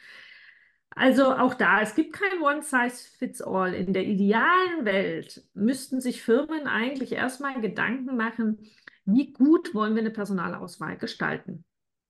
Also 0.95 1.35
auch 1.35 1.55
da, 1.55 1.81
es 1.81 1.95
gibt 1.95 2.13
kein 2.13 2.43
One-Size-Fits-All. 2.43 3.73
In 3.73 3.95
der 3.95 4.05
idealen 4.05 4.85
Welt 4.85 5.43
müssten 5.55 6.03
sich 6.03 6.23
Firmen 6.23 6.67
eigentlich 6.67 7.13
erstmal 7.13 7.61
Gedanken 7.63 8.17
machen, 8.17 8.59
wie 9.05 9.33
gut 9.33 9.75
wollen 9.75 9.95
wir 9.95 10.03
eine 10.03 10.11
Personalauswahl 10.11 10.97
gestalten? 10.97 11.65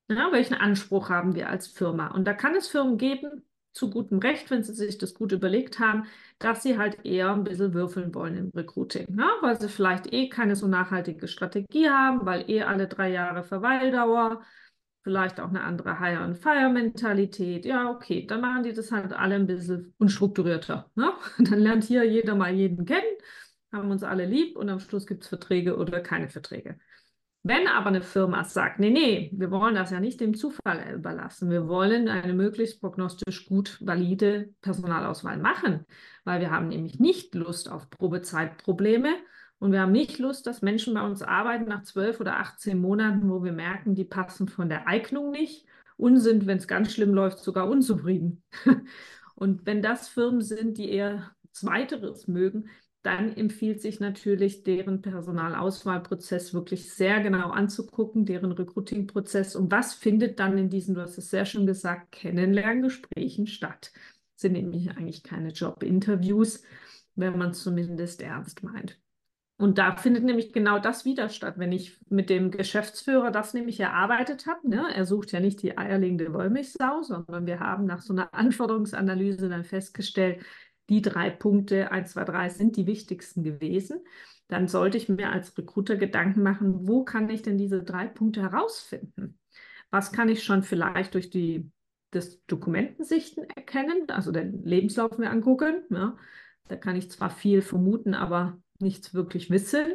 Ja, 0.08 0.30
welchen 0.30 0.54
Anspruch 0.54 1.08
haben 1.08 1.34
wir 1.34 1.48
als 1.48 1.66
Firma? 1.66 2.08
Und 2.08 2.26
da 2.26 2.34
kann 2.34 2.54
es 2.54 2.68
Firmen 2.68 2.98
geben, 2.98 3.42
zu 3.72 3.90
gutem 3.90 4.18
Recht, 4.18 4.50
wenn 4.50 4.62
sie 4.62 4.74
sich 4.74 4.98
das 4.98 5.14
gut 5.14 5.32
überlegt 5.32 5.78
haben, 5.78 6.04
dass 6.38 6.62
sie 6.62 6.76
halt 6.76 7.04
eher 7.04 7.32
ein 7.32 7.44
bisschen 7.44 7.72
würfeln 7.72 8.14
wollen 8.14 8.36
im 8.36 8.50
Recruiting, 8.54 9.06
ne? 9.14 9.26
weil 9.40 9.58
sie 9.58 9.68
vielleicht 9.68 10.12
eh 10.12 10.28
keine 10.28 10.56
so 10.56 10.66
nachhaltige 10.66 11.26
Strategie 11.28 11.88
haben, 11.88 12.26
weil 12.26 12.50
eh 12.50 12.62
alle 12.62 12.86
drei 12.86 13.10
Jahre 13.10 13.44
Verweildauer, 13.44 14.42
vielleicht 15.02 15.40
auch 15.40 15.48
eine 15.48 15.62
andere 15.62 15.98
Hire-and-Fire-Mentalität. 15.98 17.64
Ja, 17.64 17.90
okay, 17.90 18.26
dann 18.26 18.40
machen 18.40 18.62
die 18.62 18.72
das 18.72 18.92
halt 18.92 19.12
alle 19.12 19.34
ein 19.36 19.46
bisschen 19.46 19.94
unstrukturierter. 19.98 20.90
Ne? 20.94 21.12
Dann 21.38 21.58
lernt 21.58 21.84
hier 21.84 22.04
jeder 22.04 22.36
mal 22.36 22.52
jeden 22.54 22.84
kennen 22.84 23.16
haben 23.72 23.90
uns 23.90 24.02
alle 24.02 24.26
lieb 24.26 24.56
und 24.56 24.68
am 24.68 24.80
Schluss 24.80 25.06
gibt 25.06 25.22
es 25.22 25.28
Verträge 25.28 25.76
oder 25.76 26.00
keine 26.00 26.28
Verträge. 26.28 26.78
Wenn 27.44 27.66
aber 27.66 27.88
eine 27.88 28.02
Firma 28.02 28.44
sagt, 28.44 28.78
nee, 28.78 28.90
nee, 28.90 29.30
wir 29.32 29.50
wollen 29.50 29.74
das 29.74 29.90
ja 29.90 29.98
nicht 29.98 30.20
dem 30.20 30.34
Zufall 30.34 30.94
überlassen, 30.94 31.50
wir 31.50 31.66
wollen 31.66 32.08
eine 32.08 32.34
möglichst 32.34 32.80
prognostisch 32.80 33.46
gut 33.46 33.78
valide 33.80 34.54
Personalauswahl 34.60 35.38
machen, 35.38 35.84
weil 36.22 36.40
wir 36.40 36.52
haben 36.52 36.68
nämlich 36.68 37.00
nicht 37.00 37.34
Lust 37.34 37.68
auf 37.68 37.90
Probezeitprobleme 37.90 39.16
und 39.58 39.72
wir 39.72 39.80
haben 39.80 39.90
nicht 39.90 40.20
Lust, 40.20 40.46
dass 40.46 40.62
Menschen 40.62 40.94
bei 40.94 41.02
uns 41.02 41.22
arbeiten 41.22 41.64
nach 41.64 41.82
zwölf 41.82 42.20
oder 42.20 42.38
18 42.38 42.80
Monaten, 42.80 43.28
wo 43.28 43.42
wir 43.42 43.52
merken, 43.52 43.96
die 43.96 44.04
passen 44.04 44.46
von 44.46 44.68
der 44.68 44.86
Eignung 44.86 45.32
nicht 45.32 45.66
und 45.96 46.18
sind, 46.18 46.46
wenn 46.46 46.58
es 46.58 46.68
ganz 46.68 46.92
schlimm 46.92 47.12
läuft, 47.12 47.38
sogar 47.40 47.68
unzufrieden. 47.68 48.44
und 49.34 49.66
wenn 49.66 49.82
das 49.82 50.08
Firmen 50.08 50.42
sind, 50.42 50.78
die 50.78 50.90
eher 50.90 51.32
Zweiteres 51.52 52.28
mögen, 52.28 52.70
dann 53.02 53.36
empfiehlt 53.36 53.82
sich 53.82 53.98
natürlich, 53.98 54.62
deren 54.62 55.02
Personalauswahlprozess 55.02 56.54
wirklich 56.54 56.92
sehr 56.92 57.20
genau 57.20 57.50
anzugucken, 57.50 58.24
deren 58.24 58.52
Recruiting-Prozess 58.52 59.56
und 59.56 59.72
was 59.72 59.94
findet 59.94 60.38
dann 60.38 60.56
in 60.56 60.70
diesen, 60.70 60.94
du 60.94 61.00
hast 61.00 61.18
es 61.18 61.30
sehr 61.30 61.44
schon 61.44 61.66
gesagt, 61.66 62.12
Kennenlerngesprächen 62.12 63.46
statt. 63.48 63.92
Das 64.34 64.42
sind 64.42 64.52
nämlich 64.52 64.90
eigentlich 64.90 65.22
keine 65.24 65.50
Job-Interviews, 65.50 66.62
wenn 67.16 67.36
man 67.36 67.50
es 67.50 67.62
zumindest 67.62 68.22
ernst 68.22 68.62
meint. 68.62 68.98
Und 69.58 69.78
da 69.78 69.94
findet 69.96 70.24
nämlich 70.24 70.52
genau 70.52 70.78
das 70.78 71.04
wieder 71.04 71.28
statt, 71.28 71.54
wenn 71.56 71.70
ich 71.70 71.96
mit 72.08 72.30
dem 72.30 72.50
Geschäftsführer 72.50 73.30
das 73.30 73.54
nämlich 73.54 73.78
erarbeitet 73.78 74.46
habe. 74.46 74.68
Ne? 74.68 74.86
Er 74.92 75.06
sucht 75.06 75.30
ja 75.30 75.38
nicht 75.38 75.62
die 75.62 75.78
eierlegende 75.78 76.32
Wollmilchsau, 76.32 77.02
sondern 77.02 77.46
wir 77.46 77.60
haben 77.60 77.84
nach 77.84 78.00
so 78.00 78.12
einer 78.12 78.34
Anforderungsanalyse 78.34 79.48
dann 79.48 79.62
festgestellt, 79.62 80.42
die 80.92 81.02
drei 81.02 81.30
Punkte, 81.30 81.90
1, 81.90 82.12
2, 82.12 82.24
3 82.24 82.48
sind 82.50 82.76
die 82.76 82.86
wichtigsten 82.86 83.42
gewesen. 83.42 84.00
Dann 84.48 84.68
sollte 84.68 84.98
ich 84.98 85.08
mir 85.08 85.32
als 85.32 85.56
Recruiter 85.56 85.96
Gedanken 85.96 86.42
machen, 86.42 86.86
wo 86.86 87.02
kann 87.02 87.30
ich 87.30 87.40
denn 87.42 87.56
diese 87.56 87.82
drei 87.82 88.06
Punkte 88.06 88.42
herausfinden? 88.42 89.38
Was 89.90 90.12
kann 90.12 90.28
ich 90.28 90.44
schon 90.44 90.62
vielleicht 90.62 91.14
durch 91.14 91.30
die 91.30 91.70
das 92.12 92.44
Dokumentensichten 92.44 93.44
erkennen, 93.44 94.08
also 94.08 94.30
den 94.30 94.62
Lebenslauf 94.64 95.18
mir 95.18 95.30
angucken. 95.30 95.82
Ja. 95.90 96.16
Da 96.68 96.76
kann 96.76 96.94
ich 96.94 97.10
zwar 97.10 97.30
viel 97.30 97.62
vermuten, 97.62 98.14
aber 98.14 98.60
nichts 98.78 99.14
wirklich 99.14 99.50
wissen. 99.50 99.94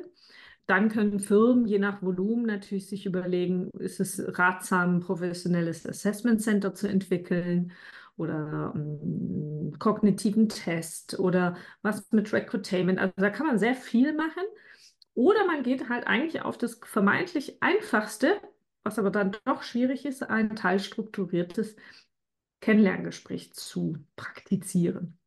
Dann 0.66 0.90
können 0.90 1.20
Firmen 1.20 1.66
je 1.66 1.80
nach 1.80 2.02
Volumen 2.02 2.46
natürlich 2.46 2.90
sich 2.90 3.06
überlegen, 3.06 3.70
ist 3.80 4.00
es 4.00 4.22
ratsam, 4.38 4.98
ein 4.98 5.00
professionelles 5.00 5.86
Assessment 5.86 6.42
Center 6.42 6.74
zu 6.74 6.88
entwickeln 6.88 7.72
oder 8.18 8.74
einen 8.74 9.72
ähm, 9.74 9.80
kognitiven 9.80 10.50
Test 10.50 11.20
oder 11.20 11.56
was 11.82 12.12
mit 12.12 12.34
Recruitainment. 12.34 13.00
Also 13.00 13.14
da 13.18 13.30
kann 13.30 13.48
man 13.48 13.60
sehr 13.60 13.76
viel 13.76 14.14
machen. 14.14 14.44
Oder 15.14 15.48
man 15.48 15.64
geht 15.64 15.90
halt 15.90 16.06
eigentlich 16.06 16.42
auf 16.42 16.58
das 16.58 16.80
vermeintlich 16.84 17.62
einfachste, 17.62 18.40
was 18.84 19.00
aber 19.00 19.10
dann 19.10 19.36
doch 19.46 19.64
schwierig 19.64 20.06
ist, 20.06 20.24
ein 20.24 20.56
teilstrukturiertes 20.56 21.76
Kennenlerngespräch 22.62 23.54
zu 23.54 23.98
praktizieren. 24.16 25.18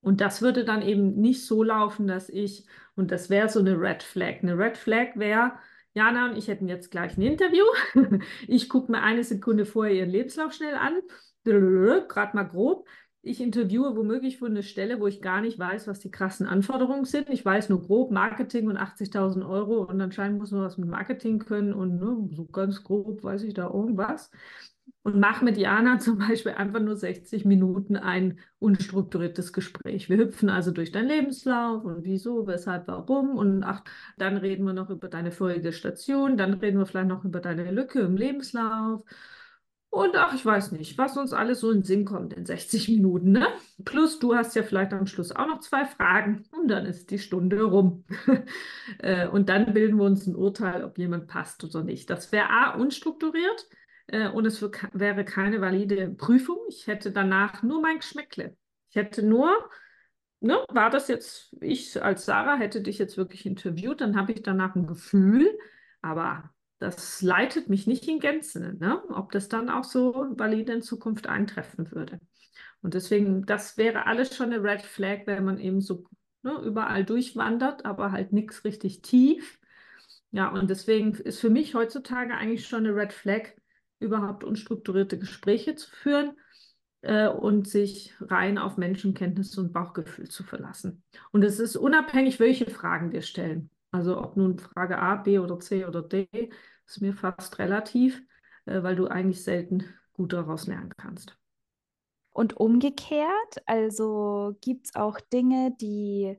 Und 0.00 0.20
das 0.20 0.42
würde 0.42 0.64
dann 0.64 0.82
eben 0.82 1.14
nicht 1.20 1.46
so 1.46 1.62
laufen, 1.62 2.06
dass 2.06 2.28
ich, 2.28 2.66
und 2.94 3.10
das 3.10 3.30
wäre 3.30 3.48
so 3.48 3.60
eine 3.60 3.78
Red 3.80 4.02
Flag. 4.02 4.42
Eine 4.42 4.58
Red 4.58 4.76
Flag 4.76 5.16
wäre, 5.16 5.52
Jana 5.94 6.30
und 6.30 6.36
ich 6.36 6.48
hätten 6.48 6.68
jetzt 6.68 6.90
gleich 6.90 7.16
ein 7.16 7.22
Interview. 7.22 7.64
Ich 8.48 8.68
gucke 8.68 8.92
mir 8.92 9.02
eine 9.02 9.24
Sekunde 9.24 9.64
vorher 9.64 9.94
ihren 9.94 10.10
Lebenslauf 10.10 10.52
schnell 10.52 10.74
an, 10.74 11.00
gerade 11.44 12.36
mal 12.36 12.44
grob. 12.44 12.86
Ich 13.26 13.40
interviewe 13.40 13.96
womöglich 13.96 14.38
für 14.38 14.46
eine 14.46 14.62
Stelle, 14.62 15.00
wo 15.00 15.06
ich 15.06 15.22
gar 15.22 15.40
nicht 15.40 15.58
weiß, 15.58 15.86
was 15.86 15.98
die 15.98 16.10
krassen 16.10 16.46
Anforderungen 16.46 17.06
sind. 17.06 17.30
Ich 17.30 17.42
weiß 17.42 17.70
nur 17.70 17.80
grob 17.80 18.10
Marketing 18.10 18.68
und 18.68 18.76
80.000 18.76 19.48
Euro 19.48 19.82
und 19.84 19.98
anscheinend 20.00 20.38
muss 20.38 20.50
man 20.50 20.60
was 20.62 20.76
mit 20.76 20.90
Marketing 20.90 21.38
können 21.38 21.72
und 21.72 21.98
ne, 21.98 22.28
so 22.32 22.44
ganz 22.44 22.84
grob 22.84 23.24
weiß 23.24 23.42
ich 23.44 23.54
da 23.54 23.66
irgendwas 23.66 24.30
und 25.02 25.18
mache 25.18 25.44
mit 25.44 25.56
Jana 25.56 25.98
zum 26.00 26.18
Beispiel 26.18 26.52
einfach 26.52 26.80
nur 26.80 26.96
60 26.96 27.44
Minuten 27.44 27.96
ein 27.96 28.40
unstrukturiertes 28.58 29.52
Gespräch. 29.52 30.08
Wir 30.10 30.18
hüpfen 30.18 30.50
also 30.50 30.70
durch 30.70 30.92
deinen 30.92 31.08
Lebenslauf 31.08 31.84
und 31.84 32.04
wieso, 32.04 32.46
weshalb, 32.46 32.88
warum 32.88 33.36
und 33.36 33.64
ach, 33.64 33.84
dann 34.18 34.36
reden 34.36 34.64
wir 34.64 34.72
noch 34.72 34.90
über 34.90 35.08
deine 35.08 35.32
vorige 35.32 35.72
Station, 35.72 36.36
dann 36.36 36.54
reden 36.54 36.78
wir 36.78 36.86
vielleicht 36.86 37.08
noch 37.08 37.24
über 37.24 37.40
deine 37.40 37.70
Lücke 37.70 38.00
im 38.00 38.16
Lebenslauf 38.16 39.02
und 39.94 40.16
ach, 40.16 40.34
ich 40.34 40.44
weiß 40.44 40.72
nicht, 40.72 40.98
was 40.98 41.16
uns 41.16 41.32
alles 41.32 41.60
so 41.60 41.70
in 41.70 41.78
den 41.78 41.84
Sinn 41.84 42.04
kommt 42.04 42.32
in 42.32 42.44
60 42.44 42.88
Minuten. 42.88 43.30
Ne? 43.30 43.46
Plus 43.84 44.18
du 44.18 44.34
hast 44.34 44.56
ja 44.56 44.64
vielleicht 44.64 44.92
am 44.92 45.06
Schluss 45.06 45.30
auch 45.30 45.46
noch 45.46 45.60
zwei 45.60 45.84
Fragen 45.84 46.44
und 46.50 46.68
dann 46.68 46.84
ist 46.84 47.10
die 47.10 47.18
Stunde 47.18 47.62
rum. 47.62 48.04
Äh, 48.98 49.28
und 49.28 49.48
dann 49.48 49.72
bilden 49.72 49.96
wir 49.96 50.04
uns 50.04 50.26
ein 50.26 50.36
Urteil, 50.36 50.84
ob 50.84 50.98
jemand 50.98 51.26
passt 51.26 51.64
oder 51.64 51.82
nicht. 51.82 52.10
Das 52.10 52.32
wäre 52.32 52.50
A, 52.50 52.74
unstrukturiert 52.74 53.66
äh, 54.08 54.28
und 54.28 54.44
es 54.44 54.62
wäre 54.92 55.24
keine 55.24 55.60
valide 55.62 56.10
Prüfung. 56.10 56.58
Ich 56.68 56.86
hätte 56.86 57.10
danach 57.10 57.62
nur 57.62 57.80
mein 57.80 57.96
Geschmäckle. 57.96 58.56
Ich 58.90 58.96
hätte 58.96 59.22
nur, 59.22 59.50
ne, 60.40 60.58
war 60.68 60.90
das 60.90 61.08
jetzt, 61.08 61.56
ich 61.60 62.02
als 62.02 62.26
Sarah 62.26 62.56
hätte 62.56 62.82
dich 62.82 62.98
jetzt 62.98 63.16
wirklich 63.16 63.46
interviewt, 63.46 64.02
dann 64.02 64.16
habe 64.16 64.32
ich 64.32 64.42
danach 64.42 64.74
ein 64.76 64.86
Gefühl, 64.86 65.50
aber 66.02 66.54
das 66.78 67.22
leitet 67.22 67.68
mich 67.68 67.86
nicht 67.86 68.06
in 68.08 68.20
Gänze, 68.20 68.76
ne? 68.78 69.02
ob 69.10 69.32
das 69.32 69.48
dann 69.48 69.70
auch 69.70 69.84
so 69.84 70.26
valide 70.36 70.72
in 70.72 70.82
Zukunft 70.82 71.26
eintreffen 71.26 71.90
würde. 71.92 72.20
Und 72.82 72.94
deswegen, 72.94 73.46
das 73.46 73.78
wäre 73.78 74.06
alles 74.06 74.36
schon 74.36 74.52
eine 74.52 74.62
Red 74.62 74.82
Flag, 74.82 75.26
wenn 75.26 75.44
man 75.44 75.58
eben 75.58 75.80
so 75.80 76.04
ne, 76.42 76.52
überall 76.62 77.04
durchwandert, 77.04 77.84
aber 77.86 78.12
halt 78.12 78.32
nichts 78.32 78.64
richtig 78.64 79.02
tief. 79.02 79.58
Ja, 80.32 80.48
und 80.50 80.68
deswegen 80.68 81.14
ist 81.14 81.40
für 81.40 81.50
mich 81.50 81.74
heutzutage 81.74 82.34
eigentlich 82.34 82.66
schon 82.66 82.86
eine 82.86 82.94
Red 82.94 83.12
Flag, 83.12 83.50
überhaupt 84.00 84.44
unstrukturierte 84.44 85.18
Gespräche 85.18 85.76
zu 85.76 85.88
führen 85.90 86.36
äh, 87.00 87.28
und 87.28 87.68
sich 87.68 88.12
rein 88.20 88.58
auf 88.58 88.76
Menschenkenntnis 88.76 89.56
und 89.56 89.72
Bauchgefühl 89.72 90.28
zu 90.28 90.42
verlassen. 90.42 91.02
Und 91.32 91.42
es 91.42 91.60
ist 91.60 91.76
unabhängig, 91.76 92.40
welche 92.40 92.68
Fragen 92.68 93.12
wir 93.12 93.22
stellen. 93.22 93.70
Also 93.94 94.20
ob 94.20 94.36
nun 94.36 94.58
Frage 94.58 94.98
A, 94.98 95.14
B 95.14 95.38
oder 95.38 95.60
C 95.60 95.84
oder 95.86 96.02
D, 96.02 96.28
ist 96.84 97.00
mir 97.00 97.14
fast 97.14 97.60
relativ, 97.60 98.20
äh, 98.64 98.82
weil 98.82 98.96
du 98.96 99.06
eigentlich 99.06 99.44
selten 99.44 99.84
gut 100.14 100.32
daraus 100.32 100.66
lernen 100.66 100.92
kannst. 100.96 101.38
Und 102.32 102.56
umgekehrt, 102.56 103.62
also 103.66 104.56
gibt 104.60 104.86
es 104.86 104.96
auch 104.96 105.20
Dinge, 105.20 105.76
die 105.80 106.36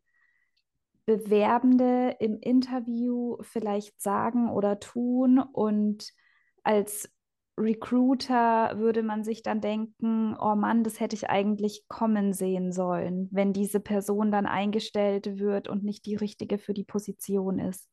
Bewerbende 1.06 2.18
im 2.20 2.40
Interview 2.42 3.38
vielleicht 3.40 4.02
sagen 4.02 4.50
oder 4.50 4.82
tun 4.82 5.40
und 5.40 6.10
als 6.64 7.10
Recruiter 7.58 8.78
würde 8.78 9.02
man 9.02 9.24
sich 9.24 9.42
dann 9.42 9.62
denken, 9.62 10.36
oh 10.40 10.56
Mann, 10.56 10.84
das 10.84 11.00
hätte 11.00 11.16
ich 11.16 11.30
eigentlich 11.30 11.86
kommen 11.88 12.34
sehen 12.34 12.72
sollen, 12.72 13.30
wenn 13.32 13.54
diese 13.54 13.80
Person 13.80 14.32
dann 14.32 14.46
eingestellt 14.46 15.40
wird 15.40 15.70
und 15.70 15.84
nicht 15.84 16.06
die 16.06 16.16
richtige 16.16 16.58
für 16.58 16.74
die 16.74 16.84
Position 16.84 17.60
ist. 17.60 17.88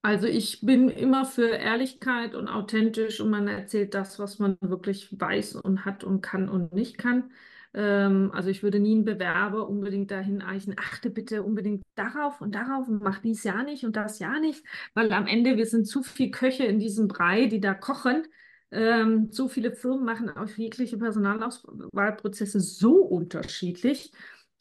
Also 0.00 0.26
ich 0.26 0.60
bin 0.60 0.88
immer 0.88 1.24
für 1.24 1.48
Ehrlichkeit 1.48 2.34
und 2.34 2.48
authentisch 2.48 3.20
und 3.20 3.28
man 3.28 3.48
erzählt 3.48 3.92
das, 3.92 4.18
was 4.18 4.38
man 4.38 4.56
wirklich 4.60 5.08
weiß 5.10 5.56
und 5.56 5.84
hat 5.84 6.04
und 6.04 6.20
kann 6.20 6.48
und 6.48 6.72
nicht 6.72 6.96
kann. 6.96 7.32
Ähm, 7.74 8.30
also 8.32 8.48
ich 8.48 8.62
würde 8.62 8.78
nie 8.78 8.94
einen 8.94 9.04
Bewerber 9.04 9.68
unbedingt 9.68 10.12
dahin 10.12 10.42
eichen, 10.42 10.76
achte 10.78 11.10
bitte 11.10 11.42
unbedingt 11.42 11.82
darauf 11.96 12.40
und 12.40 12.54
darauf 12.54 12.88
und 12.88 13.02
mach 13.02 13.18
dies 13.18 13.42
ja 13.42 13.64
nicht 13.64 13.84
und 13.84 13.96
das 13.96 14.20
ja 14.20 14.38
nicht, 14.38 14.64
weil 14.94 15.12
am 15.12 15.26
Ende 15.26 15.56
wir 15.56 15.66
sind 15.66 15.86
zu 15.86 16.02
viel 16.02 16.30
Köche 16.30 16.64
in 16.64 16.78
diesem 16.78 17.08
Brei, 17.08 17.46
die 17.46 17.60
da 17.60 17.74
kochen 17.74 18.22
ähm, 18.70 19.28
so 19.30 19.48
viele 19.48 19.72
Firmen 19.72 20.04
machen 20.04 20.30
auch 20.30 20.48
jegliche 20.48 20.98
Personalauswahlprozesse 20.98 22.60
so 22.60 22.96
unterschiedlich 22.96 24.12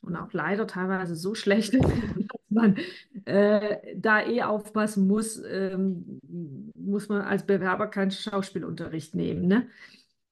und 0.01 0.15
auch 0.15 0.31
leider 0.33 0.67
teilweise 0.67 1.15
so 1.15 1.35
schlecht, 1.35 1.73
dass 1.73 2.41
man 2.49 2.77
äh, 3.25 3.95
da 3.95 4.25
eh 4.25 4.43
aufpassen 4.43 5.07
muss, 5.07 5.41
ähm, 5.43 6.19
muss 6.75 7.09
man 7.09 7.21
als 7.21 7.45
Bewerber 7.45 7.87
keinen 7.87 8.11
Schauspielunterricht 8.11 9.15
nehmen. 9.15 9.47
Ne? 9.47 9.67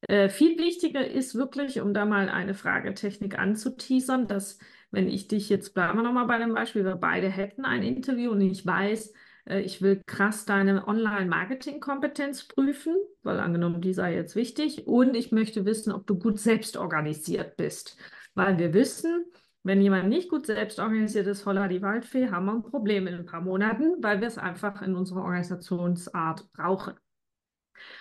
Äh, 0.08 0.30
viel 0.30 0.58
wichtiger 0.60 1.06
ist 1.06 1.36
wirklich, 1.36 1.82
um 1.82 1.94
da 1.94 2.06
mal 2.06 2.30
eine 2.30 2.54
Fragetechnik 2.54 3.40
anzuteasern, 3.40 4.28
dass 4.28 4.60
wenn 4.92 5.08
ich 5.08 5.28
dich 5.28 5.50
jetzt, 5.50 5.74
bleiben 5.74 5.98
wir 5.98 6.04
nochmal 6.04 6.28
bei 6.28 6.38
dem 6.38 6.54
Beispiel, 6.54 6.86
wir 6.86 6.96
beide 6.96 7.30
hätten 7.30 7.66
ein 7.66 7.82
Interview 7.82 8.32
und 8.32 8.42
ich 8.42 8.66
weiß, 8.66 9.14
ich 9.46 9.82
will 9.82 10.02
krass 10.06 10.46
deine 10.46 10.88
Online-Marketing-Kompetenz 10.88 12.48
prüfen, 12.48 12.96
weil 13.24 13.40
angenommen, 13.40 13.82
die 13.82 13.94
sei 13.94 14.16
jetzt 14.16 14.36
wichtig. 14.36 14.88
Und 14.88 15.16
ich 15.16 15.32
möchte 15.32 15.66
wissen, 15.66 15.92
ob 15.92 16.08
du 16.08 16.18
gut 16.18 16.40
selbst 16.40 16.78
organisiert 16.78 17.58
bist. 17.58 17.98
Weil 18.36 18.58
wir 18.58 18.74
wissen, 18.74 19.26
wenn 19.64 19.82
jemand 19.82 20.10
nicht 20.10 20.30
gut 20.30 20.46
selbst 20.46 20.80
organisiert 20.80 21.28
ist, 21.28 21.46
holla 21.46 21.68
die 21.68 21.82
Waldfee, 21.82 22.30
haben 22.30 22.46
wir 22.46 22.54
ein 22.54 22.64
Problem 22.64 23.08
in 23.08 23.16
ein 23.16 23.26
paar 23.26 23.42
Monaten, 23.42 24.02
weil 24.02 24.22
wir 24.22 24.28
es 24.28 24.38
einfach 24.38 24.82
in 24.82 24.96
unserer 24.96 25.24
Organisationsart 25.24 26.52
brauchen. 26.54 26.94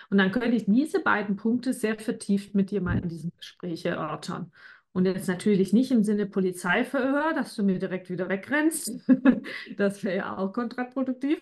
Und 0.09 0.17
dann 0.17 0.31
könnte 0.31 0.55
ich 0.55 0.65
diese 0.65 1.01
beiden 1.01 1.35
Punkte 1.35 1.73
sehr 1.73 1.97
vertieft 1.97 2.55
mit 2.55 2.71
dir 2.71 2.81
mal 2.81 2.99
in 2.99 3.09
diesem 3.09 3.31
Gespräch 3.37 3.85
erörtern. 3.85 4.51
Und 4.93 5.05
jetzt 5.05 5.27
natürlich 5.27 5.73
nicht 5.73 5.91
im 5.91 6.03
Sinne 6.03 6.27
Polizeiverhör, 6.27 7.33
dass 7.33 7.55
du 7.55 7.63
mir 7.63 7.79
direkt 7.79 8.09
wieder 8.09 8.29
wegrennst. 8.29 9.01
das 9.77 10.03
wäre 10.03 10.17
ja 10.17 10.37
auch 10.37 10.53
kontraproduktiv. 10.53 11.41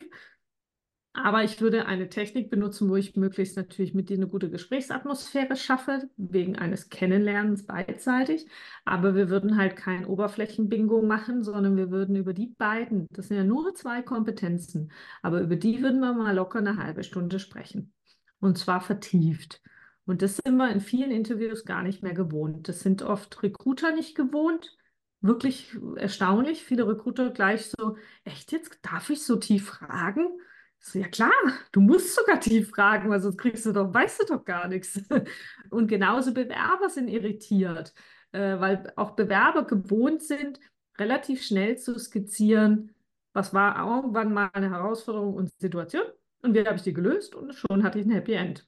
Aber 1.13 1.43
ich 1.43 1.59
würde 1.59 1.87
eine 1.87 2.07
Technik 2.07 2.49
benutzen, 2.49 2.89
wo 2.89 2.95
ich 2.95 3.17
möglichst 3.17 3.57
natürlich 3.57 3.93
mit 3.93 4.09
dir 4.09 4.15
eine 4.15 4.29
gute 4.29 4.49
Gesprächsatmosphäre 4.49 5.57
schaffe, 5.57 6.09
wegen 6.15 6.57
eines 6.57 6.87
Kennenlernens 6.87 7.65
beidseitig. 7.65 8.47
Aber 8.85 9.13
wir 9.13 9.29
würden 9.29 9.57
halt 9.57 9.75
kein 9.75 10.05
Oberflächenbingo 10.05 11.01
machen, 11.01 11.43
sondern 11.43 11.75
wir 11.75 11.91
würden 11.91 12.15
über 12.15 12.33
die 12.33 12.47
beiden, 12.47 13.07
das 13.11 13.27
sind 13.27 13.35
ja 13.35 13.43
nur 13.43 13.75
zwei 13.75 14.01
Kompetenzen, 14.01 14.93
aber 15.21 15.41
über 15.41 15.57
die 15.57 15.81
würden 15.81 15.99
wir 15.99 16.13
mal 16.13 16.33
locker 16.33 16.59
eine 16.59 16.77
halbe 16.77 17.03
Stunde 17.03 17.39
sprechen. 17.39 17.93
Und 18.39 18.57
zwar 18.57 18.79
vertieft. 18.79 19.61
Und 20.05 20.21
das 20.21 20.37
sind 20.37 20.57
wir 20.57 20.69
in 20.71 20.79
vielen 20.81 21.11
Interviews 21.11 21.65
gar 21.65 21.83
nicht 21.83 22.03
mehr 22.03 22.13
gewohnt. 22.13 22.67
Das 22.67 22.79
sind 22.81 23.01
oft 23.01 23.41
Recruiter 23.43 23.93
nicht 23.93 24.15
gewohnt. 24.15 24.75
Wirklich 25.21 25.77
erstaunlich. 25.95 26.63
Viele 26.63 26.87
Recruiter 26.87 27.29
gleich 27.29 27.67
so, 27.67 27.97
echt 28.23 28.51
jetzt, 28.51 28.79
darf 28.81 29.09
ich 29.09 29.23
so 29.23 29.35
tief 29.35 29.67
fragen? 29.67 30.27
So, 30.79 30.97
ja 30.97 31.07
klar, 31.07 31.31
du 31.71 31.79
musst 31.79 32.15
sogar 32.15 32.39
tief 32.39 32.69
fragen, 32.71 33.09
weil 33.09 33.21
sonst 33.21 33.37
kriegst 33.37 33.65
du 33.67 33.71
doch, 33.71 33.93
weißt 33.93 34.23
du 34.23 34.33
doch 34.33 34.45
gar 34.45 34.67
nichts. 34.67 34.99
Und 35.69 35.87
genauso 35.87 36.33
Bewerber 36.33 36.89
sind 36.89 37.07
irritiert, 37.07 37.93
äh, 38.31 38.59
weil 38.59 38.91
auch 38.95 39.11
Bewerber 39.11 39.65
gewohnt 39.65 40.23
sind, 40.23 40.59
relativ 40.97 41.43
schnell 41.43 41.77
zu 41.77 41.97
skizzieren, 41.99 42.95
was 43.33 43.53
war 43.53 43.77
irgendwann 43.77 44.33
mal 44.33 44.49
eine 44.53 44.71
Herausforderung 44.71 45.35
und 45.35 45.51
Situation 45.59 46.03
und 46.41 46.53
wie 46.53 46.65
habe 46.65 46.75
ich 46.75 46.83
die 46.83 46.93
gelöst 46.93 47.35
und 47.35 47.53
schon 47.53 47.83
hatte 47.83 47.99
ich 47.99 48.05
ein 48.05 48.11
Happy 48.11 48.33
End. 48.33 48.67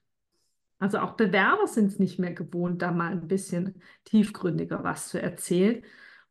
Also 0.79 0.99
auch 0.99 1.13
Bewerber 1.13 1.67
sind 1.67 1.87
es 1.87 1.99
nicht 1.99 2.19
mehr 2.19 2.33
gewohnt, 2.33 2.81
da 2.81 2.91
mal 2.91 3.11
ein 3.11 3.27
bisschen 3.27 3.81
tiefgründiger 4.05 4.83
was 4.83 5.09
zu 5.09 5.21
erzählen. 5.21 5.83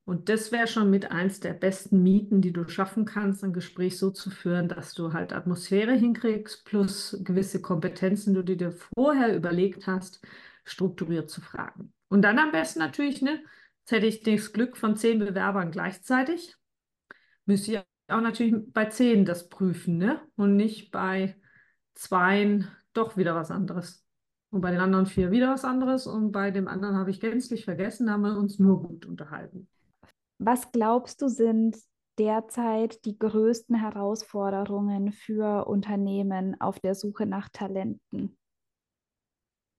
Und 0.04 0.28
das 0.28 0.50
wäre 0.50 0.66
schon 0.66 0.90
mit 0.90 1.10
eins 1.12 1.38
der 1.40 1.52
besten 1.52 2.02
Mieten, 2.02 2.40
die 2.40 2.52
du 2.52 2.68
schaffen 2.68 3.04
kannst, 3.04 3.44
ein 3.44 3.52
Gespräch 3.52 3.98
so 3.98 4.10
zu 4.10 4.30
führen, 4.30 4.68
dass 4.68 4.94
du 4.94 5.12
halt 5.12 5.32
Atmosphäre 5.32 5.92
hinkriegst, 5.92 6.64
plus 6.64 7.16
gewisse 7.22 7.60
Kompetenzen, 7.62 8.34
die 8.34 8.44
du 8.44 8.56
dir 8.56 8.72
vorher 8.72 9.34
überlegt 9.34 9.86
hast, 9.86 10.20
strukturiert 10.64 11.30
zu 11.30 11.40
fragen. 11.40 11.92
Und 12.08 12.22
dann 12.22 12.38
am 12.38 12.50
besten 12.50 12.80
natürlich, 12.80 13.22
ne, 13.22 13.40
jetzt 13.80 13.92
hätte 13.92 14.06
ich 14.06 14.22
das 14.22 14.52
Glück 14.52 14.76
von 14.76 14.96
zehn 14.96 15.18
Bewerbern 15.20 15.70
gleichzeitig, 15.70 16.56
müsste 17.46 17.72
ich 17.72 17.78
auch 18.08 18.20
natürlich 18.20 18.54
bei 18.72 18.86
zehn 18.86 19.24
das 19.24 19.48
prüfen, 19.48 19.98
ne? 19.98 20.20
Und 20.36 20.56
nicht 20.56 20.90
bei 20.90 21.36
zweien 21.94 22.68
doch 22.92 23.16
wieder 23.16 23.34
was 23.34 23.50
anderes. 23.50 24.01
Und 24.52 24.60
bei 24.60 24.70
den 24.70 24.80
anderen 24.80 25.06
vier 25.06 25.30
wieder 25.30 25.50
was 25.50 25.64
anderes. 25.64 26.06
Und 26.06 26.30
bei 26.30 26.50
dem 26.50 26.68
anderen 26.68 26.96
habe 26.96 27.10
ich 27.10 27.20
gänzlich 27.20 27.64
vergessen, 27.64 28.06
da 28.06 28.12
haben 28.12 28.22
wir 28.22 28.36
uns 28.36 28.58
nur 28.58 28.82
gut 28.82 29.06
unterhalten. 29.06 29.66
Was 30.38 30.70
glaubst 30.72 31.22
du 31.22 31.28
sind 31.28 31.76
derzeit 32.18 33.04
die 33.06 33.18
größten 33.18 33.74
Herausforderungen 33.74 35.12
für 35.12 35.66
Unternehmen 35.66 36.60
auf 36.60 36.78
der 36.80 36.94
Suche 36.94 37.24
nach 37.24 37.48
Talenten? 37.48 38.36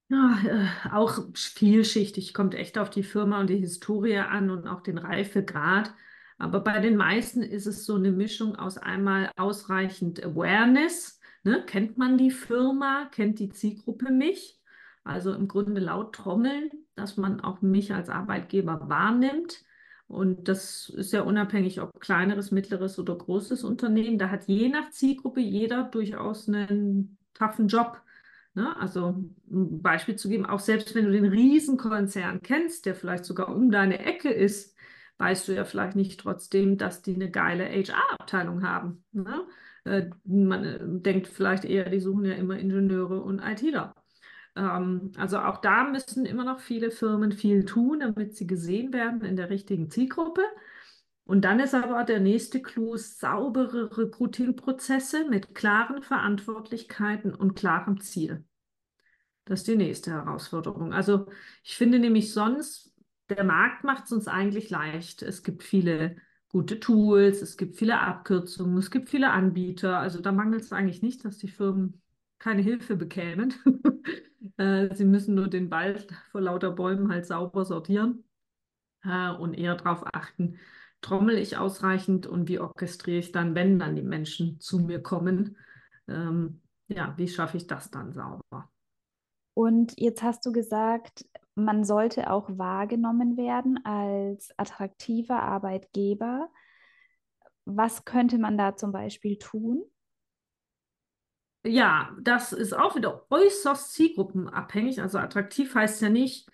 Ja, 0.08 0.38
äh, 0.44 0.90
auch 0.92 1.20
vielschichtig, 1.34 2.34
kommt 2.34 2.54
echt 2.54 2.76
auf 2.76 2.90
die 2.90 3.04
Firma 3.04 3.40
und 3.40 3.50
die 3.50 3.58
Historie 3.58 4.18
an 4.18 4.50
und 4.50 4.66
auch 4.66 4.80
den 4.80 4.98
Reifegrad. 4.98 5.94
Aber 6.36 6.60
bei 6.60 6.80
den 6.80 6.96
meisten 6.96 7.42
ist 7.42 7.66
es 7.66 7.86
so 7.86 7.94
eine 7.94 8.10
Mischung 8.10 8.56
aus 8.56 8.76
einmal 8.76 9.30
ausreichend 9.36 10.22
Awareness. 10.24 11.20
Ne? 11.44 11.64
Kennt 11.64 11.96
man 11.96 12.18
die 12.18 12.32
Firma? 12.32 13.08
Kennt 13.12 13.38
die 13.38 13.50
Zielgruppe 13.50 14.10
mich? 14.10 14.60
Also 15.04 15.34
im 15.34 15.48
Grunde 15.48 15.80
laut 15.80 16.14
trommeln, 16.14 16.70
dass 16.94 17.16
man 17.16 17.40
auch 17.40 17.60
mich 17.60 17.92
als 17.92 18.08
Arbeitgeber 18.08 18.88
wahrnimmt. 18.88 19.62
Und 20.06 20.48
das 20.48 20.88
ist 20.90 21.12
ja 21.12 21.22
unabhängig, 21.22 21.80
ob 21.80 22.00
kleineres, 22.00 22.50
mittleres 22.50 22.98
oder 22.98 23.16
großes 23.16 23.64
Unternehmen. 23.64 24.18
Da 24.18 24.30
hat 24.30 24.46
je 24.46 24.68
nach 24.68 24.90
Zielgruppe 24.90 25.40
jeder 25.40 25.84
durchaus 25.84 26.48
einen 26.48 27.18
taffen 27.34 27.68
Job. 27.68 28.00
Ne? 28.54 28.76
Also 28.78 29.08
ein 29.50 29.82
Beispiel 29.82 30.16
zu 30.16 30.28
geben, 30.28 30.46
auch 30.46 30.60
selbst 30.60 30.94
wenn 30.94 31.06
du 31.06 31.12
den 31.12 31.26
Riesenkonzern 31.26 32.40
kennst, 32.42 32.86
der 32.86 32.94
vielleicht 32.94 33.24
sogar 33.24 33.48
um 33.48 33.70
deine 33.70 33.98
Ecke 33.98 34.30
ist, 34.30 34.76
weißt 35.18 35.48
du 35.48 35.52
ja 35.54 35.64
vielleicht 35.64 35.96
nicht 35.96 36.20
trotzdem, 36.20 36.78
dass 36.78 37.02
die 37.02 37.14
eine 37.14 37.30
geile 37.30 37.64
HR-Abteilung 37.66 38.62
haben. 38.62 39.04
Ne? 39.12 39.46
Äh, 39.84 40.10
man 40.24 40.64
äh, 40.64 40.78
denkt 40.82 41.28
vielleicht 41.28 41.64
eher, 41.64 41.90
die 41.90 42.00
suchen 42.00 42.24
ja 42.24 42.34
immer 42.34 42.58
Ingenieure 42.58 43.22
und 43.22 43.40
ITler. 43.40 43.94
Ähm, 44.56 45.12
also 45.16 45.38
auch 45.38 45.58
da 45.58 45.84
müssen 45.84 46.26
immer 46.26 46.44
noch 46.44 46.60
viele 46.60 46.90
Firmen 46.90 47.32
viel 47.32 47.64
tun, 47.64 48.00
damit 48.00 48.36
sie 48.36 48.46
gesehen 48.46 48.92
werden 48.92 49.22
in 49.22 49.36
der 49.36 49.50
richtigen 49.50 49.90
Zielgruppe. 49.90 50.42
Und 51.24 51.42
dann 51.42 51.58
ist 51.58 51.74
aber 51.74 52.04
der 52.04 52.20
nächste 52.20 52.60
Clou 52.60 52.96
saubere 52.96 53.96
Recruiting-Prozesse 53.96 55.26
mit 55.28 55.54
klaren 55.54 56.02
Verantwortlichkeiten 56.02 57.34
und 57.34 57.54
klarem 57.54 58.00
Ziel. 58.00 58.44
Das 59.46 59.60
ist 59.60 59.68
die 59.68 59.76
nächste 59.76 60.10
Herausforderung. 60.10 60.92
Also 60.92 61.26
ich 61.62 61.76
finde 61.76 61.98
nämlich 61.98 62.32
sonst, 62.32 62.94
der 63.28 63.44
Markt 63.44 63.84
macht 63.84 64.04
es 64.04 64.12
uns 64.12 64.28
eigentlich 64.28 64.70
leicht. 64.70 65.22
Es 65.22 65.42
gibt 65.42 65.62
viele 65.62 66.16
gute 66.48 66.78
Tools, 66.78 67.42
es 67.42 67.56
gibt 67.56 67.76
viele 67.76 68.00
Abkürzungen, 68.00 68.78
es 68.78 68.90
gibt 68.90 69.08
viele 69.08 69.30
Anbieter. 69.30 69.98
Also 69.98 70.20
da 70.20 70.30
mangelt 70.30 70.62
es 70.62 70.72
eigentlich 70.72 71.02
nicht, 71.02 71.24
dass 71.24 71.38
die 71.38 71.48
Firmen 71.48 72.02
keine 72.38 72.62
Hilfe 72.62 72.96
bekämen. 72.96 73.54
Äh, 74.58 74.94
sie 74.94 75.06
müssen 75.06 75.34
nur 75.34 75.48
den 75.48 75.70
Wald 75.70 76.12
vor 76.30 76.42
lauter 76.42 76.70
Bäumen 76.70 77.10
halt 77.10 77.26
sauber 77.26 77.64
sortieren 77.64 78.24
äh, 79.02 79.30
und 79.30 79.54
eher 79.54 79.74
darauf 79.74 80.04
achten, 80.12 80.58
trommel 81.00 81.38
ich 81.38 81.56
ausreichend 81.56 82.26
und 82.26 82.46
wie 82.46 82.58
orchestriere 82.58 83.18
ich 83.18 83.32
dann, 83.32 83.54
wenn 83.54 83.78
dann 83.78 83.96
die 83.96 84.02
Menschen 84.02 84.60
zu 84.60 84.78
mir 84.78 85.02
kommen. 85.02 85.56
Ähm, 86.08 86.60
ja, 86.88 87.14
wie 87.16 87.26
schaffe 87.26 87.56
ich 87.56 87.66
das 87.66 87.90
dann 87.90 88.12
sauber? 88.12 88.70
Und 89.54 89.94
jetzt 89.96 90.22
hast 90.22 90.44
du 90.44 90.52
gesagt, 90.52 91.24
man 91.54 91.84
sollte 91.84 92.30
auch 92.30 92.50
wahrgenommen 92.58 93.36
werden 93.36 93.84
als 93.84 94.52
attraktiver 94.58 95.42
Arbeitgeber. 95.42 96.50
Was 97.64 98.04
könnte 98.04 98.38
man 98.38 98.58
da 98.58 98.76
zum 98.76 98.92
Beispiel 98.92 99.38
tun? 99.38 99.84
Ja, 101.66 102.14
das 102.20 102.52
ist 102.52 102.74
auch 102.74 102.94
wieder 102.94 103.26
äußerst 103.30 103.92
zielgruppenabhängig. 103.94 105.00
Also 105.00 105.18
attraktiv 105.18 105.74
heißt 105.74 106.02
ja 106.02 106.10
nicht 106.10 106.46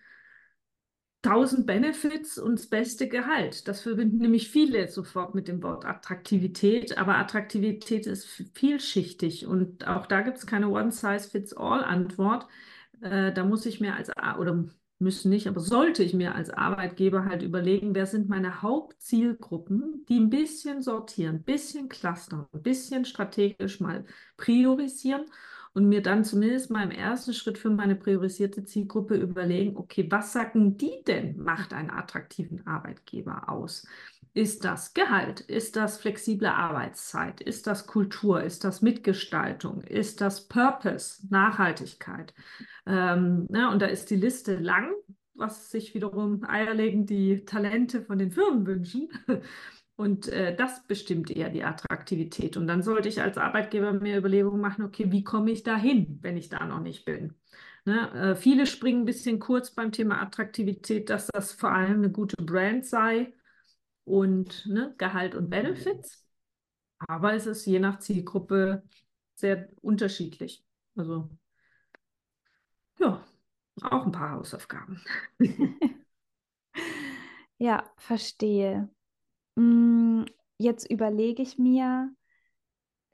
1000 1.22 1.66
Benefits 1.66 2.38
und 2.38 2.58
das 2.58 2.68
beste 2.68 3.08
Gehalt. 3.08 3.68
Das 3.68 3.82
verbinden 3.82 4.18
nämlich 4.18 4.50
viele 4.50 4.88
sofort 4.88 5.34
mit 5.34 5.48
dem 5.48 5.62
Wort 5.62 5.84
Attraktivität. 5.84 6.96
Aber 6.98 7.16
Attraktivität 7.18 8.06
ist 8.06 8.26
vielschichtig 8.54 9.46
und 9.46 9.86
auch 9.86 10.06
da 10.06 10.22
gibt 10.22 10.38
es 10.38 10.46
keine 10.46 10.68
One-Size-Fits-All-Antwort. 10.70 12.46
Äh, 13.02 13.32
da 13.32 13.44
muss 13.44 13.66
ich 13.66 13.80
mir 13.80 13.94
als, 13.96 14.10
oder 14.38 14.64
müssen 15.00 15.30
nicht, 15.30 15.46
aber 15.48 15.60
sollte 15.60 16.02
ich 16.02 16.14
mir 16.14 16.34
als 16.34 16.50
Arbeitgeber 16.50 17.24
halt 17.24 17.42
überlegen, 17.42 17.94
wer 17.94 18.06
sind 18.06 18.28
meine 18.28 18.62
Hauptzielgruppen, 18.62 20.04
die 20.08 20.18
ein 20.20 20.30
bisschen 20.30 20.82
sortieren, 20.82 21.36
ein 21.36 21.42
bisschen 21.44 21.88
clustern, 21.88 22.46
ein 22.52 22.62
bisschen 22.62 23.04
strategisch 23.04 23.80
mal 23.80 24.04
priorisieren 24.36 25.24
und 25.72 25.88
mir 25.88 26.02
dann 26.02 26.24
zumindest 26.24 26.70
mal 26.70 26.84
im 26.84 26.90
ersten 26.90 27.32
Schritt 27.32 27.58
für 27.58 27.70
meine 27.70 27.96
priorisierte 27.96 28.64
Zielgruppe 28.64 29.16
überlegen, 29.16 29.76
okay, 29.76 30.06
was 30.10 30.32
sagen 30.32 30.76
die 30.76 31.02
denn, 31.06 31.36
macht 31.38 31.72
einen 31.72 31.90
attraktiven 31.90 32.66
Arbeitgeber 32.66 33.48
aus? 33.48 33.86
Ist 34.32 34.64
das 34.64 34.94
Gehalt? 34.94 35.40
Ist 35.40 35.76
das 35.76 35.98
flexible 35.98 36.48
Arbeitszeit? 36.48 37.40
Ist 37.40 37.66
das 37.66 37.86
Kultur? 37.86 38.42
Ist 38.42 38.62
das 38.62 38.80
Mitgestaltung? 38.80 39.82
Ist 39.82 40.20
das 40.20 40.46
Purpose? 40.46 41.26
Nachhaltigkeit? 41.30 42.32
Ähm, 42.86 43.48
ja, 43.50 43.66
ne, 43.66 43.70
und 43.70 43.82
da 43.82 43.86
ist 43.86 44.10
die 44.10 44.16
Liste 44.16 44.56
lang, 44.56 44.92
was 45.34 45.70
sich 45.70 45.94
wiederum 45.94 46.44
eierlegen 46.44 47.06
die 47.06 47.44
Talente 47.44 48.02
von 48.02 48.18
den 48.18 48.30
Firmen 48.30 48.66
wünschen. 48.66 49.08
Und 49.96 50.28
äh, 50.28 50.56
das 50.56 50.86
bestimmt 50.86 51.30
eher 51.30 51.50
die 51.50 51.62
Attraktivität. 51.62 52.56
Und 52.56 52.66
dann 52.66 52.82
sollte 52.82 53.10
ich 53.10 53.20
als 53.20 53.36
Arbeitgeber 53.36 53.92
mir 53.92 54.16
Überlegungen 54.16 54.58
machen, 54.58 54.82
okay, 54.82 55.12
wie 55.12 55.22
komme 55.24 55.50
ich 55.50 55.62
da 55.62 55.76
hin, 55.76 56.18
wenn 56.22 56.38
ich 56.38 56.48
da 56.48 56.64
noch 56.64 56.80
nicht 56.80 57.04
bin? 57.04 57.34
Ne? 57.84 58.10
Äh, 58.14 58.34
viele 58.34 58.64
springen 58.64 59.02
ein 59.02 59.04
bisschen 59.04 59.38
kurz 59.40 59.72
beim 59.72 59.92
Thema 59.92 60.22
Attraktivität, 60.22 61.10
dass 61.10 61.26
das 61.26 61.52
vor 61.52 61.72
allem 61.72 61.98
eine 61.98 62.10
gute 62.10 62.42
Brand 62.42 62.86
sei 62.86 63.34
und 64.10 64.66
ne, 64.66 64.94
Gehalt 64.98 65.34
und 65.34 65.50
Benefits. 65.50 66.26
Aber 66.98 67.34
es 67.34 67.46
ist 67.46 67.64
je 67.64 67.78
nach 67.78 68.00
Zielgruppe 68.00 68.82
sehr 69.34 69.68
unterschiedlich. 69.80 70.64
Also 70.96 71.30
ja, 72.98 73.24
auch 73.82 74.04
ein 74.04 74.12
paar 74.12 74.32
Hausaufgaben. 74.32 75.00
ja, 77.58 77.84
verstehe. 77.96 78.90
Mm, 79.54 80.24
jetzt 80.58 80.90
überlege 80.90 81.42
ich 81.42 81.56
mir, 81.56 82.12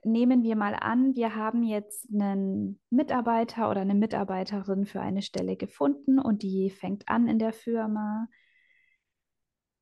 nehmen 0.02 0.42
wir 0.42 0.56
mal 0.56 0.74
an, 0.74 1.14
wir 1.14 1.36
haben 1.36 1.62
jetzt 1.62 2.08
einen 2.12 2.80
Mitarbeiter 2.90 3.70
oder 3.70 3.82
eine 3.82 3.94
Mitarbeiterin 3.94 4.86
für 4.86 5.00
eine 5.00 5.22
Stelle 5.22 5.56
gefunden 5.56 6.18
und 6.18 6.42
die 6.42 6.70
fängt 6.70 7.08
an 7.08 7.28
in 7.28 7.38
der 7.38 7.52
Firma. 7.52 8.26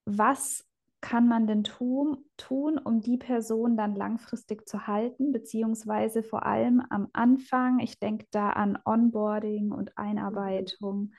Was 0.06 0.66
kann 1.04 1.28
man 1.28 1.46
denn 1.46 1.64
tun, 1.64 2.24
tun, 2.38 2.78
um 2.78 3.02
die 3.02 3.18
Person 3.18 3.76
dann 3.76 3.94
langfristig 3.94 4.66
zu 4.66 4.86
halten, 4.86 5.32
beziehungsweise 5.32 6.22
vor 6.22 6.46
allem 6.46 6.82
am 6.88 7.08
Anfang, 7.12 7.78
ich 7.80 7.98
denke 7.98 8.26
da 8.30 8.48
an 8.48 8.78
Onboarding 8.86 9.70
und 9.70 9.98
Einarbeitung. 9.98 11.12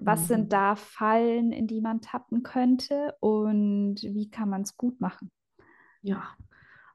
Was 0.00 0.22
mhm. 0.22 0.26
sind 0.26 0.52
da 0.52 0.74
Fallen, 0.74 1.52
in 1.52 1.68
die 1.68 1.80
man 1.80 2.00
tappen 2.00 2.42
könnte 2.42 3.14
und 3.20 4.02
wie 4.02 4.28
kann 4.28 4.48
man 4.48 4.62
es 4.62 4.76
gut 4.76 5.00
machen? 5.00 5.30
Ja, 6.02 6.24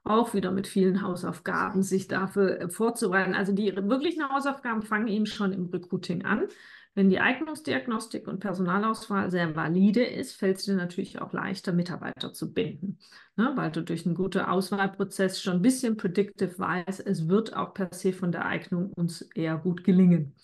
auch 0.04 0.34
wieder 0.34 0.52
mit 0.52 0.66
vielen 0.66 1.00
Hausaufgaben 1.00 1.82
sich 1.82 2.08
dafür 2.08 2.60
äh, 2.60 2.68
vorzubereiten. 2.68 3.34
Also 3.34 3.54
die 3.54 3.74
wirklichen 3.74 4.28
Hausaufgaben 4.28 4.82
fangen 4.82 5.08
eben 5.08 5.24
schon 5.24 5.54
im 5.54 5.70
Recruiting 5.70 6.26
an. 6.26 6.42
Wenn 6.94 7.10
die 7.10 7.18
Eignungsdiagnostik 7.18 8.28
und 8.28 8.38
Personalauswahl 8.38 9.28
sehr 9.30 9.56
valide 9.56 10.04
ist, 10.04 10.36
fällt 10.36 10.58
es 10.58 10.64
dir 10.64 10.76
natürlich 10.76 11.20
auch 11.20 11.32
leichter, 11.32 11.72
Mitarbeiter 11.72 12.32
zu 12.32 12.52
binden, 12.52 12.98
ne? 13.36 13.52
weil 13.56 13.72
du 13.72 13.82
durch 13.82 14.06
einen 14.06 14.14
guten 14.14 14.42
Auswahlprozess 14.42 15.42
schon 15.42 15.54
ein 15.54 15.62
bisschen 15.62 15.96
predictive 15.96 16.56
weißt, 16.56 17.04
es 17.04 17.28
wird 17.28 17.56
auch 17.56 17.74
per 17.74 17.92
se 17.92 18.12
von 18.12 18.30
der 18.30 18.46
Eignung 18.46 18.92
uns 18.92 19.22
eher 19.22 19.56
gut 19.56 19.82
gelingen. 19.82 20.36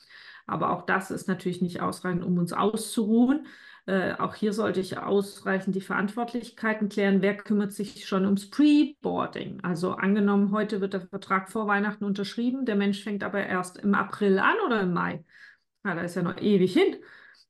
Aber 0.46 0.72
auch 0.72 0.84
das 0.86 1.12
ist 1.12 1.28
natürlich 1.28 1.62
nicht 1.62 1.80
ausreichend, 1.80 2.24
um 2.24 2.36
uns 2.36 2.52
auszuruhen. 2.52 3.46
Äh, 3.86 4.14
auch 4.14 4.34
hier 4.34 4.52
sollte 4.52 4.80
ich 4.80 4.98
ausreichend 4.98 5.76
die 5.76 5.80
Verantwortlichkeiten 5.80 6.88
klären. 6.88 7.22
Wer 7.22 7.36
kümmert 7.36 7.72
sich 7.72 8.06
schon 8.06 8.24
ums 8.24 8.50
Pre-Boarding? 8.50 9.60
Also 9.62 9.92
angenommen, 9.92 10.50
heute 10.50 10.80
wird 10.80 10.94
der 10.94 11.02
Vertrag 11.02 11.48
vor 11.48 11.68
Weihnachten 11.68 12.04
unterschrieben, 12.04 12.66
der 12.66 12.74
Mensch 12.74 13.04
fängt 13.04 13.22
aber 13.22 13.46
erst 13.46 13.78
im 13.78 13.94
April 13.94 14.40
an 14.40 14.56
oder 14.66 14.80
im 14.80 14.92
Mai. 14.92 15.24
Ja, 15.84 15.94
da 15.94 16.02
ist 16.02 16.14
ja 16.16 16.22
noch 16.22 16.36
ewig 16.40 16.72
hin. 16.74 16.96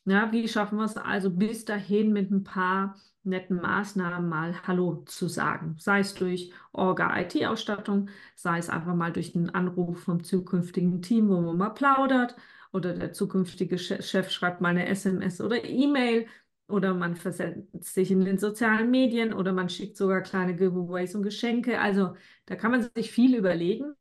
Ja, 0.04 0.32
wie 0.32 0.48
schaffen 0.48 0.78
wir 0.78 0.84
es 0.84 0.96
also 0.96 1.30
bis 1.30 1.64
dahin 1.64 2.12
mit 2.12 2.30
ein 2.30 2.44
paar 2.44 2.96
netten 3.22 3.56
Maßnahmen 3.60 4.28
mal 4.28 4.54
Hallo 4.66 5.02
zu 5.06 5.28
sagen? 5.28 5.76
Sei 5.78 6.00
es 6.00 6.14
durch 6.14 6.52
Orga-IT-Ausstattung, 6.72 8.08
sei 8.34 8.58
es 8.58 8.70
einfach 8.70 8.94
mal 8.94 9.12
durch 9.12 9.34
einen 9.34 9.50
Anruf 9.50 10.02
vom 10.04 10.22
zukünftigen 10.24 11.02
Team, 11.02 11.28
wo 11.28 11.40
man 11.40 11.56
mal 11.58 11.70
plaudert 11.70 12.36
oder 12.72 12.94
der 12.94 13.12
zukünftige 13.12 13.78
Chef 13.78 14.30
schreibt 14.30 14.60
mal 14.60 14.68
eine 14.70 14.86
SMS 14.88 15.40
oder 15.40 15.64
E-Mail 15.64 16.26
oder 16.68 16.94
man 16.94 17.16
versetzt 17.16 17.84
sich 17.94 18.10
in 18.12 18.24
den 18.24 18.38
sozialen 18.38 18.90
Medien 18.90 19.32
oder 19.34 19.52
man 19.52 19.68
schickt 19.68 19.96
sogar 19.96 20.22
kleine 20.22 20.54
Giveaways 20.56 21.14
und 21.16 21.24
Geschenke. 21.24 21.80
Also 21.80 22.14
da 22.46 22.54
kann 22.56 22.70
man 22.70 22.88
sich 22.94 23.10
viel 23.10 23.34
überlegen, 23.36 23.94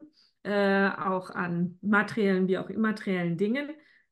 äh, 0.44 0.88
auch 0.90 1.32
an 1.32 1.78
materiellen 1.82 2.48
wie 2.48 2.58
auch 2.60 2.70
immateriellen 2.70 3.38
Dingen. 3.38 3.70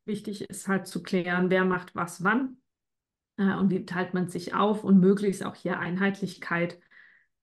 Wichtig 0.07 0.49
ist 0.49 0.67
halt 0.67 0.87
zu 0.87 1.03
klären, 1.03 1.49
wer 1.49 1.65
macht 1.65 1.93
was 1.95 2.23
wann 2.23 2.57
äh, 3.37 3.53
und 3.53 3.69
wie 3.69 3.85
teilt 3.85 4.13
man 4.13 4.29
sich 4.29 4.53
auf 4.53 4.83
und 4.83 4.99
möglichst 4.99 5.45
auch 5.45 5.55
hier 5.55 5.79
Einheitlichkeit 5.79 6.79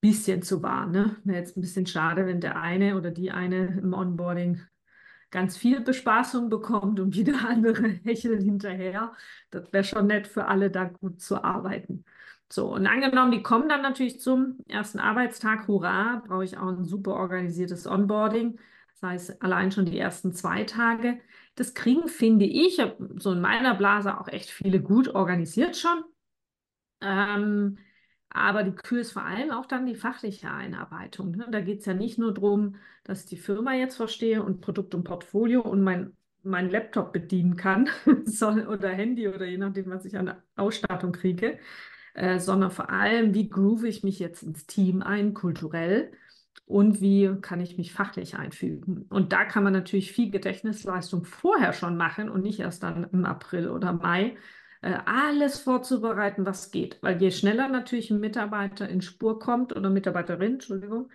bisschen 0.00 0.42
zu 0.42 0.62
wahren. 0.62 0.90
Ne? 0.90 1.16
Wäre 1.24 1.38
jetzt 1.38 1.56
ein 1.56 1.60
bisschen 1.60 1.86
schade, 1.86 2.26
wenn 2.26 2.40
der 2.40 2.60
eine 2.60 2.96
oder 2.96 3.10
die 3.10 3.30
eine 3.30 3.78
im 3.82 3.92
Onboarding 3.94 4.60
ganz 5.30 5.56
viel 5.56 5.80
Bespaßung 5.80 6.48
bekommt 6.48 7.00
und 7.00 7.14
wieder 7.14 7.34
andere 7.48 7.88
hecheln 7.88 8.40
hinterher. 8.40 9.12
Das 9.50 9.72
wäre 9.72 9.84
schon 9.84 10.06
nett 10.06 10.26
für 10.26 10.46
alle, 10.46 10.70
da 10.70 10.84
gut 10.84 11.20
zu 11.20 11.42
arbeiten. 11.42 12.04
So, 12.50 12.72
und 12.74 12.86
angenommen, 12.86 13.32
die 13.32 13.42
kommen 13.42 13.68
dann 13.68 13.82
natürlich 13.82 14.20
zum 14.20 14.58
ersten 14.68 15.00
Arbeitstag, 15.00 15.66
hurra, 15.68 16.22
brauche 16.26 16.44
ich 16.44 16.56
auch 16.56 16.68
ein 16.68 16.84
super 16.84 17.14
organisiertes 17.14 17.86
Onboarding, 17.86 18.58
das 18.92 19.02
heißt 19.02 19.42
allein 19.42 19.72
schon 19.72 19.86
die 19.86 19.98
ersten 19.98 20.32
zwei 20.32 20.64
Tage. 20.64 21.18
Das 21.54 21.74
kriegen, 21.74 22.08
finde 22.08 22.44
ich, 22.44 22.82
so 23.16 23.32
in 23.32 23.40
meiner 23.40 23.74
Blase 23.74 24.18
auch 24.18 24.28
echt 24.28 24.50
viele 24.50 24.80
gut 24.80 25.08
organisiert 25.08 25.76
schon. 25.76 26.02
Ähm, 27.00 27.78
aber 28.30 28.64
die 28.64 28.74
Kür 28.74 29.00
ist 29.00 29.12
vor 29.12 29.24
allem 29.24 29.52
auch 29.52 29.66
dann 29.66 29.86
die 29.86 29.94
fachliche 29.94 30.50
Einarbeitung. 30.50 31.30
Ne? 31.36 31.46
Da 31.50 31.60
geht 31.60 31.80
es 31.80 31.86
ja 31.86 31.94
nicht 31.94 32.18
nur 32.18 32.34
darum, 32.34 32.76
dass 33.04 33.20
ich 33.24 33.26
die 33.26 33.36
Firma 33.36 33.74
jetzt 33.74 33.96
verstehe 33.96 34.42
und 34.42 34.60
Produkt 34.60 34.94
und 34.94 35.04
Portfolio 35.04 35.60
und 35.60 35.82
mein, 35.82 36.16
mein 36.42 36.68
Laptop 36.68 37.12
bedienen 37.12 37.56
kann 37.56 37.88
oder 38.68 38.88
Handy 38.88 39.28
oder 39.28 39.44
je 39.46 39.58
nachdem, 39.58 39.90
was 39.90 40.04
ich 40.04 40.18
an 40.18 40.34
Ausstattung 40.56 41.12
kriege, 41.12 41.60
äh, 42.14 42.40
sondern 42.40 42.72
vor 42.72 42.90
allem, 42.90 43.34
wie 43.34 43.48
groove 43.48 43.84
ich 43.84 44.02
mich 44.02 44.18
jetzt 44.18 44.42
ins 44.42 44.66
Team 44.66 45.02
ein, 45.02 45.32
kulturell 45.34 46.10
und 46.66 47.00
wie 47.00 47.30
kann 47.42 47.60
ich 47.60 47.76
mich 47.76 47.92
fachlich 47.92 48.36
einfügen. 48.36 49.06
Und 49.10 49.32
da 49.32 49.44
kann 49.44 49.64
man 49.64 49.72
natürlich 49.72 50.12
viel 50.12 50.30
Gedächtnisleistung 50.30 51.24
vorher 51.24 51.72
schon 51.72 51.96
machen 51.96 52.28
und 52.30 52.42
nicht 52.42 52.60
erst 52.60 52.82
dann 52.82 53.06
im 53.12 53.24
April 53.24 53.68
oder 53.68 53.92
Mai, 53.92 54.36
äh, 54.82 54.98
alles 55.06 55.60
vorzubereiten, 55.60 56.46
was 56.46 56.70
geht. 56.70 56.98
Weil 57.02 57.20
je 57.20 57.30
schneller 57.30 57.68
natürlich 57.68 58.10
ein 58.10 58.20
Mitarbeiter 58.20 58.88
in 58.88 59.02
Spur 59.02 59.38
kommt 59.38 59.74
oder 59.74 59.90
Mitarbeiterin, 59.90 60.54
Entschuldigung, 60.54 61.10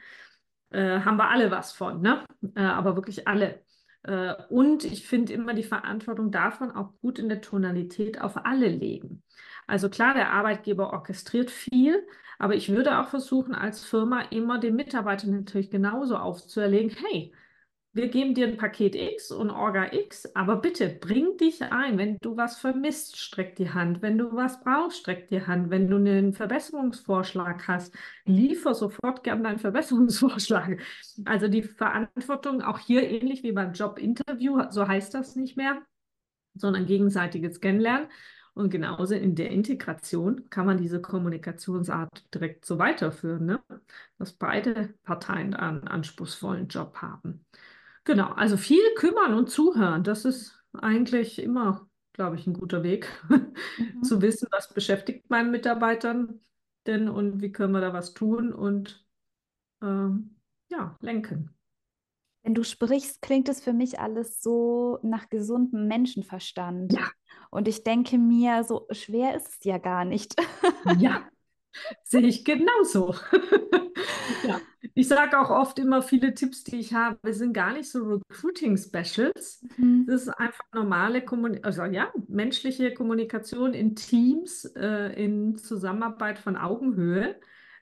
äh, 0.71 0.99
haben 1.01 1.17
wir 1.17 1.29
alle 1.29 1.51
was 1.51 1.71
von, 1.71 2.01
ne? 2.01 2.25
Äh, 2.55 2.61
aber 2.61 2.95
wirklich 2.95 3.27
alle. 3.27 3.63
Äh, 4.03 4.33
und 4.49 4.83
ich 4.85 5.07
finde 5.07 5.33
immer 5.33 5.53
die 5.53 5.63
Verantwortung 5.63 6.31
davon 6.31 6.71
auch 6.71 6.93
gut 7.01 7.19
in 7.19 7.29
der 7.29 7.41
Tonalität 7.41 8.21
auf 8.21 8.45
alle 8.45 8.67
legen. 8.67 9.23
Also 9.69 9.89
klar, 9.89 10.13
der 10.13 10.31
Arbeitgeber 10.31 10.93
orchestriert 10.93 11.51
viel, 11.51 12.05
aber 12.39 12.55
ich 12.55 12.69
würde 12.69 12.99
auch 12.99 13.09
versuchen, 13.09 13.53
als 13.53 13.83
Firma 13.85 14.21
immer 14.31 14.59
den 14.59 14.75
Mitarbeitern 14.75 15.31
natürlich 15.31 15.69
genauso 15.69 16.17
aufzuerlegen, 16.17 16.95
hey, 16.95 17.33
wir 17.91 18.07
geben 18.07 18.35
dir 18.35 18.47
ein 18.47 18.57
Paket 18.57 18.95
X 18.95 19.31
und 19.31 19.49
Orga 19.49 19.91
X, 19.93 20.35
aber 20.35 20.57
bitte 20.57 20.89
bring 20.89 21.37
dich 21.37 21.61
ein. 21.63 21.97
Wenn 21.97 22.17
du 22.21 22.37
was 22.37 22.59
vermisst, 22.59 23.17
streck 23.17 23.55
die 23.55 23.71
Hand. 23.71 24.03
Wenn 24.03 24.17
du 24.17 24.31
was 24.35 24.59
brauchst, 24.61 24.99
streck 24.99 25.27
die 25.29 25.45
Hand. 25.45 25.71
Wenn 25.71 25.89
du 25.89 25.97
einen 25.97 26.33
Verbesserungsvorschlag 26.33 27.67
hast, 27.67 27.95
liefer 28.25 28.75
sofort 28.75 29.23
gern 29.23 29.43
deinen 29.43 29.57
Verbesserungsvorschlag. 29.59 30.79
Also 31.25 31.47
die 31.47 31.63
Verantwortung 31.63 32.61
auch 32.61 32.77
hier 32.77 33.09
ähnlich 33.09 33.41
wie 33.41 33.53
beim 33.53 33.73
Jobinterview, 33.73 34.69
so 34.69 34.87
heißt 34.87 35.13
das 35.15 35.35
nicht 35.35 35.57
mehr, 35.57 35.81
sondern 36.53 36.85
gegenseitiges 36.85 37.59
Kennenlernen. 37.59 38.07
Und 38.59 38.71
genauso 38.71 39.15
in 39.15 39.35
der 39.35 39.51
Integration 39.51 40.49
kann 40.49 40.65
man 40.65 40.77
diese 40.77 41.01
Kommunikationsart 41.01 42.25
direkt 42.35 42.65
so 42.65 42.77
weiterführen, 42.77 43.45
ne? 43.45 43.63
dass 44.17 44.33
beide 44.33 44.93
Parteien 45.03 45.53
einen 45.53 45.87
anspruchsvollen 45.87 46.67
Job 46.67 46.97
haben. 46.97 47.45
Genau, 48.03 48.33
also 48.33 48.57
viel 48.57 48.83
kümmern 48.97 49.33
und 49.33 49.49
zuhören, 49.49 50.03
das 50.03 50.25
ist 50.25 50.61
eigentlich 50.73 51.41
immer, 51.41 51.87
glaube 52.11 52.35
ich, 52.35 52.47
ein 52.47 52.53
guter 52.53 52.83
Weg, 52.83 53.07
mhm. 53.29 54.03
zu 54.03 54.21
wissen, 54.21 54.49
was 54.51 54.73
beschäftigt 54.73 55.29
meinen 55.29 55.51
Mitarbeitern 55.51 56.41
denn 56.85 57.07
und 57.07 57.41
wie 57.41 57.53
können 57.53 57.71
wir 57.71 57.79
da 57.79 57.93
was 57.93 58.13
tun 58.13 58.51
und 58.51 59.05
ähm, 59.81 60.35
ja, 60.69 60.97
lenken. 60.99 61.55
Wenn 62.49 62.55
du 62.55 62.63
sprichst, 62.63 63.21
klingt 63.21 63.47
es 63.47 63.61
für 63.61 63.73
mich 63.73 63.99
alles 63.99 64.41
so 64.41 64.97
nach 65.03 65.29
gesundem 65.29 65.87
Menschenverstand. 65.87 66.93
Ja. 66.93 67.11
Und 67.51 67.67
ich 67.67 67.83
denke 67.83 68.17
mir, 68.17 68.63
so 68.63 68.87
schwer 68.89 69.35
ist 69.35 69.49
es 69.49 69.63
ja 69.65 69.77
gar 69.77 70.03
nicht. 70.03 70.33
Ja, 70.97 71.29
sehe 72.03 72.25
ich 72.25 72.43
genauso. 72.43 73.13
ja. 74.47 74.59
Ich 74.95 75.07
sage 75.07 75.39
auch 75.39 75.51
oft 75.51 75.77
immer, 75.77 76.01
viele 76.01 76.33
Tipps, 76.33 76.63
die 76.63 76.77
ich 76.77 76.95
habe, 76.95 77.33
sind 77.33 77.53
gar 77.53 77.73
nicht 77.73 77.91
so 77.91 78.19
Recruiting-Specials. 78.31 79.67
Mhm. 79.77 80.07
Das 80.07 80.23
ist 80.23 80.29
einfach 80.29 80.63
normale 80.73 81.23
Kommunikation, 81.23 81.83
also 81.83 81.95
ja, 81.95 82.11
menschliche 82.27 82.95
Kommunikation 82.95 83.75
in 83.75 83.95
Teams, 83.95 84.65
äh, 84.75 85.13
in 85.23 85.55
Zusammenarbeit 85.55 86.39
von 86.39 86.57
Augenhöhe. 86.57 87.39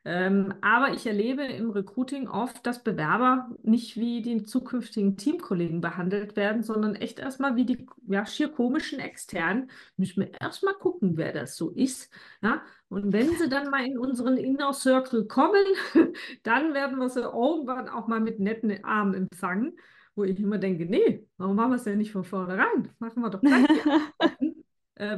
Ähm, 0.10 0.54
aber 0.62 0.94
ich 0.94 1.06
erlebe 1.06 1.44
im 1.44 1.70
Recruiting 1.70 2.30
oft, 2.30 2.66
dass 2.66 2.82
Bewerber 2.82 3.50
nicht 3.64 3.98
wie 3.98 4.22
die 4.22 4.46
zukünftigen 4.46 5.18
Teamkollegen 5.18 5.82
behandelt 5.82 6.38
werden, 6.38 6.64
sondern 6.64 6.96
echt 6.96 7.20
erstmal 7.20 7.58
wie 7.58 7.66
die 7.66 7.86
ja, 8.08 8.26
schier 8.26 8.48
komischen 8.48 9.00
Externen. 9.00 9.70
Müssen 9.98 10.22
wir 10.22 10.32
erstmal 10.40 10.76
gucken, 10.76 11.18
wer 11.18 11.34
das 11.34 11.58
so 11.58 11.72
ist. 11.72 12.10
Ja? 12.42 12.62
Und 12.88 13.12
wenn 13.12 13.36
sie 13.36 13.50
dann 13.50 13.70
mal 13.70 13.86
in 13.86 13.98
unseren 13.98 14.38
Inner 14.38 14.72
Circle 14.72 15.26
kommen, 15.26 15.66
dann 16.44 16.74
werden 16.74 17.00
wir 17.00 17.10
sie 17.10 17.24
irgendwann 17.24 17.90
auch 17.90 18.08
mal 18.08 18.22
mit 18.22 18.40
netten 18.40 18.82
Armen 18.86 19.14
empfangen, 19.14 19.78
wo 20.16 20.24
ich 20.24 20.40
immer 20.40 20.58
denke, 20.58 20.86
nee, 20.86 21.28
warum 21.36 21.58
machen 21.58 21.72
wir 21.72 21.76
es 21.76 21.84
denn 21.84 21.98
nicht 21.98 22.14
von 22.14 22.24
vornherein? 22.24 22.88
Machen 23.00 23.24
wir 23.24 23.30
doch 23.30 23.42
gleich. 23.42 23.68
äh, 24.96 25.18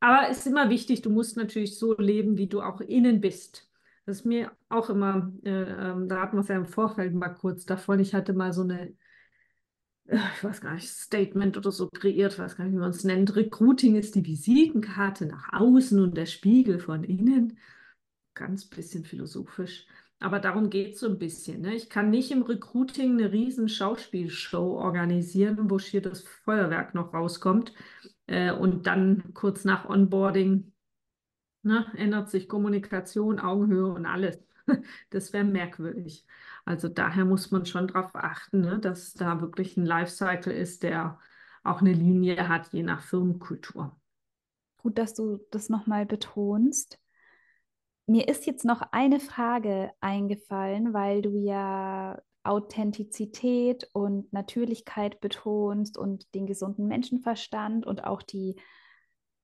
aber 0.00 0.28
es 0.28 0.38
ist 0.38 0.48
immer 0.48 0.70
wichtig, 0.70 1.02
du 1.02 1.10
musst 1.10 1.36
natürlich 1.36 1.78
so 1.78 1.96
leben, 1.96 2.36
wie 2.36 2.48
du 2.48 2.62
auch 2.62 2.80
innen 2.80 3.20
bist. 3.20 3.70
Das 4.06 4.18
ist 4.18 4.26
mir 4.26 4.52
auch 4.68 4.90
immer, 4.90 5.32
äh, 5.44 5.62
äh, 5.62 6.06
da 6.06 6.20
hatten 6.20 6.36
wir 6.36 6.40
es 6.40 6.48
ja 6.48 6.56
im 6.56 6.66
Vorfeld 6.66 7.14
mal 7.14 7.30
kurz 7.30 7.64
davon. 7.64 8.00
Ich 8.00 8.14
hatte 8.14 8.34
mal 8.34 8.52
so 8.52 8.62
eine, 8.62 8.90
äh, 10.06 10.18
ich 10.36 10.44
weiß 10.44 10.60
gar 10.60 10.74
nicht, 10.74 10.88
Statement 10.88 11.56
oder 11.56 11.72
so 11.72 11.88
kreiert, 11.88 12.34
ich 12.34 12.38
weiß 12.38 12.56
gar 12.56 12.64
nicht, 12.64 12.74
wie 12.74 12.78
man 12.78 12.90
es 12.90 13.04
nennt. 13.04 13.34
Recruiting 13.34 13.96
ist 13.96 14.14
die 14.14 14.26
Visitenkarte 14.26 15.26
nach 15.26 15.52
außen 15.52 15.98
und 16.00 16.16
der 16.16 16.26
Spiegel 16.26 16.78
von 16.78 17.02
innen. 17.04 17.58
Ganz 18.34 18.66
bisschen 18.66 19.04
philosophisch. 19.04 19.86
Aber 20.20 20.40
darum 20.40 20.70
geht 20.70 20.94
es 20.94 21.00
so 21.00 21.06
ein 21.08 21.18
bisschen. 21.18 21.62
Ne? 21.62 21.74
Ich 21.74 21.90
kann 21.90 22.10
nicht 22.10 22.30
im 22.30 22.42
Recruiting 22.42 23.12
eine 23.18 23.32
riesen 23.32 23.68
Schauspielshow 23.68 24.78
organisieren, 24.78 25.70
wo 25.70 25.78
hier 25.78 26.02
das 26.02 26.22
Feuerwerk 26.22 26.94
noch 26.94 27.12
rauskommt 27.12 27.72
äh, 28.26 28.52
und 28.52 28.86
dann 28.86 29.34
kurz 29.34 29.64
nach 29.64 29.88
Onboarding 29.88 30.72
Ne? 31.64 31.86
Ändert 31.96 32.30
sich 32.30 32.48
Kommunikation, 32.48 33.40
Augenhöhe 33.40 33.86
und 33.86 34.06
alles. 34.06 34.38
Das 35.10 35.32
wäre 35.34 35.44
merkwürdig. 35.44 36.24
Also 36.64 36.88
daher 36.88 37.26
muss 37.26 37.50
man 37.50 37.66
schon 37.66 37.88
darauf 37.88 38.14
achten, 38.14 38.62
ne, 38.62 38.78
dass 38.78 39.12
da 39.12 39.42
wirklich 39.42 39.76
ein 39.76 39.84
Lifecycle 39.84 40.52
ist, 40.52 40.82
der 40.82 41.18
auch 41.62 41.80
eine 41.80 41.92
Linie 41.92 42.48
hat, 42.48 42.72
je 42.72 42.82
nach 42.82 43.02
Firmenkultur. 43.02 43.94
Gut, 44.78 44.96
dass 44.96 45.12
du 45.12 45.40
das 45.50 45.68
nochmal 45.68 46.06
betonst. 46.06 46.98
Mir 48.06 48.28
ist 48.28 48.46
jetzt 48.46 48.64
noch 48.64 48.82
eine 48.92 49.20
Frage 49.20 49.90
eingefallen, 50.00 50.92
weil 50.92 51.22
du 51.22 51.36
ja 51.36 52.20
Authentizität 52.42 53.88
und 53.94 54.30
Natürlichkeit 54.32 55.20
betonst 55.20 55.96
und 55.96 56.34
den 56.34 56.46
gesunden 56.46 56.86
Menschenverstand 56.86 57.86
und 57.86 58.04
auch 58.04 58.22
die 58.22 58.56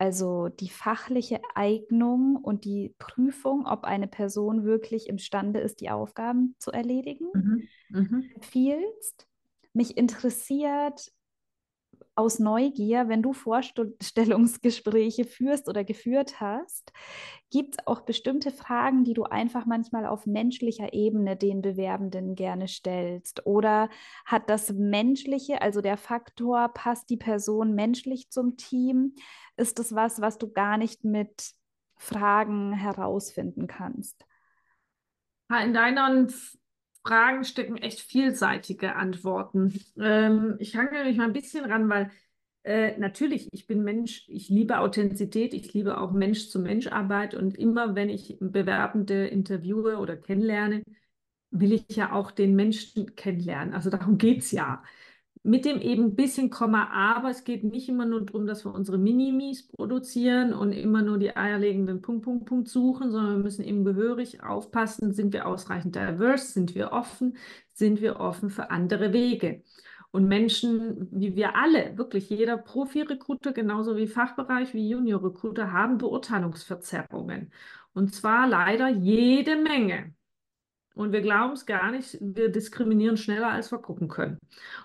also 0.00 0.48
die 0.48 0.70
fachliche 0.70 1.40
Eignung 1.54 2.36
und 2.36 2.64
die 2.64 2.94
Prüfung, 2.98 3.66
ob 3.66 3.84
eine 3.84 4.08
Person 4.08 4.64
wirklich 4.64 5.08
imstande 5.10 5.60
ist, 5.60 5.82
die 5.82 5.90
Aufgaben 5.90 6.56
zu 6.58 6.70
erledigen, 6.70 7.26
mhm. 7.34 7.68
Mhm. 7.90 8.30
empfiehlst. 8.34 9.28
Mich 9.74 9.98
interessiert, 9.98 11.12
aus 12.14 12.38
Neugier, 12.38 13.08
wenn 13.08 13.22
du 13.22 13.32
Vorstellungsgespräche 13.32 15.24
führst 15.24 15.68
oder 15.68 15.84
geführt 15.84 16.40
hast, 16.40 16.92
gibt 17.50 17.76
es 17.76 17.86
auch 17.86 18.02
bestimmte 18.02 18.50
Fragen, 18.50 19.04
die 19.04 19.14
du 19.14 19.24
einfach 19.24 19.66
manchmal 19.66 20.06
auf 20.06 20.26
menschlicher 20.26 20.92
Ebene 20.92 21.36
den 21.36 21.62
Bewerbenden 21.62 22.34
gerne 22.34 22.68
stellst? 22.68 23.46
Oder 23.46 23.88
hat 24.24 24.50
das 24.50 24.72
Menschliche, 24.72 25.62
also 25.62 25.80
der 25.80 25.96
Faktor, 25.96 26.68
passt 26.68 27.10
die 27.10 27.16
Person 27.16 27.74
menschlich 27.74 28.30
zum 28.30 28.56
Team? 28.56 29.14
Ist 29.56 29.78
das 29.78 29.94
was, 29.94 30.20
was 30.20 30.38
du 30.38 30.52
gar 30.52 30.76
nicht 30.76 31.04
mit 31.04 31.52
Fragen 31.96 32.72
herausfinden 32.72 33.66
kannst? 33.66 34.24
In 35.50 35.74
deinen 35.74 36.32
Fragen 37.04 37.44
stecken 37.44 37.76
echt 37.78 38.00
vielseitige 38.00 38.94
Antworten. 38.96 39.74
Ähm, 39.98 40.56
ich 40.58 40.76
hange 40.76 41.04
mich 41.04 41.16
mal 41.16 41.24
ein 41.24 41.32
bisschen 41.32 41.64
ran, 41.64 41.88
weil 41.88 42.10
äh, 42.62 42.96
natürlich, 42.98 43.48
ich 43.52 43.66
bin 43.66 43.82
Mensch, 43.84 44.24
ich 44.28 44.48
liebe 44.50 44.78
Authentizität, 44.78 45.54
ich 45.54 45.72
liebe 45.72 45.98
auch 45.98 46.12
Mensch-zu-Mensch-Arbeit 46.12 47.34
und 47.34 47.56
immer, 47.56 47.94
wenn 47.94 48.10
ich 48.10 48.36
Bewerbende 48.40 49.26
interviewe 49.28 49.96
oder 49.98 50.16
kennenlerne, 50.16 50.82
will 51.50 51.72
ich 51.72 51.96
ja 51.96 52.12
auch 52.12 52.30
den 52.30 52.54
Menschen 52.56 53.16
kennenlernen. 53.16 53.74
Also 53.74 53.90
darum 53.90 54.18
geht 54.18 54.40
es 54.40 54.52
ja 54.52 54.82
mit 55.42 55.64
dem 55.64 55.80
eben 55.80 56.04
ein 56.04 56.14
bisschen 56.14 56.50
Komma, 56.50 56.88
aber 56.92 57.30
es 57.30 57.44
geht 57.44 57.64
nicht 57.64 57.88
immer 57.88 58.04
nur 58.04 58.26
darum, 58.26 58.46
dass 58.46 58.64
wir 58.64 58.74
unsere 58.74 58.98
Minimis 58.98 59.68
produzieren 59.68 60.52
und 60.52 60.72
immer 60.72 61.00
nur 61.02 61.18
die 61.18 61.34
eierlegenden 61.34 62.02
Punkt, 62.02 62.24
Punkt, 62.24 62.44
Punkt 62.46 62.68
suchen, 62.68 63.10
sondern 63.10 63.36
wir 63.36 63.42
müssen 63.42 63.64
eben 63.64 63.84
gehörig 63.84 64.42
aufpassen, 64.42 65.12
sind 65.12 65.32
wir 65.32 65.46
ausreichend 65.46 65.96
diverse, 65.96 66.52
sind 66.52 66.74
wir 66.74 66.92
offen, 66.92 67.38
sind 67.72 68.02
wir 68.02 68.20
offen 68.20 68.50
für 68.50 68.70
andere 68.70 69.12
Wege. 69.14 69.62
Und 70.12 70.26
Menschen, 70.28 71.08
wie 71.12 71.36
wir 71.36 71.56
alle, 71.56 71.96
wirklich 71.96 72.28
jeder 72.28 72.56
Profi-Recruiter, 72.58 73.52
genauso 73.52 73.96
wie 73.96 74.08
Fachbereich, 74.08 74.74
wie 74.74 74.90
Junior-Recruiter, 74.90 75.72
haben 75.72 75.98
Beurteilungsverzerrungen. 75.98 77.52
Und 77.94 78.14
zwar 78.14 78.48
leider 78.48 78.88
jede 78.88 79.56
Menge. 79.56 80.14
Und 80.94 81.12
wir 81.12 81.20
glauben 81.20 81.52
es 81.52 81.66
gar 81.66 81.92
nicht, 81.92 82.18
wir 82.20 82.50
diskriminieren 82.50 83.16
schneller, 83.16 83.50
als 83.50 83.70
wir 83.70 83.78
gucken 83.78 84.08
können, 84.08 84.38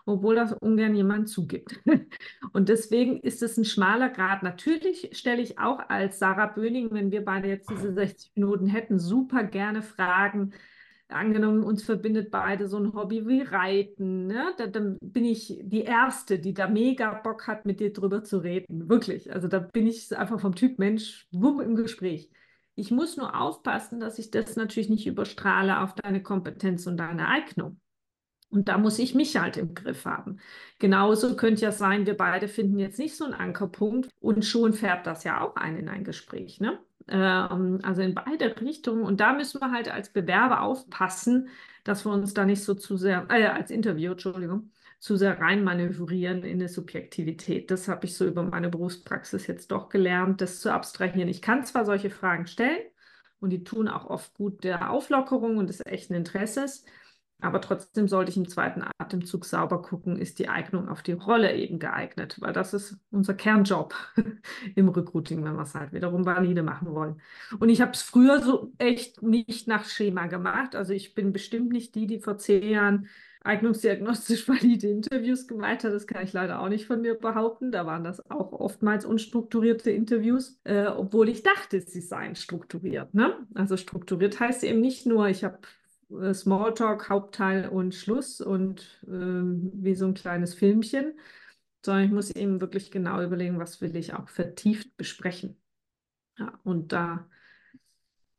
obwohl 0.06 0.36
das 0.36 0.54
ungern 0.54 0.96
jemand 0.96 1.30
zugibt. 1.30 1.80
Und 2.54 2.70
deswegen 2.70 3.20
ist 3.22 3.42
es 3.42 3.58
ein 3.58 3.66
schmaler 3.66 4.10
Grad. 4.10 4.44
Natürlich 4.44 5.10
stelle 5.14 5.42
ich 5.42 5.58
auch 5.58 5.80
als 5.90 6.20
Sarah 6.20 6.48
Böning, 6.48 6.90
wenn 6.92 7.12
wir 7.12 7.26
beide 7.26 7.48
jetzt 7.48 7.70
diese 7.70 7.94
60 7.94 8.32
Minuten 8.36 8.68
hätten, 8.68 9.00
super 9.00 9.44
gerne 9.44 9.82
Fragen. 9.82 10.54
Angenommen, 11.08 11.64
uns 11.64 11.84
verbindet 11.84 12.32
beide 12.32 12.68
so 12.68 12.78
ein 12.78 12.94
Hobby 12.94 13.28
wie 13.28 13.42
Reiten. 13.42 14.28
Ne? 14.28 14.54
Da, 14.58 14.68
dann 14.68 14.98
bin 15.02 15.26
ich 15.26 15.60
die 15.62 15.84
Erste, 15.84 16.40
die 16.40 16.54
da 16.54 16.68
mega 16.68 17.14
Bock 17.14 17.48
hat, 17.48 17.66
mit 17.66 17.80
dir 17.80 17.94
drüber 17.94 18.24
zu 18.24 18.40
reden. 18.40 18.90
Wirklich. 18.90 19.32
Also 19.32 19.48
da 19.48 19.60
bin 19.60 19.86
ich 19.86 20.16
einfach 20.18 20.40
vom 20.40 20.56
Typ 20.56 20.80
Mensch, 20.80 21.28
wumm 21.32 21.62
im 21.62 21.76
Gespräch. 21.76 22.30
Ich 22.76 22.92
muss 22.92 23.18
nur 23.18 23.40
aufpassen, 23.40 24.00
dass 24.00 24.20
ich 24.20 24.32
das 24.32 24.56
natürlich 24.58 24.90
nicht 24.90 25.08
überstrahle 25.08 25.80
auf 25.82 25.96
deine 25.96 26.22
Kompetenz 26.22 26.86
und 26.88 26.98
deine 26.98 27.28
Eignung. 27.28 27.80
Und 28.50 28.68
da 28.70 28.78
muss 28.78 29.00
ich 29.00 29.16
mich 29.16 29.36
halt 29.38 29.58
im 29.58 29.74
Griff 29.74 30.06
haben. 30.06 30.38
Genauso 30.80 31.36
könnte 31.36 31.64
ja 31.64 31.72
sein, 31.72 32.06
wir 32.06 32.16
beide 32.16 32.48
finden 32.48 32.80
jetzt 32.80 33.00
nicht 33.00 33.18
so 33.18 33.26
einen 33.26 33.34
Ankerpunkt 33.34 34.10
und 34.20 34.46
schon 34.46 34.74
färbt 34.74 35.08
das 35.08 35.24
ja 35.24 35.42
auch 35.42 35.56
ein 35.56 35.78
in 35.78 35.90
ein 35.90 36.04
Gespräch. 36.04 36.60
Ne? 36.62 36.80
Ähm, 37.08 37.80
also 37.84 38.02
in 38.02 38.14
beide 38.14 38.60
Richtungen. 38.62 39.04
Und 39.04 39.20
da 39.20 39.34
müssen 39.34 39.60
wir 39.62 39.72
halt 39.72 39.90
als 39.90 40.12
Bewerber 40.12 40.62
aufpassen, 40.62 41.50
dass 41.84 42.06
wir 42.06 42.12
uns 42.12 42.34
da 42.34 42.46
nicht 42.46 42.64
so 42.64 42.76
zu 42.76 42.98
sehr, 42.98 43.26
äh, 43.30 43.46
als 43.46 43.72
Interview, 43.72 44.12
Entschuldigung, 44.14 44.72
zu 45.00 45.16
sehr 45.18 45.40
reinmanövrieren 45.40 46.44
in 46.44 46.60
eine 46.60 46.70
Subjektivität. 46.70 47.72
Das 47.72 47.88
habe 47.88 48.06
ich 48.06 48.16
so 48.16 48.26
über 48.26 48.44
meine 48.44 48.70
Berufspraxis 48.70 49.48
jetzt 49.48 49.72
doch 49.72 49.90
gelernt, 49.90 50.42
das 50.42 50.60
zu 50.60 50.72
abstrahieren. 50.72 51.30
Ich 51.30 51.42
kann 51.42 51.64
zwar 51.66 51.86
solche 51.86 52.10
Fragen 52.10 52.48
stellen 52.48 52.82
und 53.40 53.52
die 53.52 53.64
tun 53.64 53.88
auch 53.88 54.06
oft 54.06 54.34
gut 54.34 54.64
der 54.64 54.92
Auflockerung 54.92 55.58
und 55.58 55.68
des 55.70 55.86
echten 55.86 56.14
Interesses, 56.14 56.86
aber 57.42 57.60
trotzdem 57.60 58.08
sollte 58.08 58.32
ich 58.32 58.38
im 58.38 58.48
zweiten 58.48 58.84
Atemzug 58.98 59.46
sauber 59.46 59.82
gucken, 59.82 60.18
ist 60.18 60.40
die 60.40 60.48
Eignung 60.48 60.88
auf 60.88 61.04
die 61.04 61.12
Rolle 61.12 61.54
eben 61.54 61.80
geeignet, 61.80 62.38
weil 62.40 62.54
das 62.54 62.74
ist 62.74 62.98
unser 63.12 63.34
Kernjob 63.34 63.94
im 64.76 64.90
Recruiting, 64.90 65.44
wenn 65.44 65.56
wir 65.56 65.64
es 65.64 65.76
halt 65.76 65.92
wiederum 65.92 66.26
valide 66.26 66.64
machen 66.64 66.94
wollen. 66.94 67.22
Und 67.60 67.70
ich 67.70 67.82
habe 67.82 67.92
es 67.92 68.02
früher 68.02 68.42
so 68.42 68.72
echt 68.78 69.22
nicht 69.22 69.68
nach 69.68 69.86
Schema 69.86 70.28
gemacht. 70.28 70.76
Also 70.76 70.94
ich 70.94 71.14
bin 71.14 71.34
bestimmt 71.34 71.72
nicht 71.72 71.94
die, 71.96 72.08
die 72.08 72.20
vor 72.20 72.38
zehn 72.38 72.64
Jahren 72.70 73.08
eignungsdiagnostisch 73.46 74.48
valide 74.50 74.88
Interviews 74.88 75.48
gemacht 75.48 75.84
hat. 75.84 75.94
Das 75.94 76.08
kann 76.08 76.24
ich 76.24 76.34
leider 76.34 76.60
auch 76.60 76.70
nicht 76.70 76.88
von 76.88 77.02
mir 77.02 77.16
behaupten. 77.16 77.72
Da 77.72 77.86
waren 77.86 78.04
das 78.04 78.30
auch 78.30 78.52
oftmals 78.52 79.06
unstrukturierte 79.06 79.92
Interviews, 79.92 80.60
äh, 80.64 80.88
obwohl 80.88 81.30
ich 81.30 81.44
dachte, 81.44 81.80
sie 81.82 82.02
seien 82.02 82.36
strukturiert. 82.36 83.14
Ne? 83.14 83.36
Also 83.54 83.78
strukturiert 83.78 84.40
heißt 84.40 84.64
eben 84.64 84.82
nicht 84.82 85.06
nur, 85.06 85.28
ich 85.28 85.44
habe 85.44 85.60
äh, 86.12 86.34
Smalltalk, 86.34 87.10
Hauptteil 87.10 87.70
und 87.70 87.94
Schluss 87.94 88.42
und 88.42 89.00
äh, 89.08 89.10
wie 89.12 89.96
so 89.96 90.08
ein 90.08 90.16
kleines 90.16 90.54
Filmchen, 90.54 91.20
sondern 91.86 92.06
ich 92.06 92.12
muss 92.12 92.32
eben 92.32 92.62
wirklich 92.62 92.92
genau 92.92 93.22
überlegen, 93.22 93.60
was 93.60 93.80
will 93.80 93.96
ich 93.96 94.14
auch 94.14 94.30
vertieft 94.30 94.98
besprechen. 94.98 95.56
Ja, 96.38 96.60
und 96.64 96.92
da 96.92 97.30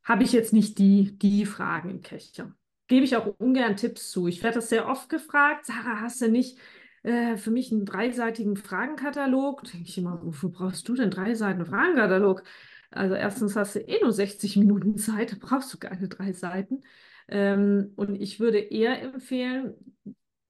habe 0.03 0.25
ich 0.25 0.33
jetzt 0.33 0.53
nicht 0.53 0.79
die, 0.79 1.17
die 1.19 1.47
Fragen 1.47 1.91
im 1.91 2.03
Köcher 2.03 2.55
gebe 2.89 3.05
ich 3.05 3.17
auch 3.17 3.35
ungern 3.39 3.77
Tipps 3.77 4.11
zu. 4.11 4.27
Ich 4.27 4.43
werde 4.43 4.57
das 4.57 4.69
sehr 4.69 4.89
oft 4.89 5.09
gefragt. 5.09 5.67
Sarah, 5.67 6.01
hast 6.01 6.21
du 6.21 6.29
nicht 6.29 6.59
äh, 7.03 7.37
für 7.37 7.51
mich 7.51 7.73
einen 7.73 7.85
dreiseitigen 7.85 8.57
Fragenkatalog? 8.57 9.65
Da 9.65 9.73
denke 9.73 9.89
ich 9.89 9.99
immer, 9.99 10.21
wofür 10.23 10.51
brauchst 10.51 10.89
du 10.89 10.95
denn 10.95 11.11
drei 11.11 11.35
Seiten 11.35 11.67
Fragenkatalog? 11.67 12.43
Also 12.91 13.15
erstens 13.15 13.57
hast 13.57 13.75
du 13.75 13.81
eh 13.81 14.01
nur 14.01 14.13
60 14.13 14.57
Minuten 14.57 14.97
Zeit, 14.97 15.33
da 15.33 15.37
brauchst 15.39 15.73
du 15.75 15.79
keine 15.79 16.09
drei 16.09 16.33
Seiten. 16.33 16.83
Ähm, 17.29 17.93
und 17.97 18.15
ich 18.15 18.39
würde 18.39 18.59
eher 18.59 19.03
empfehlen, 19.03 19.75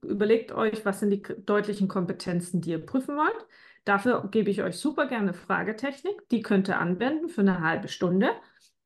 überlegt 0.02 0.52
euch, 0.52 0.84
was 0.84 1.00
sind 1.00 1.10
die 1.10 1.22
deutlichen 1.22 1.88
Kompetenzen, 1.88 2.60
die 2.60 2.70
ihr 2.70 2.84
prüfen 2.84 3.16
wollt. 3.16 3.46
Dafür 3.84 4.28
gebe 4.30 4.50
ich 4.50 4.62
euch 4.62 4.76
super 4.76 5.06
gerne 5.06 5.32
Fragetechnik. 5.32 6.28
Die 6.30 6.42
könnt 6.42 6.68
ihr 6.68 6.78
anwenden 6.78 7.28
für 7.28 7.40
eine 7.40 7.60
halbe 7.60 7.88
Stunde 7.88 8.30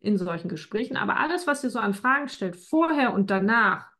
in 0.01 0.17
solchen 0.19 0.49
Gesprächen. 0.49 0.97
Aber 0.97 1.19
alles, 1.19 1.47
was 1.47 1.63
ihr 1.63 1.71
so 1.71 1.79
an 1.79 1.95
Fragen 1.95 2.29
stellt, 2.29 2.57
vorher 2.57 3.13
und 3.15 3.31
danach, 3.31 3.91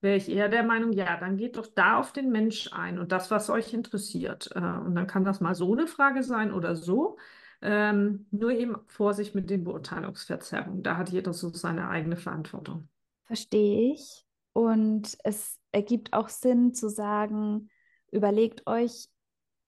wäre 0.00 0.16
ich 0.16 0.28
eher 0.30 0.48
der 0.48 0.62
Meinung, 0.62 0.92
ja, 0.92 1.16
dann 1.18 1.36
geht 1.36 1.56
doch 1.56 1.66
da 1.66 1.98
auf 1.98 2.12
den 2.12 2.30
Mensch 2.30 2.70
ein 2.72 2.98
und 2.98 3.12
das, 3.12 3.30
was 3.30 3.50
euch 3.50 3.72
interessiert. 3.72 4.50
Äh, 4.54 4.60
und 4.60 4.94
dann 4.94 5.06
kann 5.06 5.24
das 5.24 5.40
mal 5.40 5.54
so 5.54 5.72
eine 5.72 5.86
Frage 5.86 6.22
sein 6.22 6.52
oder 6.52 6.76
so. 6.76 7.16
Ähm, 7.62 8.26
nur 8.30 8.50
eben 8.50 8.76
Vorsicht 8.86 9.34
mit 9.34 9.48
den 9.48 9.64
Beurteilungsverzerrungen. 9.64 10.82
Da 10.82 10.96
hat 10.96 11.08
jeder 11.08 11.32
so 11.32 11.48
seine 11.48 11.88
eigene 11.88 12.16
Verantwortung. 12.16 12.88
Verstehe 13.24 13.92
ich. 13.92 14.24
Und 14.52 15.16
es 15.24 15.58
ergibt 15.72 16.12
auch 16.12 16.28
Sinn 16.28 16.74
zu 16.74 16.88
sagen, 16.88 17.68
überlegt 18.10 18.66
euch, 18.66 19.08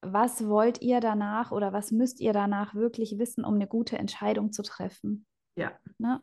was 0.01 0.47
wollt 0.47 0.81
ihr 0.81 1.01
danach 1.01 1.51
oder 1.51 1.73
was 1.73 1.91
müsst 1.91 2.19
ihr 2.19 2.31
danach 2.31 2.73
wirklich 2.73 3.17
wissen, 3.17 3.43
um 3.43 3.55
eine 3.55 3.67
gute 3.67 3.97
Entscheidung 3.97 4.51
zu 4.51 4.63
treffen? 4.63 5.25
Ja. 5.59 5.71
Ne? 5.97 6.21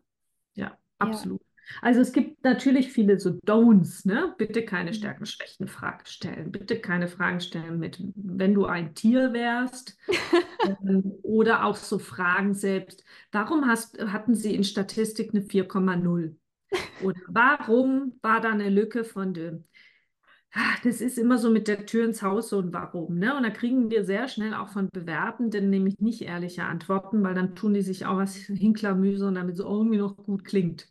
Ja, 0.54 0.78
absolut. 0.98 1.40
Ja. 1.40 1.46
Also 1.82 2.00
es 2.00 2.12
gibt 2.12 2.44
natürlich 2.44 2.92
viele 2.92 3.18
so 3.18 3.30
Don'ts, 3.44 4.06
ne? 4.06 4.34
Bitte 4.38 4.64
keine 4.64 4.90
mhm. 4.90 4.94
Stärken, 4.94 5.26
Schwächen 5.26 5.68
Fragen 5.68 6.06
stellen. 6.06 6.52
Bitte 6.52 6.80
keine 6.80 7.08
Fragen 7.08 7.40
stellen 7.40 7.78
mit, 7.78 8.02
wenn 8.14 8.54
du 8.54 8.66
ein 8.66 8.94
Tier 8.94 9.32
wärst. 9.32 9.98
ähm, 10.64 11.12
oder 11.22 11.64
auch 11.64 11.76
so 11.76 11.98
Fragen 11.98 12.54
selbst. 12.54 13.04
Warum 13.32 13.66
hast, 13.66 13.98
hatten 13.98 14.34
Sie 14.34 14.54
in 14.54 14.64
Statistik 14.64 15.34
eine 15.34 15.42
4,0? 15.42 16.36
Oder 17.02 17.20
warum 17.28 18.18
war 18.22 18.40
da 18.40 18.50
eine 18.50 18.70
Lücke 18.70 19.04
von 19.04 19.34
dem? 19.34 19.64
Das 20.84 21.00
ist 21.00 21.18
immer 21.18 21.38
so 21.38 21.50
mit 21.50 21.68
der 21.68 21.86
Tür 21.86 22.04
ins 22.04 22.22
Haus 22.22 22.48
so 22.48 22.60
ein 22.60 22.72
Warum. 22.72 23.18
Ne? 23.18 23.36
Und 23.36 23.42
da 23.42 23.50
kriegen 23.50 23.90
wir 23.90 24.04
sehr 24.04 24.28
schnell 24.28 24.54
auch 24.54 24.68
von 24.68 24.88
Bewerbenden 24.92 25.70
nämlich 25.70 26.00
nicht 26.00 26.22
ehrliche 26.22 26.64
Antworten, 26.64 27.22
weil 27.22 27.34
dann 27.34 27.54
tun 27.54 27.74
die 27.74 27.82
sich 27.82 28.06
auch 28.06 28.16
was 28.16 28.36
hinklamüsern, 28.36 29.34
damit 29.34 29.54
es 29.54 29.60
irgendwie 29.60 29.98
noch 29.98 30.16
gut 30.16 30.44
klingt. 30.44 30.88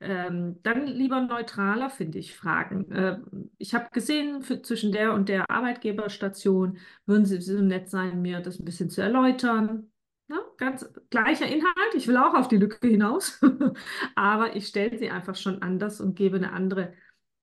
Ähm, 0.00 0.58
dann 0.62 0.86
lieber 0.86 1.20
neutraler, 1.22 1.88
finde 1.88 2.18
ich, 2.18 2.36
fragen. 2.36 2.90
Äh, 2.92 3.18
ich 3.58 3.74
habe 3.74 3.88
gesehen, 3.92 4.42
für, 4.42 4.60
zwischen 4.60 4.92
der 4.92 5.14
und 5.14 5.28
der 5.28 5.50
Arbeitgeberstation 5.50 6.78
würden 7.06 7.24
Sie 7.24 7.40
so 7.40 7.60
nett 7.62 7.88
sein, 7.88 8.20
mir 8.20 8.40
das 8.40 8.58
ein 8.58 8.64
bisschen 8.64 8.90
zu 8.90 9.00
erläutern. 9.00 9.90
Ja, 10.28 10.38
ganz 10.58 10.92
gleicher 11.08 11.46
Inhalt. 11.46 11.94
Ich 11.94 12.08
will 12.08 12.16
auch 12.16 12.34
auf 12.34 12.48
die 12.48 12.56
Lücke 12.56 12.86
hinaus, 12.88 13.40
aber 14.16 14.56
ich 14.56 14.66
stelle 14.66 14.98
sie 14.98 15.10
einfach 15.10 15.36
schon 15.36 15.62
anders 15.62 16.00
und 16.00 16.16
gebe 16.16 16.36
eine 16.36 16.52
andere 16.52 16.92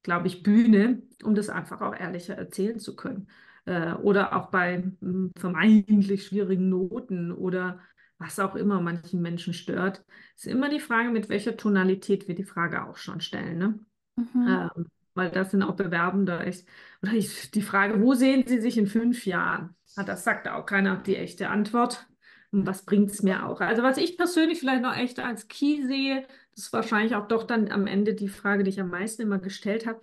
glaube 0.03 0.27
ich, 0.27 0.43
Bühne, 0.43 1.01
um 1.23 1.33
das 1.35 1.49
einfach 1.49 1.81
auch 1.81 1.95
ehrlicher 1.95 2.35
erzählen 2.35 2.79
zu 2.79 2.95
können. 2.95 3.27
Äh, 3.65 3.93
oder 3.93 4.35
auch 4.35 4.47
bei 4.47 4.83
hm, 4.99 5.31
vermeintlich 5.37 6.27
schwierigen 6.27 6.69
Noten 6.69 7.31
oder 7.31 7.79
was 8.19 8.39
auch 8.39 8.55
immer 8.55 8.79
manchen 8.81 9.21
Menschen 9.21 9.53
stört, 9.53 10.03
ist 10.35 10.47
immer 10.47 10.69
die 10.69 10.79
Frage, 10.79 11.09
mit 11.09 11.29
welcher 11.29 11.57
Tonalität 11.57 12.27
wir 12.27 12.35
die 12.35 12.43
Frage 12.43 12.85
auch 12.85 12.97
schon 12.97 13.21
stellen. 13.21 13.57
Ne? 13.57 13.79
Mhm. 14.15 14.47
Ähm, 14.47 14.85
weil 15.13 15.29
das 15.29 15.51
sind 15.51 15.63
auch 15.63 15.75
Bewerbende 15.75 16.39
echt. 16.39 16.67
Oder 17.01 17.13
ich, 17.13 17.51
die 17.51 17.61
Frage, 17.61 18.01
wo 18.01 18.13
sehen 18.13 18.43
Sie 18.47 18.59
sich 18.59 18.77
in 18.77 18.87
fünf 18.87 19.25
Jahren? 19.25 19.75
Das 19.95 20.23
sagt 20.23 20.47
auch 20.47 20.65
keiner 20.65 20.97
die 20.97 21.17
echte 21.17 21.49
Antwort. 21.49 22.07
Was 22.55 22.85
bringt 22.85 23.09
es 23.09 23.23
mir 23.23 23.47
auch? 23.47 23.61
Also 23.61 23.81
was 23.81 23.97
ich 23.97 24.15
persönlich 24.15 24.59
vielleicht 24.59 24.83
noch 24.83 24.95
echt 24.95 25.19
als 25.19 25.47
Key 25.47 25.87
sehe, 25.87 26.27
das 26.53 26.65
ist 26.65 26.73
wahrscheinlich 26.73 27.15
auch 27.15 27.27
doch 27.27 27.45
dann 27.45 27.71
am 27.71 27.87
Ende 27.87 28.13
die 28.13 28.27
Frage, 28.27 28.63
die 28.63 28.69
ich 28.69 28.79
am 28.79 28.89
meisten 28.89 29.23
immer 29.23 29.39
gestellt 29.39 29.87
habe. 29.87 30.01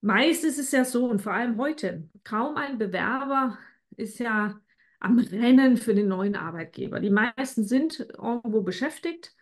Meist 0.00 0.44
ist 0.44 0.60
es 0.60 0.70
ja 0.70 0.84
so, 0.84 1.06
und 1.06 1.20
vor 1.20 1.32
allem 1.32 1.58
heute, 1.58 2.08
kaum 2.22 2.56
ein 2.56 2.78
Bewerber 2.78 3.58
ist 3.96 4.20
ja 4.20 4.60
am 5.00 5.18
Rennen 5.18 5.76
für 5.76 5.96
den 5.96 6.06
neuen 6.06 6.36
Arbeitgeber. 6.36 7.00
Die 7.00 7.10
meisten 7.10 7.64
sind 7.64 7.98
irgendwo 7.98 8.62
beschäftigt, 8.62 9.34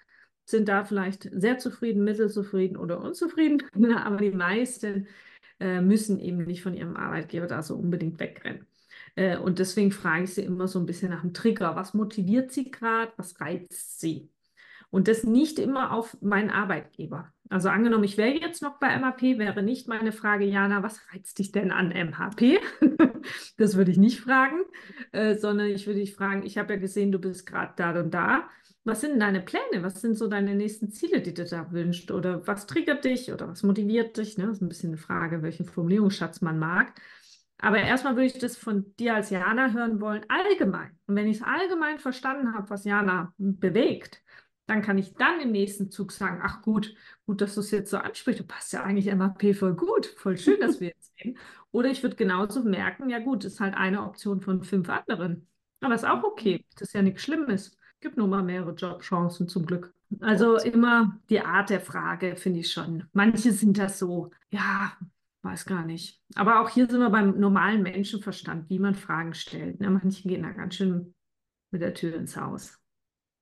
sind 0.47 0.69
da 0.69 0.85
vielleicht 0.85 1.29
sehr 1.33 1.59
zufrieden, 1.59 2.03
mittelzufrieden 2.03 2.79
oder 2.79 3.03
unzufrieden, 3.03 3.63
aber 3.95 4.17
die 4.17 4.31
meisten 4.31 5.07
äh, 5.61 5.83
müssen 5.83 6.19
eben 6.19 6.45
nicht 6.45 6.63
von 6.63 6.73
ihrem 6.73 6.97
Arbeitgeber 6.97 7.47
da 7.47 7.63
so 7.63 7.77
unbedingt 7.77 8.19
wegrennen. 8.19 8.67
Äh, 9.17 9.39
und 9.39 9.59
deswegen 9.59 9.91
frage 9.91 10.25
ich 10.25 10.35
sie 10.35 10.43
immer 10.43 10.69
so 10.69 10.79
ein 10.79 10.87
bisschen 10.87 11.11
nach 11.11 11.23
dem 11.23 11.35
Trigger. 11.35 11.75
Was 11.75 11.95
motiviert 11.95 12.53
sie 12.53 12.71
gerade? 12.71 13.13
Was 13.17 13.41
reizt 13.41 13.99
sie? 13.99 14.31
Und 14.91 15.09
das 15.09 15.25
nicht 15.25 15.59
immer 15.59 15.93
auf 15.93 16.17
meinen 16.21 16.51
Arbeitgeber. 16.51 17.33
Also 17.49 17.69
angenommen, 17.69 18.05
ich 18.05 18.17
wäre 18.17 18.31
jetzt 18.31 18.63
noch 18.63 18.79
bei 18.79 18.89
MHP, 18.89 19.39
wäre 19.39 19.63
nicht 19.63 19.89
meine 19.89 20.13
Frage, 20.13 20.45
Jana, 20.45 20.83
was 20.83 21.01
reizt 21.13 21.39
dich 21.39 21.53
denn 21.53 21.71
an 21.71 21.91
MHP? 21.91 22.59
das 23.57 23.77
würde 23.77 23.91
ich 23.91 23.99
nicht 23.99 24.21
fragen, 24.21 24.61
äh, 25.13 25.35
sondern 25.37 25.69
ich 25.69 25.87
würde 25.87 26.01
dich 26.01 26.15
fragen, 26.15 26.45
ich 26.45 26.59
habe 26.59 26.75
ja 26.75 26.81
gesehen, 26.81 27.13
du 27.13 27.19
bist 27.19 27.47
gerade 27.47 27.73
da 27.77 27.99
und 27.99 28.13
da. 28.15 28.49
Was 28.85 29.01
sind 29.01 29.19
deine 29.19 29.41
Pläne? 29.41 29.83
Was 29.83 30.01
sind 30.01 30.17
so 30.17 30.29
deine 30.29 30.55
nächsten 30.55 30.91
Ziele, 30.91 31.21
die 31.21 31.35
du 31.35 31.45
da 31.45 31.73
wünschst? 31.73 32.13
Oder 32.13 32.47
was 32.47 32.67
triggert 32.67 33.05
dich 33.05 33.33
oder 33.33 33.49
was 33.49 33.65
motiviert 33.65 34.17
dich? 34.17 34.39
Ne? 34.39 34.47
Das 34.47 34.59
ist 34.59 34.63
ein 34.63 34.69
bisschen 34.69 34.91
eine 34.91 34.99
Frage, 34.99 35.43
welchen 35.43 35.67
Formulierungsschatz 35.67 36.41
man 36.41 36.59
mag. 36.59 36.95
Aber 37.59 37.79
erstmal 37.79 38.17
würde 38.17 38.27
ich 38.27 38.39
das 38.39 38.57
von 38.57 38.95
dir 38.97 39.15
als 39.15 39.31
Jana 39.31 39.73
hören 39.73 40.01
wollen, 40.01 40.27
allgemein. 40.29 40.99
Und 41.07 41.17
wenn 41.17 41.27
ich 41.27 41.39
es 41.39 41.43
allgemein 41.43 41.99
verstanden 41.99 42.55
habe, 42.55 42.69
was 42.69 42.85
Jana 42.85 43.33
bewegt, 43.39 44.23
dann 44.67 44.83
kann 44.83 44.99
ich 44.99 45.15
dann 45.15 45.41
im 45.41 45.53
nächsten 45.53 45.91
Zug 45.91 46.13
sagen, 46.13 46.41
ach 46.43 46.61
gut, 46.63 46.95
gut, 47.25 47.41
dass 47.41 47.55
du 47.55 47.61
es 47.61 47.71
jetzt 47.71 47.91
so 47.91 47.99
ansprichst, 47.99 48.41
du 48.41 48.45
passt 48.45 48.73
ja 48.73 48.83
eigentlich 48.83 49.13
MAP 49.15 49.55
voll 49.55 49.75
gut, 49.75 50.07
voll 50.07 50.37
schön, 50.37 50.61
dass 50.61 50.81
wir 50.81 50.89
jetzt 50.89 51.17
sehen. 51.17 51.39
Oder 51.71 51.91
ich 51.91 52.03
würde 52.03 52.17
genauso 52.17 52.63
merken, 52.63 53.09
ja 53.09 53.21
gut, 53.21 53.45
ist 53.45 53.61
halt 53.61 53.75
eine 53.75 54.03
Option 54.03 54.41
von 54.41 54.63
fünf 54.63 54.89
anderen. 54.89 55.47
Aber 55.81 55.95
ist 55.95 56.07
auch 56.07 56.25
okay, 56.25 56.65
das 56.75 56.89
ist 56.89 56.95
ja 56.95 57.03
nichts 57.03 57.23
Schlimmes. 57.23 57.77
Gibt 58.01 58.17
nur 58.17 58.29
mal 58.29 58.43
mehrere 58.43 58.73
Jobchancen 58.73 59.49
zum 59.49 59.67
Glück. 59.67 59.95
Also 60.21 60.57
immer 60.57 61.19
die 61.31 61.41
Art 61.41 61.71
der 61.71 61.81
Frage 61.81 62.37
finde 62.37 62.61
ich 62.61 62.73
schon. 62.73 63.05
Manche 63.13 63.53
sind 63.53 63.79
das 63.79 63.99
so, 63.99 64.31
ja, 64.51 64.93
weiß 65.47 65.65
gar 65.65 65.85
nicht. 65.85 66.21
Aber 66.35 66.61
auch 66.61 66.69
hier 66.69 66.89
sind 66.89 67.01
wir 67.01 67.11
beim 67.11 67.39
normalen 67.39 67.83
Menschenverstand, 67.83 68.69
wie 68.69 68.79
man 68.79 68.95
Fragen 68.95 69.35
stellt. 69.35 69.81
Ne? 69.81 69.91
Manche 69.91 70.29
gehen 70.29 70.43
da 70.43 70.51
ganz 70.51 70.75
schön 70.75 71.15
mit 71.71 71.83
der 71.83 71.95
Tür 71.95 72.15
ins 72.17 72.37
Haus. 72.37 72.79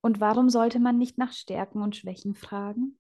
Und 0.03 0.21
warum 0.21 0.51
sollte 0.51 0.81
man 0.81 0.99
nicht 0.99 1.19
nach 1.19 1.33
Stärken 1.33 1.83
und 1.83 1.97
Schwächen 1.97 2.35
fragen? 2.35 2.99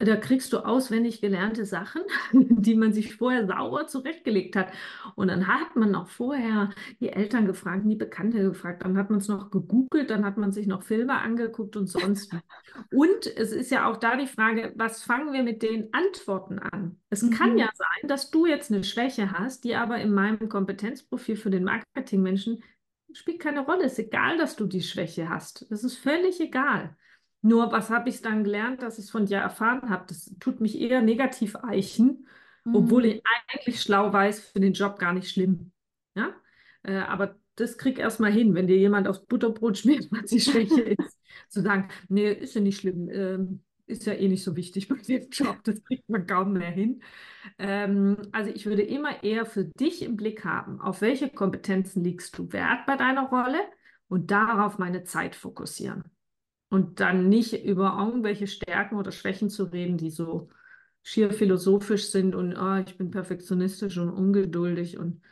Da 0.00 0.16
kriegst 0.16 0.52
du 0.52 0.58
auswendig 0.58 1.20
gelernte 1.20 1.64
Sachen, 1.64 2.02
die 2.32 2.74
man 2.74 2.92
sich 2.92 3.14
vorher 3.14 3.46
sauber 3.46 3.86
zurechtgelegt 3.86 4.56
hat. 4.56 4.72
Und 5.14 5.28
dann 5.28 5.46
hat 5.46 5.76
man 5.76 5.92
noch 5.92 6.08
vorher 6.08 6.70
die 7.00 7.10
Eltern 7.10 7.46
gefragt, 7.46 7.84
die 7.86 7.94
Bekannte 7.94 8.42
gefragt, 8.42 8.84
dann 8.84 8.98
hat 8.98 9.10
man 9.10 9.20
es 9.20 9.28
noch 9.28 9.50
gegoogelt, 9.50 10.10
dann 10.10 10.24
hat 10.24 10.36
man 10.36 10.52
sich 10.52 10.66
noch 10.66 10.82
Filme 10.82 11.14
angeguckt 11.14 11.76
und 11.76 11.86
sonst. 11.86 12.34
und 12.90 13.26
es 13.36 13.52
ist 13.52 13.70
ja 13.70 13.88
auch 13.88 13.96
da 13.96 14.16
die 14.16 14.26
Frage, 14.26 14.72
was 14.74 15.04
fangen 15.04 15.32
wir 15.32 15.44
mit 15.44 15.62
den 15.62 15.92
Antworten 15.92 16.58
an? 16.58 16.98
Es 17.10 17.22
mhm. 17.22 17.30
kann 17.30 17.56
ja 17.56 17.70
sein, 17.74 18.08
dass 18.08 18.30
du 18.30 18.46
jetzt 18.46 18.72
eine 18.72 18.82
Schwäche 18.82 19.30
hast, 19.32 19.62
die 19.62 19.76
aber 19.76 19.98
in 19.98 20.12
meinem 20.12 20.48
Kompetenzprofil 20.48 21.36
für 21.36 21.50
den 21.50 21.64
Marketingmenschen 21.64 22.62
spielt 23.12 23.40
keine 23.40 23.64
Rolle. 23.64 23.84
Es 23.84 23.92
ist 23.92 24.06
egal, 24.06 24.38
dass 24.38 24.56
du 24.56 24.66
die 24.66 24.82
Schwäche 24.82 25.28
hast. 25.28 25.66
Das 25.70 25.84
ist 25.84 25.96
völlig 25.96 26.40
egal. 26.40 26.96
Nur 27.44 27.72
was 27.72 27.90
habe 27.90 28.08
ich 28.08 28.22
dann 28.22 28.42
gelernt, 28.42 28.80
dass 28.80 28.98
ich 28.98 29.04
es 29.04 29.10
von 29.10 29.26
dir 29.26 29.36
erfahren 29.36 29.90
habe? 29.90 30.06
Das 30.08 30.34
tut 30.40 30.62
mich 30.62 30.80
eher 30.80 31.02
negativ 31.02 31.56
eichen, 31.56 32.26
mhm. 32.64 32.74
obwohl 32.74 33.04
ich 33.04 33.22
eigentlich 33.52 33.82
schlau 33.82 34.10
weiß, 34.10 34.40
für 34.48 34.60
den 34.60 34.72
Job 34.72 34.98
gar 34.98 35.12
nicht 35.12 35.28
schlimm. 35.28 35.70
Ja? 36.14 36.34
Äh, 36.84 36.96
aber 37.00 37.36
das 37.56 37.76
krieg 37.76 37.98
erstmal 37.98 38.32
hin, 38.32 38.54
wenn 38.54 38.66
dir 38.66 38.78
jemand 38.78 39.06
aufs 39.08 39.26
Butterbrot 39.26 39.76
schmiert, 39.76 40.08
was 40.10 40.30
die 40.30 40.40
Schwäche 40.40 40.80
ist, 40.80 41.20
zu 41.50 41.60
sagen, 41.60 41.88
nee, 42.08 42.32
ist 42.32 42.54
ja 42.54 42.62
nicht 42.62 42.80
schlimm. 42.80 43.10
Ähm, 43.10 43.60
ist 43.86 44.06
ja 44.06 44.14
eh 44.14 44.28
nicht 44.28 44.42
so 44.42 44.56
wichtig 44.56 44.88
bei 44.88 44.96
dem 44.96 45.28
Job, 45.28 45.58
das 45.64 45.84
kriegt 45.84 46.08
man 46.08 46.26
kaum 46.26 46.54
mehr 46.54 46.70
hin. 46.70 47.02
Ähm, 47.58 48.16
also 48.32 48.50
ich 48.50 48.64
würde 48.64 48.80
immer 48.80 49.22
eher 49.22 49.44
für 49.44 49.66
dich 49.66 50.00
im 50.00 50.16
Blick 50.16 50.46
haben, 50.46 50.80
auf 50.80 51.02
welche 51.02 51.28
Kompetenzen 51.28 52.02
legst 52.02 52.38
du 52.38 52.50
Wert 52.54 52.86
bei 52.86 52.96
deiner 52.96 53.28
Rolle 53.28 53.60
und 54.08 54.30
darauf 54.30 54.78
meine 54.78 55.04
Zeit 55.04 55.36
fokussieren. 55.36 56.04
Und 56.74 56.98
dann 56.98 57.28
nicht 57.28 57.64
über 57.64 57.96
irgendwelche 58.04 58.48
Stärken 58.48 58.96
oder 58.96 59.12
Schwächen 59.12 59.48
zu 59.48 59.62
reden, 59.62 59.96
die 59.96 60.10
so 60.10 60.48
schier 61.04 61.30
philosophisch 61.30 62.10
sind 62.10 62.34
und 62.34 62.56
oh, 62.56 62.82
ich 62.84 62.98
bin 62.98 63.12
perfektionistisch 63.12 63.96
und 63.96 64.10
ungeduldig 64.10 64.98
und 64.98 65.22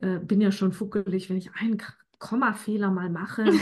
äh, 0.00 0.18
bin 0.18 0.42
ja 0.42 0.52
schon 0.52 0.72
fuckelig, 0.72 1.30
wenn 1.30 1.38
ich 1.38 1.54
einen 1.54 1.82
Kommafehler 2.18 2.90
mal 2.90 3.08
mache. 3.08 3.44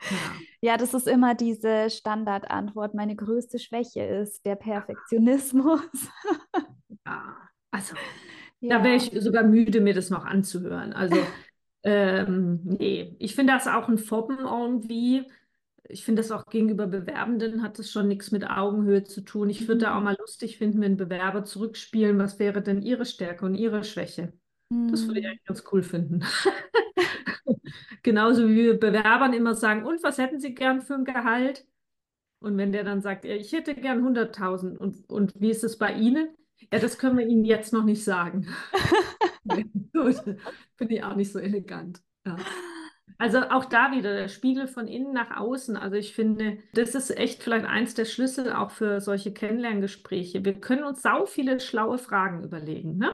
Ja. 0.00 0.16
ja, 0.60 0.76
das 0.76 0.94
ist 0.94 1.08
immer 1.08 1.34
diese 1.34 1.90
Standardantwort. 1.90 2.94
Meine 2.94 3.16
größte 3.16 3.58
Schwäche 3.58 4.04
ist 4.04 4.46
der 4.46 4.54
Perfektionismus. 4.54 5.80
ja, 7.04 7.36
also 7.72 7.96
ja. 8.60 8.78
da 8.78 8.84
wäre 8.84 8.94
ich 8.94 9.10
sogar 9.20 9.42
müde, 9.42 9.80
mir 9.80 9.94
das 9.94 10.08
noch 10.08 10.24
anzuhören. 10.24 10.92
Also, 10.92 11.16
ähm, 11.82 12.60
nee, 12.64 13.14
ich 13.18 13.34
finde 13.34 13.52
das 13.52 13.66
auch 13.66 13.88
ein 13.88 13.98
Foppen 13.98 14.38
irgendwie. 14.40 15.26
Ich 15.84 16.04
finde 16.04 16.20
das 16.20 16.30
auch 16.30 16.44
gegenüber 16.46 16.86
Bewerbenden 16.86 17.62
hat 17.62 17.78
das 17.78 17.90
schon 17.90 18.08
nichts 18.08 18.30
mit 18.30 18.48
Augenhöhe 18.48 19.04
zu 19.04 19.22
tun. 19.22 19.48
Ich 19.48 19.62
würde 19.62 19.76
mhm. 19.76 19.80
da 19.80 19.96
auch 19.96 20.02
mal 20.02 20.16
lustig 20.18 20.58
finden, 20.58 20.80
wenn 20.80 20.96
Bewerber 20.96 21.44
zurückspielen, 21.44 22.18
was 22.18 22.38
wäre 22.38 22.62
denn 22.62 22.82
ihre 22.82 23.06
Stärke 23.06 23.46
und 23.46 23.54
ihre 23.54 23.84
Schwäche. 23.84 24.32
Mhm. 24.70 24.90
Das 24.90 25.06
würde 25.06 25.20
ich 25.20 25.24
mhm. 25.24 25.30
eigentlich 25.30 25.44
ganz 25.44 25.64
cool 25.72 25.82
finden. 25.82 26.24
Genauso 28.02 28.48
wie 28.48 28.56
wir 28.56 28.78
Bewerbern 28.78 29.32
immer 29.32 29.54
sagen, 29.54 29.84
und 29.84 30.02
was 30.02 30.18
hätten 30.18 30.40
Sie 30.40 30.54
gern 30.54 30.82
für 30.82 30.94
ein 30.94 31.04
Gehalt? 31.04 31.66
Und 32.40 32.56
wenn 32.56 32.72
der 32.72 32.84
dann 32.84 33.00
sagt, 33.00 33.24
ich 33.24 33.52
hätte 33.52 33.74
gern 33.74 34.06
100.000 34.06 34.76
und, 34.76 35.10
und 35.10 35.40
wie 35.40 35.50
ist 35.50 35.64
es 35.64 35.78
bei 35.78 35.94
Ihnen? 35.94 36.28
Ja, 36.72 36.78
das 36.78 36.98
können 36.98 37.18
wir 37.18 37.26
Ihnen 37.26 37.44
jetzt 37.44 37.72
noch 37.72 37.84
nicht 37.84 38.04
sagen. 38.04 38.46
Finde 40.76 40.94
ich 40.94 41.02
auch 41.02 41.16
nicht 41.16 41.32
so 41.32 41.38
elegant. 41.38 42.00
Ja. 42.26 42.36
Also 43.18 43.40
auch 43.40 43.64
da 43.64 43.90
wieder 43.90 44.14
der 44.14 44.28
Spiegel 44.28 44.68
von 44.68 44.86
innen 44.86 45.12
nach 45.12 45.36
außen. 45.36 45.76
Also 45.76 45.96
ich 45.96 46.14
finde, 46.14 46.58
das 46.72 46.94
ist 46.94 47.10
echt 47.16 47.42
vielleicht 47.42 47.66
eins 47.66 47.94
der 47.94 48.04
Schlüssel 48.04 48.52
auch 48.52 48.70
für 48.70 49.00
solche 49.00 49.32
Kennenlerngespräche. 49.32 50.44
Wir 50.44 50.60
können 50.60 50.84
uns 50.84 51.02
sau 51.02 51.26
viele 51.26 51.58
schlaue 51.58 51.98
Fragen 51.98 52.44
überlegen. 52.44 52.96
Ne? 52.96 53.12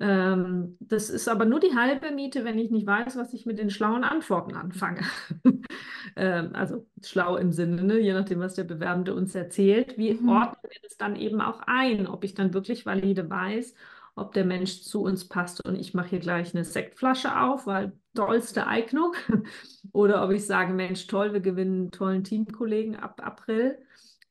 Ähm, 0.00 0.76
das 0.80 1.10
ist 1.10 1.28
aber 1.28 1.44
nur 1.44 1.60
die 1.60 1.74
halbe 1.76 2.10
Miete, 2.12 2.44
wenn 2.44 2.58
ich 2.58 2.70
nicht 2.70 2.86
weiß, 2.86 3.16
was 3.16 3.34
ich 3.34 3.44
mit 3.44 3.58
den 3.58 3.70
schlauen 3.70 4.04
Antworten 4.04 4.54
anfange. 4.54 5.02
ähm, 6.16 6.50
also 6.54 6.86
schlau 7.04 7.36
im 7.36 7.52
Sinne, 7.52 7.82
ne? 7.84 7.98
je 7.98 8.14
nachdem, 8.14 8.40
was 8.40 8.54
der 8.54 8.64
Bewerbende 8.64 9.14
uns 9.14 9.34
erzählt. 9.34 9.98
Wie 9.98 10.14
mhm. 10.14 10.28
ordnen 10.28 10.62
wir 10.62 10.80
das 10.82 10.96
dann 10.96 11.16
eben 11.16 11.40
auch 11.40 11.60
ein? 11.66 12.06
Ob 12.06 12.24
ich 12.24 12.34
dann 12.34 12.54
wirklich 12.54 12.86
valide 12.86 13.28
weiß, 13.28 13.74
ob 14.14 14.32
der 14.32 14.44
Mensch 14.44 14.82
zu 14.82 15.02
uns 15.02 15.28
passt 15.28 15.64
und 15.64 15.78
ich 15.78 15.94
mache 15.94 16.08
hier 16.10 16.20
gleich 16.20 16.54
eine 16.54 16.64
Sektflasche 16.64 17.40
auf, 17.40 17.66
weil 17.66 17.92
tollste 18.14 18.66
Eignung. 18.66 19.14
Oder 19.92 20.24
ob 20.24 20.30
ich 20.30 20.46
sage, 20.46 20.72
Mensch, 20.72 21.06
toll, 21.06 21.34
wir 21.34 21.40
gewinnen 21.40 21.82
einen 21.82 21.90
tollen 21.90 22.24
Teamkollegen 22.24 22.96
ab 22.96 23.20
April. 23.22 23.78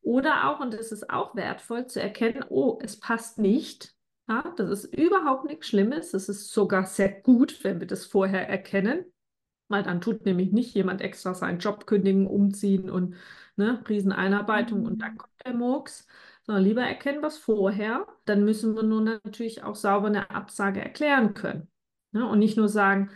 Oder 0.02 0.50
auch, 0.50 0.60
und 0.60 0.74
es 0.74 0.92
ist 0.92 1.12
auch 1.12 1.36
wertvoll 1.36 1.86
zu 1.86 2.02
erkennen, 2.02 2.44
oh, 2.50 2.80
es 2.82 3.00
passt 3.00 3.38
nicht 3.38 3.94
ja, 4.32 4.54
das 4.56 4.86
ist 4.86 4.94
überhaupt 4.96 5.46
nichts 5.46 5.68
Schlimmes. 5.68 6.14
Es 6.14 6.30
ist 6.30 6.52
sogar 6.52 6.86
sehr 6.86 7.10
gut, 7.10 7.64
wenn 7.64 7.80
wir 7.80 7.88
das 7.88 8.06
vorher 8.06 8.48
erkennen, 8.48 9.06
weil 9.68 9.84
dann 9.84 10.02
tut 10.02 10.26
nämlich 10.26 10.52
nicht 10.52 10.74
jemand 10.74 11.02
extra 11.02 11.34
seinen 11.34 11.60
Job 11.60 11.86
kündigen, 11.86 12.28
umziehen 12.28 12.90
und 12.90 13.16
ne, 13.58 13.84
Rieseneinarbeitung 13.88 14.86
und 14.86 15.02
dann 15.02 15.14
mhm. 15.14 15.18
kommt 15.18 15.34
der 15.46 15.54
Murks, 15.54 16.08
sondern 16.44 16.64
lieber 16.64 16.82
erkennen 16.82 17.22
wir 17.22 17.28
es 17.28 17.38
vorher. 17.38 18.08
Dann 18.26 18.46
müssen 18.46 18.76
wir 18.76 18.84
nur 18.84 19.02
natürlich 19.02 19.64
auch 19.64 19.76
sauber 19.76 20.08
eine 20.08 20.30
Absage 20.30 20.82
erklären 20.82 21.34
können. 21.34 21.70
Ne? 22.12 22.26
Und 22.28 22.40
nicht 22.40 22.58
nur 22.58 22.70
sagen, 22.70 23.12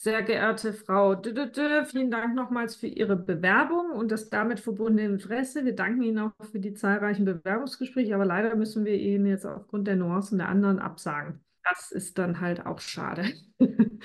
sehr 0.00 0.22
geehrte 0.22 0.72
Frau, 0.72 1.20
vielen 1.20 2.10
Dank 2.12 2.36
nochmals 2.36 2.76
für 2.76 2.86
Ihre 2.86 3.16
Bewerbung 3.16 3.90
und 3.90 4.12
das 4.12 4.30
damit 4.30 4.60
verbundene 4.60 5.08
Interesse. 5.08 5.64
Wir 5.64 5.74
danken 5.74 6.02
Ihnen 6.02 6.20
auch 6.20 6.32
für 6.52 6.60
die 6.60 6.72
zahlreichen 6.72 7.24
Bewerbungsgespräche, 7.24 8.14
aber 8.14 8.24
leider 8.24 8.54
müssen 8.54 8.84
wir 8.84 8.94
Ihnen 8.94 9.26
jetzt 9.26 9.44
aufgrund 9.44 9.88
der 9.88 9.96
Nuancen 9.96 10.38
der 10.38 10.48
anderen 10.50 10.78
absagen. 10.78 11.40
Das 11.64 11.90
ist 11.90 12.16
dann 12.16 12.40
halt 12.40 12.64
auch 12.64 12.78
schade. 12.78 13.24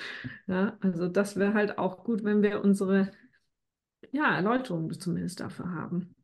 ja, 0.48 0.76
also 0.80 1.06
das 1.06 1.36
wäre 1.36 1.54
halt 1.54 1.78
auch 1.78 2.02
gut, 2.02 2.24
wenn 2.24 2.42
wir 2.42 2.64
unsere 2.64 3.12
ja, 4.10 4.34
Erläuterung 4.34 4.92
zumindest 4.98 5.38
dafür 5.38 5.70
haben. 5.70 6.16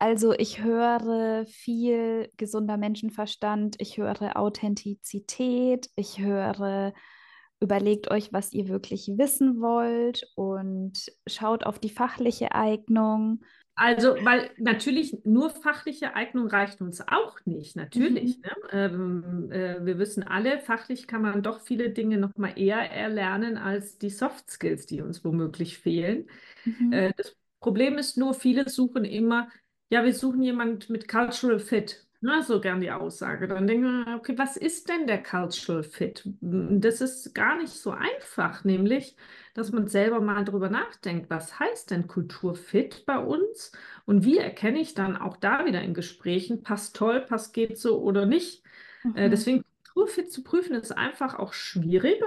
Also 0.00 0.32
ich 0.32 0.64
höre 0.64 1.44
viel 1.46 2.28
gesunder 2.36 2.76
Menschenverstand, 2.76 3.76
ich 3.78 3.98
höre 3.98 4.36
Authentizität, 4.36 5.88
ich 5.94 6.18
höre, 6.18 6.92
überlegt 7.60 8.10
euch, 8.10 8.32
was 8.32 8.52
ihr 8.52 8.68
wirklich 8.68 9.08
wissen 9.16 9.60
wollt 9.60 10.26
und 10.34 10.92
schaut 11.26 11.64
auf 11.64 11.78
die 11.78 11.90
fachliche 11.90 12.54
Eignung. 12.54 13.42
Also, 13.74 14.14
weil 14.22 14.50
natürlich 14.58 15.16
nur 15.24 15.50
fachliche 15.50 16.14
Eignung 16.14 16.48
reicht 16.48 16.80
uns 16.80 17.00
auch 17.00 17.38
nicht, 17.46 17.76
natürlich. 17.76 18.38
Mhm. 18.38 18.42
Ne? 18.42 18.52
Ähm, 18.72 19.52
äh, 19.52 19.84
wir 19.84 19.98
wissen 19.98 20.22
alle, 20.22 20.58
fachlich 20.58 21.06
kann 21.06 21.22
man 21.22 21.42
doch 21.42 21.60
viele 21.60 21.90
Dinge 21.90 22.18
noch 22.18 22.36
mal 22.36 22.58
eher 22.58 22.78
erlernen 22.90 23.56
als 23.56 23.96
die 23.98 24.10
Soft 24.10 24.50
Skills, 24.50 24.86
die 24.86 25.00
uns 25.00 25.24
womöglich 25.24 25.78
fehlen. 25.78 26.28
Mhm. 26.64 26.92
Äh, 26.92 27.12
das 27.16 27.36
Problem 27.60 27.96
ist 27.96 28.18
nur, 28.18 28.34
viele 28.34 28.68
suchen 28.68 29.04
immer 29.04 29.48
ja, 29.90 30.04
wir 30.04 30.14
suchen 30.14 30.42
jemand 30.42 30.88
mit 30.88 31.08
Cultural 31.08 31.58
Fit. 31.58 32.06
Na, 32.22 32.42
so 32.42 32.60
gern 32.60 32.82
die 32.82 32.90
Aussage. 32.90 33.48
Dann 33.48 33.66
denken 33.66 34.04
wir, 34.04 34.16
okay, 34.16 34.36
was 34.36 34.58
ist 34.58 34.90
denn 34.90 35.06
der 35.06 35.22
Cultural 35.22 35.82
Fit? 35.82 36.22
Das 36.42 37.00
ist 37.00 37.34
gar 37.34 37.56
nicht 37.56 37.72
so 37.72 37.92
einfach, 37.92 38.62
nämlich, 38.62 39.16
dass 39.54 39.72
man 39.72 39.88
selber 39.88 40.20
mal 40.20 40.44
drüber 40.44 40.68
nachdenkt, 40.68 41.30
was 41.30 41.58
heißt 41.58 41.90
denn 41.90 42.08
Kulturfit 42.08 43.06
bei 43.06 43.18
uns? 43.18 43.72
Und 44.04 44.24
wie 44.26 44.36
erkenne 44.36 44.80
ich 44.80 44.92
dann 44.92 45.16
auch 45.16 45.38
da 45.38 45.64
wieder 45.64 45.80
in 45.80 45.94
Gesprächen, 45.94 46.62
passt 46.62 46.94
toll, 46.94 47.22
passt 47.22 47.54
geht 47.54 47.78
so 47.78 48.02
oder 48.02 48.26
nicht? 48.26 48.62
Äh, 49.14 49.30
Mhm. 49.30 49.30
deswegen 49.30 49.64
Kulturfit 49.94 50.30
zu 50.30 50.42
prüfen 50.44 50.74
ist 50.74 50.92
einfach 50.92 51.38
auch 51.38 51.54
schwieriger. 51.54 52.26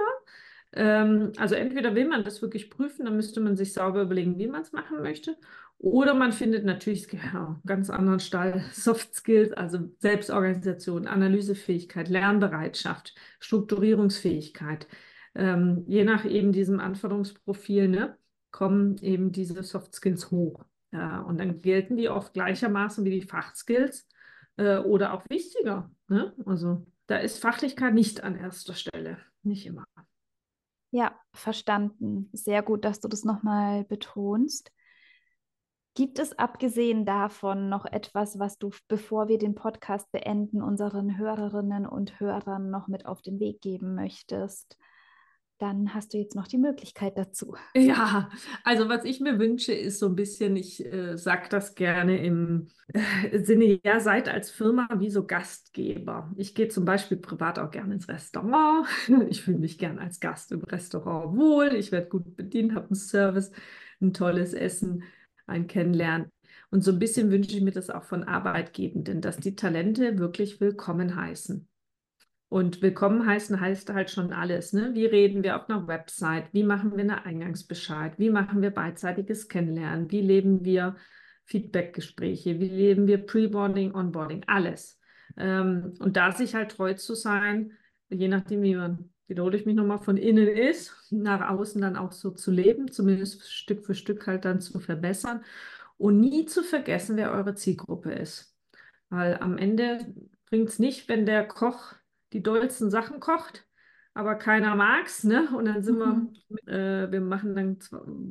Ähm, 0.72 1.32
also 1.38 1.54
entweder 1.54 1.94
will 1.94 2.08
man 2.08 2.24
das 2.24 2.42
wirklich 2.42 2.70
prüfen, 2.70 3.04
dann 3.04 3.16
müsste 3.16 3.40
man 3.40 3.56
sich 3.56 3.72
sauber 3.72 4.02
überlegen, 4.02 4.38
wie 4.38 4.48
man 4.48 4.62
es 4.62 4.72
machen 4.72 5.02
möchte. 5.02 5.36
Oder 5.78 6.14
man 6.14 6.32
findet 6.32 6.64
natürlich 6.64 7.12
ja, 7.12 7.20
einen 7.46 7.62
ganz 7.66 7.90
anderen 7.90 8.20
Stall, 8.20 8.64
Soft 8.72 9.14
Skills, 9.14 9.52
also 9.52 9.78
Selbstorganisation, 9.98 11.06
Analysefähigkeit, 11.06 12.08
Lernbereitschaft, 12.08 13.14
Strukturierungsfähigkeit. 13.40 14.86
Ähm, 15.34 15.84
je 15.86 16.04
nach 16.04 16.24
eben 16.24 16.52
diesem 16.52 16.80
Anforderungsprofil 16.80 17.88
ne, 17.88 18.16
kommen 18.50 18.98
eben 18.98 19.32
diese 19.32 19.62
Soft 19.62 19.94
Skills 19.94 20.30
hoch. 20.30 20.64
Ja, 20.92 21.20
und 21.22 21.38
dann 21.38 21.60
gelten 21.60 21.96
die 21.96 22.08
oft 22.08 22.34
gleichermaßen 22.34 23.04
wie 23.04 23.10
die 23.10 23.26
Fachskills 23.26 24.08
äh, 24.56 24.78
oder 24.78 25.12
auch 25.12 25.24
wichtiger. 25.28 25.90
Ne? 26.06 26.32
Also 26.46 26.86
da 27.06 27.16
ist 27.16 27.40
Fachlichkeit 27.40 27.94
nicht 27.94 28.22
an 28.22 28.36
erster 28.36 28.74
Stelle, 28.74 29.18
nicht 29.42 29.66
immer. 29.66 29.84
Ja, 30.92 31.18
verstanden. 31.32 32.30
Sehr 32.32 32.62
gut, 32.62 32.84
dass 32.84 33.00
du 33.00 33.08
das 33.08 33.24
nochmal 33.24 33.84
betonst. 33.84 34.70
Gibt 35.96 36.18
es 36.18 36.36
abgesehen 36.36 37.04
davon 37.04 37.68
noch 37.68 37.86
etwas, 37.86 38.40
was 38.40 38.58
du, 38.58 38.70
bevor 38.88 39.28
wir 39.28 39.38
den 39.38 39.54
Podcast 39.54 40.10
beenden, 40.10 40.60
unseren 40.60 41.18
Hörerinnen 41.18 41.86
und 41.86 42.18
Hörern 42.18 42.68
noch 42.68 42.88
mit 42.88 43.06
auf 43.06 43.22
den 43.22 43.38
Weg 43.38 43.60
geben 43.60 43.94
möchtest? 43.94 44.76
Dann 45.58 45.94
hast 45.94 46.12
du 46.12 46.18
jetzt 46.18 46.34
noch 46.34 46.48
die 46.48 46.58
Möglichkeit 46.58 47.16
dazu. 47.16 47.54
Ja, 47.76 48.28
also 48.64 48.88
was 48.88 49.04
ich 49.04 49.20
mir 49.20 49.38
wünsche, 49.38 49.72
ist 49.72 50.00
so 50.00 50.06
ein 50.06 50.16
bisschen, 50.16 50.56
ich 50.56 50.84
äh, 50.84 51.16
sage 51.16 51.48
das 51.48 51.76
gerne 51.76 52.18
im 52.24 52.66
äh, 52.88 53.38
Sinne, 53.38 53.78
ja, 53.84 54.00
seid 54.00 54.28
als 54.28 54.50
Firma 54.50 54.88
wie 54.96 55.10
so 55.10 55.24
Gastgeber. 55.24 56.32
Ich 56.36 56.56
gehe 56.56 56.66
zum 56.66 56.84
Beispiel 56.84 57.18
privat 57.18 57.60
auch 57.60 57.70
gerne 57.70 57.94
ins 57.94 58.08
Restaurant. 58.08 58.88
Ich 59.28 59.42
fühle 59.42 59.58
mich 59.58 59.78
gern 59.78 60.00
als 60.00 60.18
Gast 60.18 60.50
im 60.50 60.64
Restaurant 60.64 61.36
wohl. 61.36 61.72
Ich 61.74 61.92
werde 61.92 62.08
gut 62.08 62.36
bedient, 62.36 62.74
habe 62.74 62.86
einen 62.86 62.96
Service, 62.96 63.52
ein 64.00 64.12
tolles 64.12 64.54
Essen, 64.54 65.04
ein 65.46 65.66
Kennenlernen. 65.66 66.30
Und 66.70 66.82
so 66.82 66.92
ein 66.92 66.98
bisschen 66.98 67.30
wünsche 67.30 67.56
ich 67.56 67.62
mir 67.62 67.72
das 67.72 67.90
auch 67.90 68.04
von 68.04 68.24
Arbeitgebenden, 68.24 69.20
dass 69.20 69.36
die 69.36 69.54
Talente 69.54 70.18
wirklich 70.18 70.60
willkommen 70.60 71.16
heißen. 71.16 71.68
Und 72.48 72.82
willkommen 72.82 73.26
heißen 73.26 73.60
heißt 73.60 73.92
halt 73.92 74.10
schon 74.10 74.32
alles. 74.32 74.72
Ne? 74.72 74.90
Wie 74.94 75.06
reden 75.06 75.42
wir 75.42 75.56
auf 75.56 75.68
einer 75.68 75.88
Website? 75.88 76.46
Wie 76.52 76.62
machen 76.62 76.92
wir 76.92 77.02
eine 77.02 77.24
Eingangsbescheid? 77.24 78.18
Wie 78.18 78.30
machen 78.30 78.62
wir 78.62 78.70
beidseitiges 78.70 79.48
Kennenlernen? 79.48 80.10
Wie 80.10 80.20
leben 80.20 80.64
wir 80.64 80.96
Feedbackgespräche? 81.46 82.60
Wie 82.60 82.68
leben 82.68 83.06
wir 83.06 83.18
Preboarding, 83.18 83.94
Onboarding? 83.94 84.44
Alles. 84.46 85.00
Ähm, 85.36 85.94
und 85.98 86.16
da 86.16 86.32
sich 86.32 86.54
halt 86.54 86.70
treu 86.70 86.94
zu 86.94 87.14
sein, 87.14 87.72
je 88.08 88.28
nachdem, 88.28 88.62
wie 88.62 88.76
man, 88.76 89.10
wiederhole 89.28 89.56
ich 89.56 89.66
mich 89.66 89.74
nochmal, 89.74 89.98
von 89.98 90.16
innen 90.16 90.48
ist, 90.48 90.94
nach 91.10 91.48
außen 91.50 91.80
dann 91.80 91.96
auch 91.96 92.12
so 92.12 92.30
zu 92.30 92.50
leben, 92.50 92.90
zumindest 92.90 93.50
Stück 93.52 93.84
für 93.84 93.94
Stück 93.94 94.26
halt 94.26 94.44
dann 94.44 94.60
zu 94.60 94.80
verbessern 94.80 95.44
und 95.98 96.20
nie 96.20 96.46
zu 96.46 96.62
vergessen, 96.62 97.16
wer 97.16 97.32
eure 97.32 97.54
Zielgruppe 97.54 98.12
ist. 98.12 98.56
Weil 99.10 99.38
am 99.38 99.58
Ende 99.58 100.14
bringt 100.46 100.68
es 100.68 100.78
nicht, 100.78 101.08
wenn 101.08 101.26
der 101.26 101.46
Koch 101.46 101.94
die 102.32 102.42
dollsten 102.42 102.90
Sachen 102.90 103.20
kocht, 103.20 103.66
aber 104.14 104.36
keiner 104.36 104.74
mag's, 104.76 105.24
ne? 105.24 105.48
Und 105.56 105.66
dann 105.66 105.82
sind 105.82 105.98
Mhm. 105.98 106.28
wir, 106.66 106.72
äh, 106.72 107.10
wir 107.12 107.20
machen 107.20 107.54
dann 107.56 107.78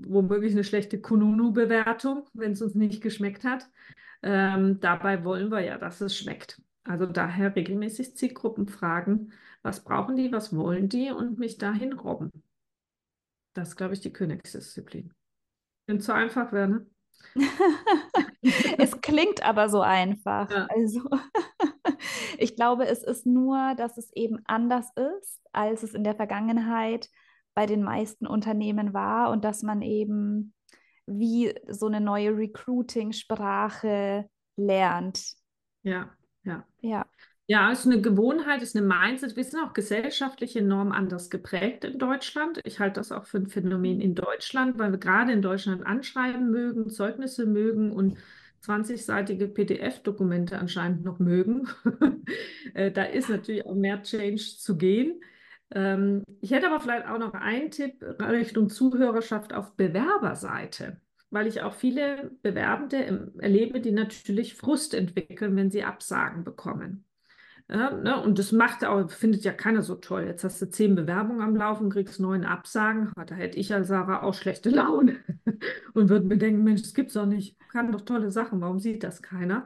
womöglich 0.08 0.54
eine 0.54 0.64
schlechte 0.64 1.00
Kununu-Bewertung, 1.02 2.26
wenn 2.34 2.54
es 2.54 2.62
uns 2.62 2.76
nicht 2.76 3.02
geschmeckt 3.02 3.44
hat. 3.44 3.70
Ähm, 4.22 4.80
dabei 4.80 5.24
wollen 5.26 5.50
wir 5.52 5.60
ja, 5.62 5.78
dass 5.78 6.02
es 6.02 6.18
schmeckt. 6.18 6.62
Also 6.84 7.06
daher 7.06 7.56
regelmäßig 7.56 8.16
Zielgruppen 8.16 8.68
fragen, 8.68 9.32
was 9.64 9.84
brauchen 9.84 10.16
die, 10.16 10.32
was 10.32 10.55
wollen 10.55 10.89
die 10.89 11.09
und 11.11 11.39
mich 11.39 11.57
dahin 11.57 11.93
robben. 11.93 12.30
Das 13.53 13.70
ist, 13.70 13.76
glaube 13.76 13.93
ich, 13.93 14.01
die 14.01 14.14
Königsdisziplin. 14.14 15.14
Wenn 15.88 15.97
es 15.97 16.05
so 16.05 16.14
einfach 16.14 16.51
wäre, 16.51 16.68
ne? 16.68 16.88
Es 18.78 18.99
klingt 18.99 19.43
aber 19.43 19.70
so 19.70 19.82
einfach. 19.82 20.51
Ja. 20.51 20.68
Also 20.70 21.01
ich 22.38 22.55
glaube, 22.55 22.86
es 22.86 23.03
ist 23.03 23.26
nur, 23.26 23.74
dass 23.76 23.97
es 23.97 24.11
eben 24.14 24.39
anders 24.45 24.89
ist, 24.95 25.41
als 25.53 25.84
es 25.84 25.93
in 25.93 26.03
der 26.03 26.16
Vergangenheit 26.16 27.09
bei 27.53 27.66
den 27.66 27.84
meisten 27.84 28.28
Unternehmen 28.28 28.93
war 28.93 29.32
und 29.32 29.45
dass 29.45 29.64
man 29.64 29.82
eben 29.82 30.53
wie 31.05 31.53
so 31.70 31.88
eine 31.88 32.01
neue 32.01 32.36
Recruiting-Sprache 32.36 34.30
lernt. 34.55 35.34
Ja, 35.84 36.11
ja. 36.43 36.66
Ja. 36.82 37.05
Ja, 37.46 37.72
es 37.72 37.80
ist 37.82 37.88
eine 37.88 38.02
Gewohnheit, 38.02 38.62
es 38.62 38.70
ist 38.70 38.78
eine 38.78 38.88
Mindset. 38.88 39.36
Wir 39.36 39.44
sind 39.44 39.60
auch 39.60 39.74
gesellschaftlich 39.74 40.56
enorm 40.56 40.94
anders 40.94 41.30
geprägt 41.30 41.84
in 41.84 42.00
Deutschland. 42.00 42.62
Ich 42.64 42.80
halte 42.80 43.00
das 43.02 43.12
auch 43.12 43.26
für 43.26 43.38
ein 43.38 43.48
Phänomen 43.48 44.00
in 44.00 44.16
Deutschland, 44.16 44.80
weil 44.80 44.91
wir 44.91 44.98
gerade 44.98 45.34
in 45.34 45.41
Deutschland 45.41 45.86
anschreiben 45.86 46.50
mögen, 46.52 46.89
Zeugnisse 46.89 47.46
mögen 47.46 47.91
und 47.91 48.18
20-seitige 48.62 49.48
PDF-Dokumente 49.48 50.58
anscheinend 50.58 51.04
noch 51.04 51.20
mögen. 51.20 51.68
Äh, 52.74 52.91
Da 52.91 53.04
ist 53.04 53.30
natürlich 53.30 53.66
auch 53.66 53.76
mehr 53.76 54.02
Change 54.04 54.41
zu 54.58 54.78
gehen. 54.78 55.22
Ähm, 55.72 56.24
Ich 56.41 56.52
hätte 56.52 56.68
aber 56.68 56.80
vielleicht 56.80 57.06
auch 57.08 57.18
noch 57.20 57.34
einen 57.34 57.70
Tipp 57.72 58.02
Richtung 58.22 58.70
Zuhörerschaft 58.70 59.54
auf 59.54 59.76
Bewerberseite, 59.76 61.02
weil 61.30 61.46
ich 61.48 61.62
auch 61.62 61.74
viele 61.74 62.32
Bewerbende 62.41 63.34
erlebe, 63.39 63.82
die 63.82 63.91
natürlich 63.91 64.56
Frust 64.56 64.94
entwickeln, 64.94 65.56
wenn 65.58 65.70
sie 65.72 65.84
Absagen 65.84 66.44
bekommen. 66.46 67.06
Ja, 67.70 67.91
ne? 67.91 68.22
Und 68.22 68.39
das 68.39 68.51
macht 68.51 68.84
auch, 68.86 69.09
findet 69.09 69.43
ja 69.43 69.53
keiner 69.53 69.82
so 69.82 69.95
toll. 69.95 70.26
Jetzt 70.26 70.43
hast 70.43 70.61
du 70.61 70.70
zehn 70.70 70.95
Bewerbungen 70.95 71.41
am 71.41 71.55
Laufen, 71.55 71.89
kriegst 71.89 72.20
neun 72.20 72.43
Absagen. 72.43 73.11
Da 73.16 73.36
hätte 73.36 73.57
ich 73.57 73.74
als 73.74 73.88
Sarah 73.88 74.24
auch 74.24 74.34
schlechte 74.34 74.70
Laune 74.70 75.18
und 75.93 76.09
würde 76.09 76.28
mir 76.28 76.38
denken, 76.38 76.64
Mensch, 76.64 76.82
das 76.82 76.93
gibt's 76.93 77.14
doch 77.14 77.26
nicht. 77.26 77.57
Kann 77.72 77.91
doch 77.91 78.01
tolle 78.01 78.32
Sachen, 78.32 78.61
warum 78.61 78.80
sieht 78.80 79.03
das 79.03 79.22
keiner? 79.22 79.66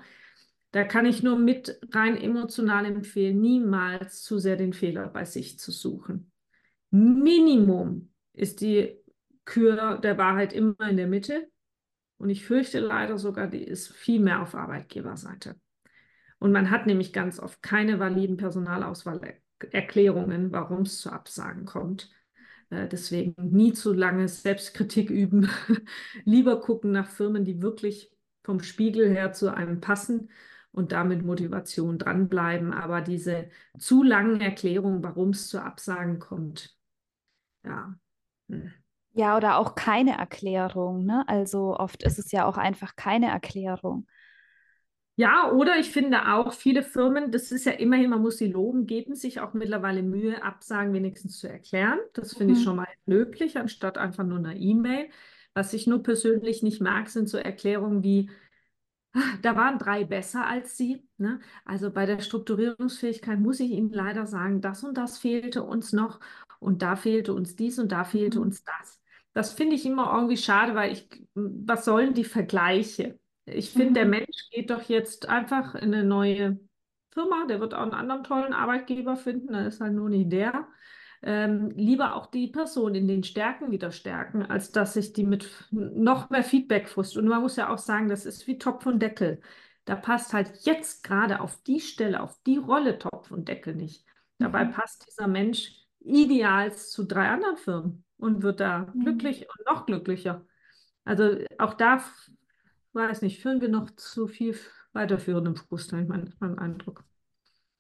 Da 0.72 0.84
kann 0.84 1.06
ich 1.06 1.24
nur 1.24 1.40
mit 1.40 1.80
rein 1.92 2.18
emotional 2.18 2.86
empfehlen, 2.86 3.42
niemals 3.42 4.22
zu 4.22 4.38
sehr 4.38 4.58
den 4.58 4.74
Fehler 4.74 5.08
bei 5.08 5.26
sich 5.26 5.58
zu 5.60 5.72
suchen. 5.72 6.32
Minimum 6.92 8.12
ist 8.34 8.62
die 8.62 8.96
Kür 9.46 9.98
der 9.98 10.18
Wahrheit 10.18 10.54
immer 10.54 10.76
in 10.88 10.98
der 10.98 11.08
Mitte. 11.08 11.50
Und 12.18 12.30
ich 12.30 12.46
fürchte 12.46 12.80
leider 12.80 13.18
sogar, 13.18 13.48
die 13.48 13.64
ist 13.64 13.90
viel 13.90 14.20
mehr 14.20 14.42
auf 14.42 14.56
Arbeitgeberseite. 14.56 15.56
Und 16.40 16.52
man 16.52 16.70
hat 16.70 16.86
nämlich 16.86 17.14
ganz 17.14 17.40
oft 17.40 17.64
keine 17.64 18.00
validen 18.00 18.38
Personalauswahlerklärungen, 18.38 20.52
warum 20.52 20.84
es 20.84 21.00
zu 21.00 21.12
Absagen 21.12 21.66
kommt. 21.66 22.12
Äh, 22.70 22.88
deswegen 22.88 23.36
nie 23.38 23.74
zu 23.74 23.94
lange 23.94 24.28
Selbstkritik 24.28 25.10
üben. 25.10 25.50
Lieber 26.26 26.60
gucken 26.60 26.92
nach 26.92 27.08
Firmen, 27.08 27.44
die 27.44 27.62
wirklich 27.62 28.12
vom 28.44 28.62
Spiegel 28.62 29.10
her 29.10 29.34
zu 29.34 29.54
einem 29.54 29.82
passen 29.82 30.30
und 30.72 30.92
damit 30.92 31.26
Motivation 31.26 31.98
dranbleiben. 31.98 32.74
Aber 32.74 33.02
diese 33.02 33.50
zu 33.78 34.04
langen 34.04 34.42
Erklärungen, 34.42 35.04
warum 35.04 35.30
es 35.30 35.50
zu 35.50 35.62
Absagen 35.62 36.20
kommt, 36.20 36.78
ja. 37.64 37.96
Hm. 38.50 38.72
Ja, 39.14 39.36
oder 39.36 39.58
auch 39.58 39.74
keine 39.74 40.16
Erklärung, 40.16 41.04
ne? 41.04 41.28
Also 41.28 41.76
oft 41.76 42.04
ist 42.04 42.20
es 42.20 42.32
ja 42.32 42.46
auch 42.46 42.58
einfach 42.58 42.96
keine 42.96 43.32
Erklärung. 43.32 44.06
Ja, 45.20 45.52
oder 45.52 45.78
ich 45.80 45.90
finde 45.90 46.32
auch, 46.32 46.54
viele 46.54 46.84
Firmen, 46.84 47.32
das 47.32 47.52
ist 47.52 47.66
ja 47.66 47.72
immerhin, 47.72 48.12
man 48.12 48.22
muss 48.22 48.38
sie 48.38 48.48
loben, 48.52 48.86
geben 48.86 49.16
sich 49.16 49.40
auch 49.40 49.54
mittlerweile 49.54 50.04
Mühe, 50.04 50.44
Absagen 50.44 50.94
wenigstens 50.94 51.40
zu 51.40 51.50
erklären. 51.50 51.98
Das 52.14 52.36
finde 52.36 52.54
ich 52.54 52.62
Mhm. 52.62 52.64
schon 52.64 52.76
mal 52.76 52.88
löblich, 53.08 53.58
anstatt 53.58 53.98
einfach 53.98 54.24
nur 54.24 54.38
eine 54.38 54.56
E-Mail. 54.58 55.10
Was 55.56 55.74
ich 55.74 55.88
nur 55.88 56.04
persönlich 56.04 56.62
nicht 56.62 56.82
mag, 56.82 57.10
sind 57.10 57.28
so 57.30 57.38
Erklärungen 57.40 58.04
wie, 58.04 58.30
Da 59.42 59.56
waren 59.56 59.80
drei 59.80 60.04
besser 60.06 60.46
als 60.48 60.78
sie. 60.78 61.08
Ne? 61.18 61.40
Also 61.66 61.92
bei 61.92 62.06
der 62.06 62.20
Strukturierungsfähigkeit 62.22 63.40
muss 63.40 63.60
ich 63.60 63.72
Ihnen 63.72 63.92
leider 63.92 64.26
sagen, 64.28 64.62
das 64.62 64.84
und 64.84 64.98
das 64.98 65.18
fehlte 65.18 65.64
uns 65.64 65.94
noch 65.94 66.20
und 66.60 66.82
da 66.82 66.96
fehlte 66.96 67.34
uns 67.34 67.56
dies 67.56 67.80
und 67.80 67.92
da 67.92 68.04
fehlte 68.04 68.40
Mhm. 68.40 68.42
uns 68.42 68.64
das. 68.64 69.02
Das 69.34 69.54
finde 69.54 69.76
ich 69.76 69.86
immer 69.86 70.14
irgendwie 70.16 70.38
schade, 70.38 70.76
weil 70.76 70.92
ich, 70.94 71.10
was 71.36 71.86
sollen 71.86 72.14
die 72.14 72.24
Vergleiche? 72.24 73.20
Ich 73.48 73.72
finde, 73.72 73.94
der 74.02 74.06
Mhm. 74.06 74.12
Mensch 74.12 74.50
geht 74.52 74.70
doch 74.70 74.84
jetzt 74.84 75.28
einfach 75.30 75.76
in 75.76 75.94
eine 75.94 76.04
neue 76.04 76.60
Firma, 77.12 77.46
der 77.48 77.60
wird 77.60 77.74
auch 77.74 77.82
einen 77.82 77.94
anderen 77.94 78.24
tollen 78.24 78.54
Arbeitgeber 78.54 79.16
finden, 79.16 79.54
da 79.54 79.66
ist 79.66 79.82
halt 79.82 79.94
nur 79.94 80.10
nicht 80.10 80.32
der. 80.32 80.68
Ähm, 81.24 81.72
lieber 81.72 82.16
auch 82.16 82.28
die 82.28 82.48
Person 82.50 82.94
in 82.94 83.08
den 83.08 83.24
Stärken 83.24 83.72
wieder 83.72 83.92
stärken, 83.92 84.44
als 84.46 84.72
dass 84.72 84.94
sich 84.94 85.14
die 85.14 85.24
mit 85.26 85.50
noch 85.72 86.30
mehr 86.30 86.44
Feedback 86.44 86.88
frust. 86.90 87.18
Und 87.18 87.28
man 87.28 87.42
muss 87.42 87.56
ja 87.56 87.70
auch 87.74 87.80
sagen, 87.80 88.08
das 88.10 88.26
ist 88.26 88.46
wie 88.48 88.60
Topf 88.60 88.86
und 88.86 89.00
Deckel. 89.02 89.42
Da 89.86 89.96
passt 89.96 90.34
halt 90.34 90.52
jetzt 90.66 91.04
gerade 91.04 91.40
auf 91.42 91.62
die 91.64 91.80
Stelle, 91.80 92.22
auf 92.22 92.38
die 92.46 92.58
Rolle 92.58 93.00
Topf 93.00 93.32
und 93.32 93.48
Deckel 93.48 93.76
nicht. 93.76 94.06
Dabei 94.38 94.66
Mhm. 94.66 94.72
passt 94.74 95.08
dieser 95.08 95.28
Mensch 95.28 95.72
ideal 96.02 96.74
zu 96.76 97.06
drei 97.06 97.30
anderen 97.30 97.58
Firmen 97.58 98.06
und 98.18 98.44
wird 98.44 98.60
da 98.60 98.94
Mhm. 98.94 99.00
glücklich 99.00 99.48
und 99.50 99.66
noch 99.66 99.86
glücklicher. 99.88 100.46
Also 101.06 101.38
auch 101.60 101.74
da, 101.76 102.04
weiß 102.98 103.22
nicht, 103.22 103.42
führen 103.42 103.62
wir 103.62 103.70
noch 103.70 103.90
zu 103.92 104.28
viel 104.28 104.56
weiterführenden 104.94 105.56
Frust, 105.56 105.94
habe 105.94 106.04
ich 106.04 106.10
meinen 106.10 106.34
mein 106.40 106.58
Eindruck. 106.60 107.06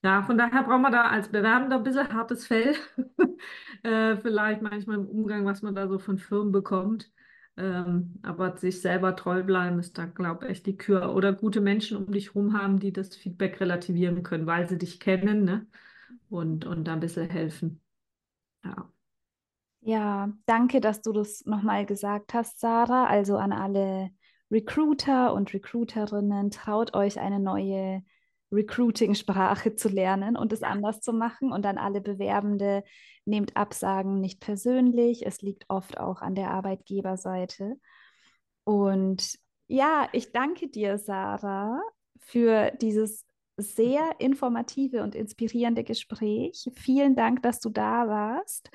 Ja, 0.03 0.23
von 0.23 0.37
daher 0.37 0.63
braucht 0.63 0.81
man 0.81 0.91
da 0.91 1.07
als 1.09 1.29
Bewerbender 1.29 1.77
ein 1.77 1.83
bisschen 1.83 2.13
hartes 2.13 2.45
Fell. 2.47 2.75
äh, 3.83 4.15
vielleicht 4.17 4.61
manchmal 4.61 4.97
im 4.97 5.07
Umgang, 5.07 5.45
was 5.45 5.61
man 5.61 5.75
da 5.75 5.87
so 5.87 5.99
von 5.99 6.17
Firmen 6.17 6.51
bekommt. 6.51 7.11
Ähm, 7.57 8.19
aber 8.21 8.55
sich 8.57 8.81
selber 8.81 9.15
treu 9.15 9.43
bleiben 9.43 9.79
ist 9.79 9.97
da, 9.97 10.05
glaube 10.05 10.45
ich, 10.45 10.51
echt 10.51 10.65
die 10.67 10.77
Kür. 10.77 11.15
Oder 11.15 11.33
gute 11.33 11.59
Menschen 11.59 11.97
um 11.97 12.11
dich 12.11 12.27
herum 12.35 12.53
haben, 12.53 12.79
die 12.79 12.93
das 12.93 13.15
Feedback 13.15 13.59
relativieren 13.59 14.21
können, 14.21 14.45
weil 14.45 14.69
sie 14.69 14.77
dich 14.77 14.99
kennen, 14.99 15.43
ne? 15.43 15.65
Und, 16.29 16.65
und 16.65 16.85
da 16.87 16.93
ein 16.93 16.99
bisschen 16.99 17.29
helfen. 17.29 17.81
Ja. 18.63 18.91
Ja, 19.81 20.31
danke, 20.45 20.81
dass 20.81 21.01
du 21.01 21.13
das 21.13 21.45
nochmal 21.45 21.85
gesagt 21.85 22.33
hast, 22.33 22.59
Sarah. 22.59 23.05
Also 23.07 23.37
an 23.37 23.53
alle 23.53 24.11
Recruiter 24.51 25.33
und 25.33 25.53
Recruiterinnen, 25.53 26.51
traut 26.51 26.93
euch 26.95 27.19
eine 27.19 27.39
neue 27.39 28.03
Recruiting-Sprache 28.51 29.75
zu 29.75 29.89
lernen 29.89 30.37
und 30.37 30.53
es 30.53 30.63
anders 30.63 31.01
zu 31.01 31.11
machen. 31.11 31.51
Und 31.51 31.65
an 31.65 31.77
alle 31.77 32.01
Bewerbende, 32.01 32.83
nehmt 33.25 33.57
Absagen 33.57 34.19
nicht 34.19 34.39
persönlich. 34.39 35.25
Es 35.25 35.41
liegt 35.41 35.65
oft 35.67 35.99
auch 35.99 36.21
an 36.21 36.33
der 36.33 36.51
Arbeitgeberseite. 36.51 37.75
Und 38.63 39.37
ja, 39.67 40.07
ich 40.13 40.31
danke 40.31 40.69
dir, 40.69 40.97
Sarah, 40.97 41.81
für 42.19 42.71
dieses 42.81 43.25
sehr 43.57 44.19
informative 44.19 45.03
und 45.03 45.15
inspirierende 45.15 45.83
Gespräch. 45.83 46.69
Vielen 46.75 47.15
Dank, 47.15 47.41
dass 47.43 47.59
du 47.59 47.69
da 47.69 48.07
warst. 48.07 48.69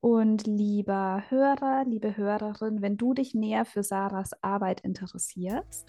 Und 0.00 0.46
lieber 0.46 1.24
Hörer, 1.28 1.84
liebe 1.84 2.16
Hörerin, 2.16 2.82
wenn 2.82 2.96
du 2.96 3.14
dich 3.14 3.34
näher 3.34 3.64
für 3.64 3.82
Sarahs 3.82 4.30
Arbeit 4.42 4.80
interessierst, 4.82 5.86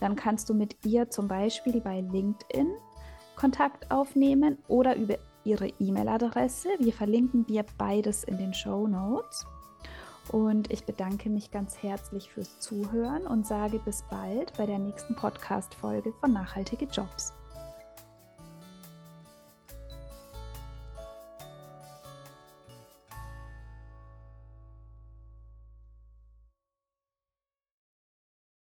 dann 0.00 0.16
kannst 0.16 0.48
du 0.48 0.54
mit 0.54 0.84
ihr 0.86 1.10
zum 1.10 1.28
Beispiel 1.28 1.80
bei 1.80 2.00
LinkedIn 2.00 2.72
Kontakt 3.36 3.90
aufnehmen 3.90 4.58
oder 4.68 4.96
über 4.96 5.16
ihre 5.44 5.68
E-Mail-Adresse. 5.78 6.68
Wir 6.78 6.92
verlinken 6.92 7.46
dir 7.46 7.64
beides 7.76 8.24
in 8.24 8.38
den 8.38 8.54
Show 8.54 8.86
Notes. 8.86 9.46
Und 10.30 10.70
ich 10.70 10.84
bedanke 10.84 11.28
mich 11.28 11.50
ganz 11.50 11.82
herzlich 11.82 12.30
fürs 12.30 12.60
Zuhören 12.60 13.26
und 13.26 13.46
sage 13.46 13.78
bis 13.78 14.04
bald 14.10 14.52
bei 14.56 14.66
der 14.66 14.78
nächsten 14.78 15.16
Podcast-Folge 15.16 16.12
von 16.20 16.32
Nachhaltige 16.32 16.84
Jobs. 16.84 17.39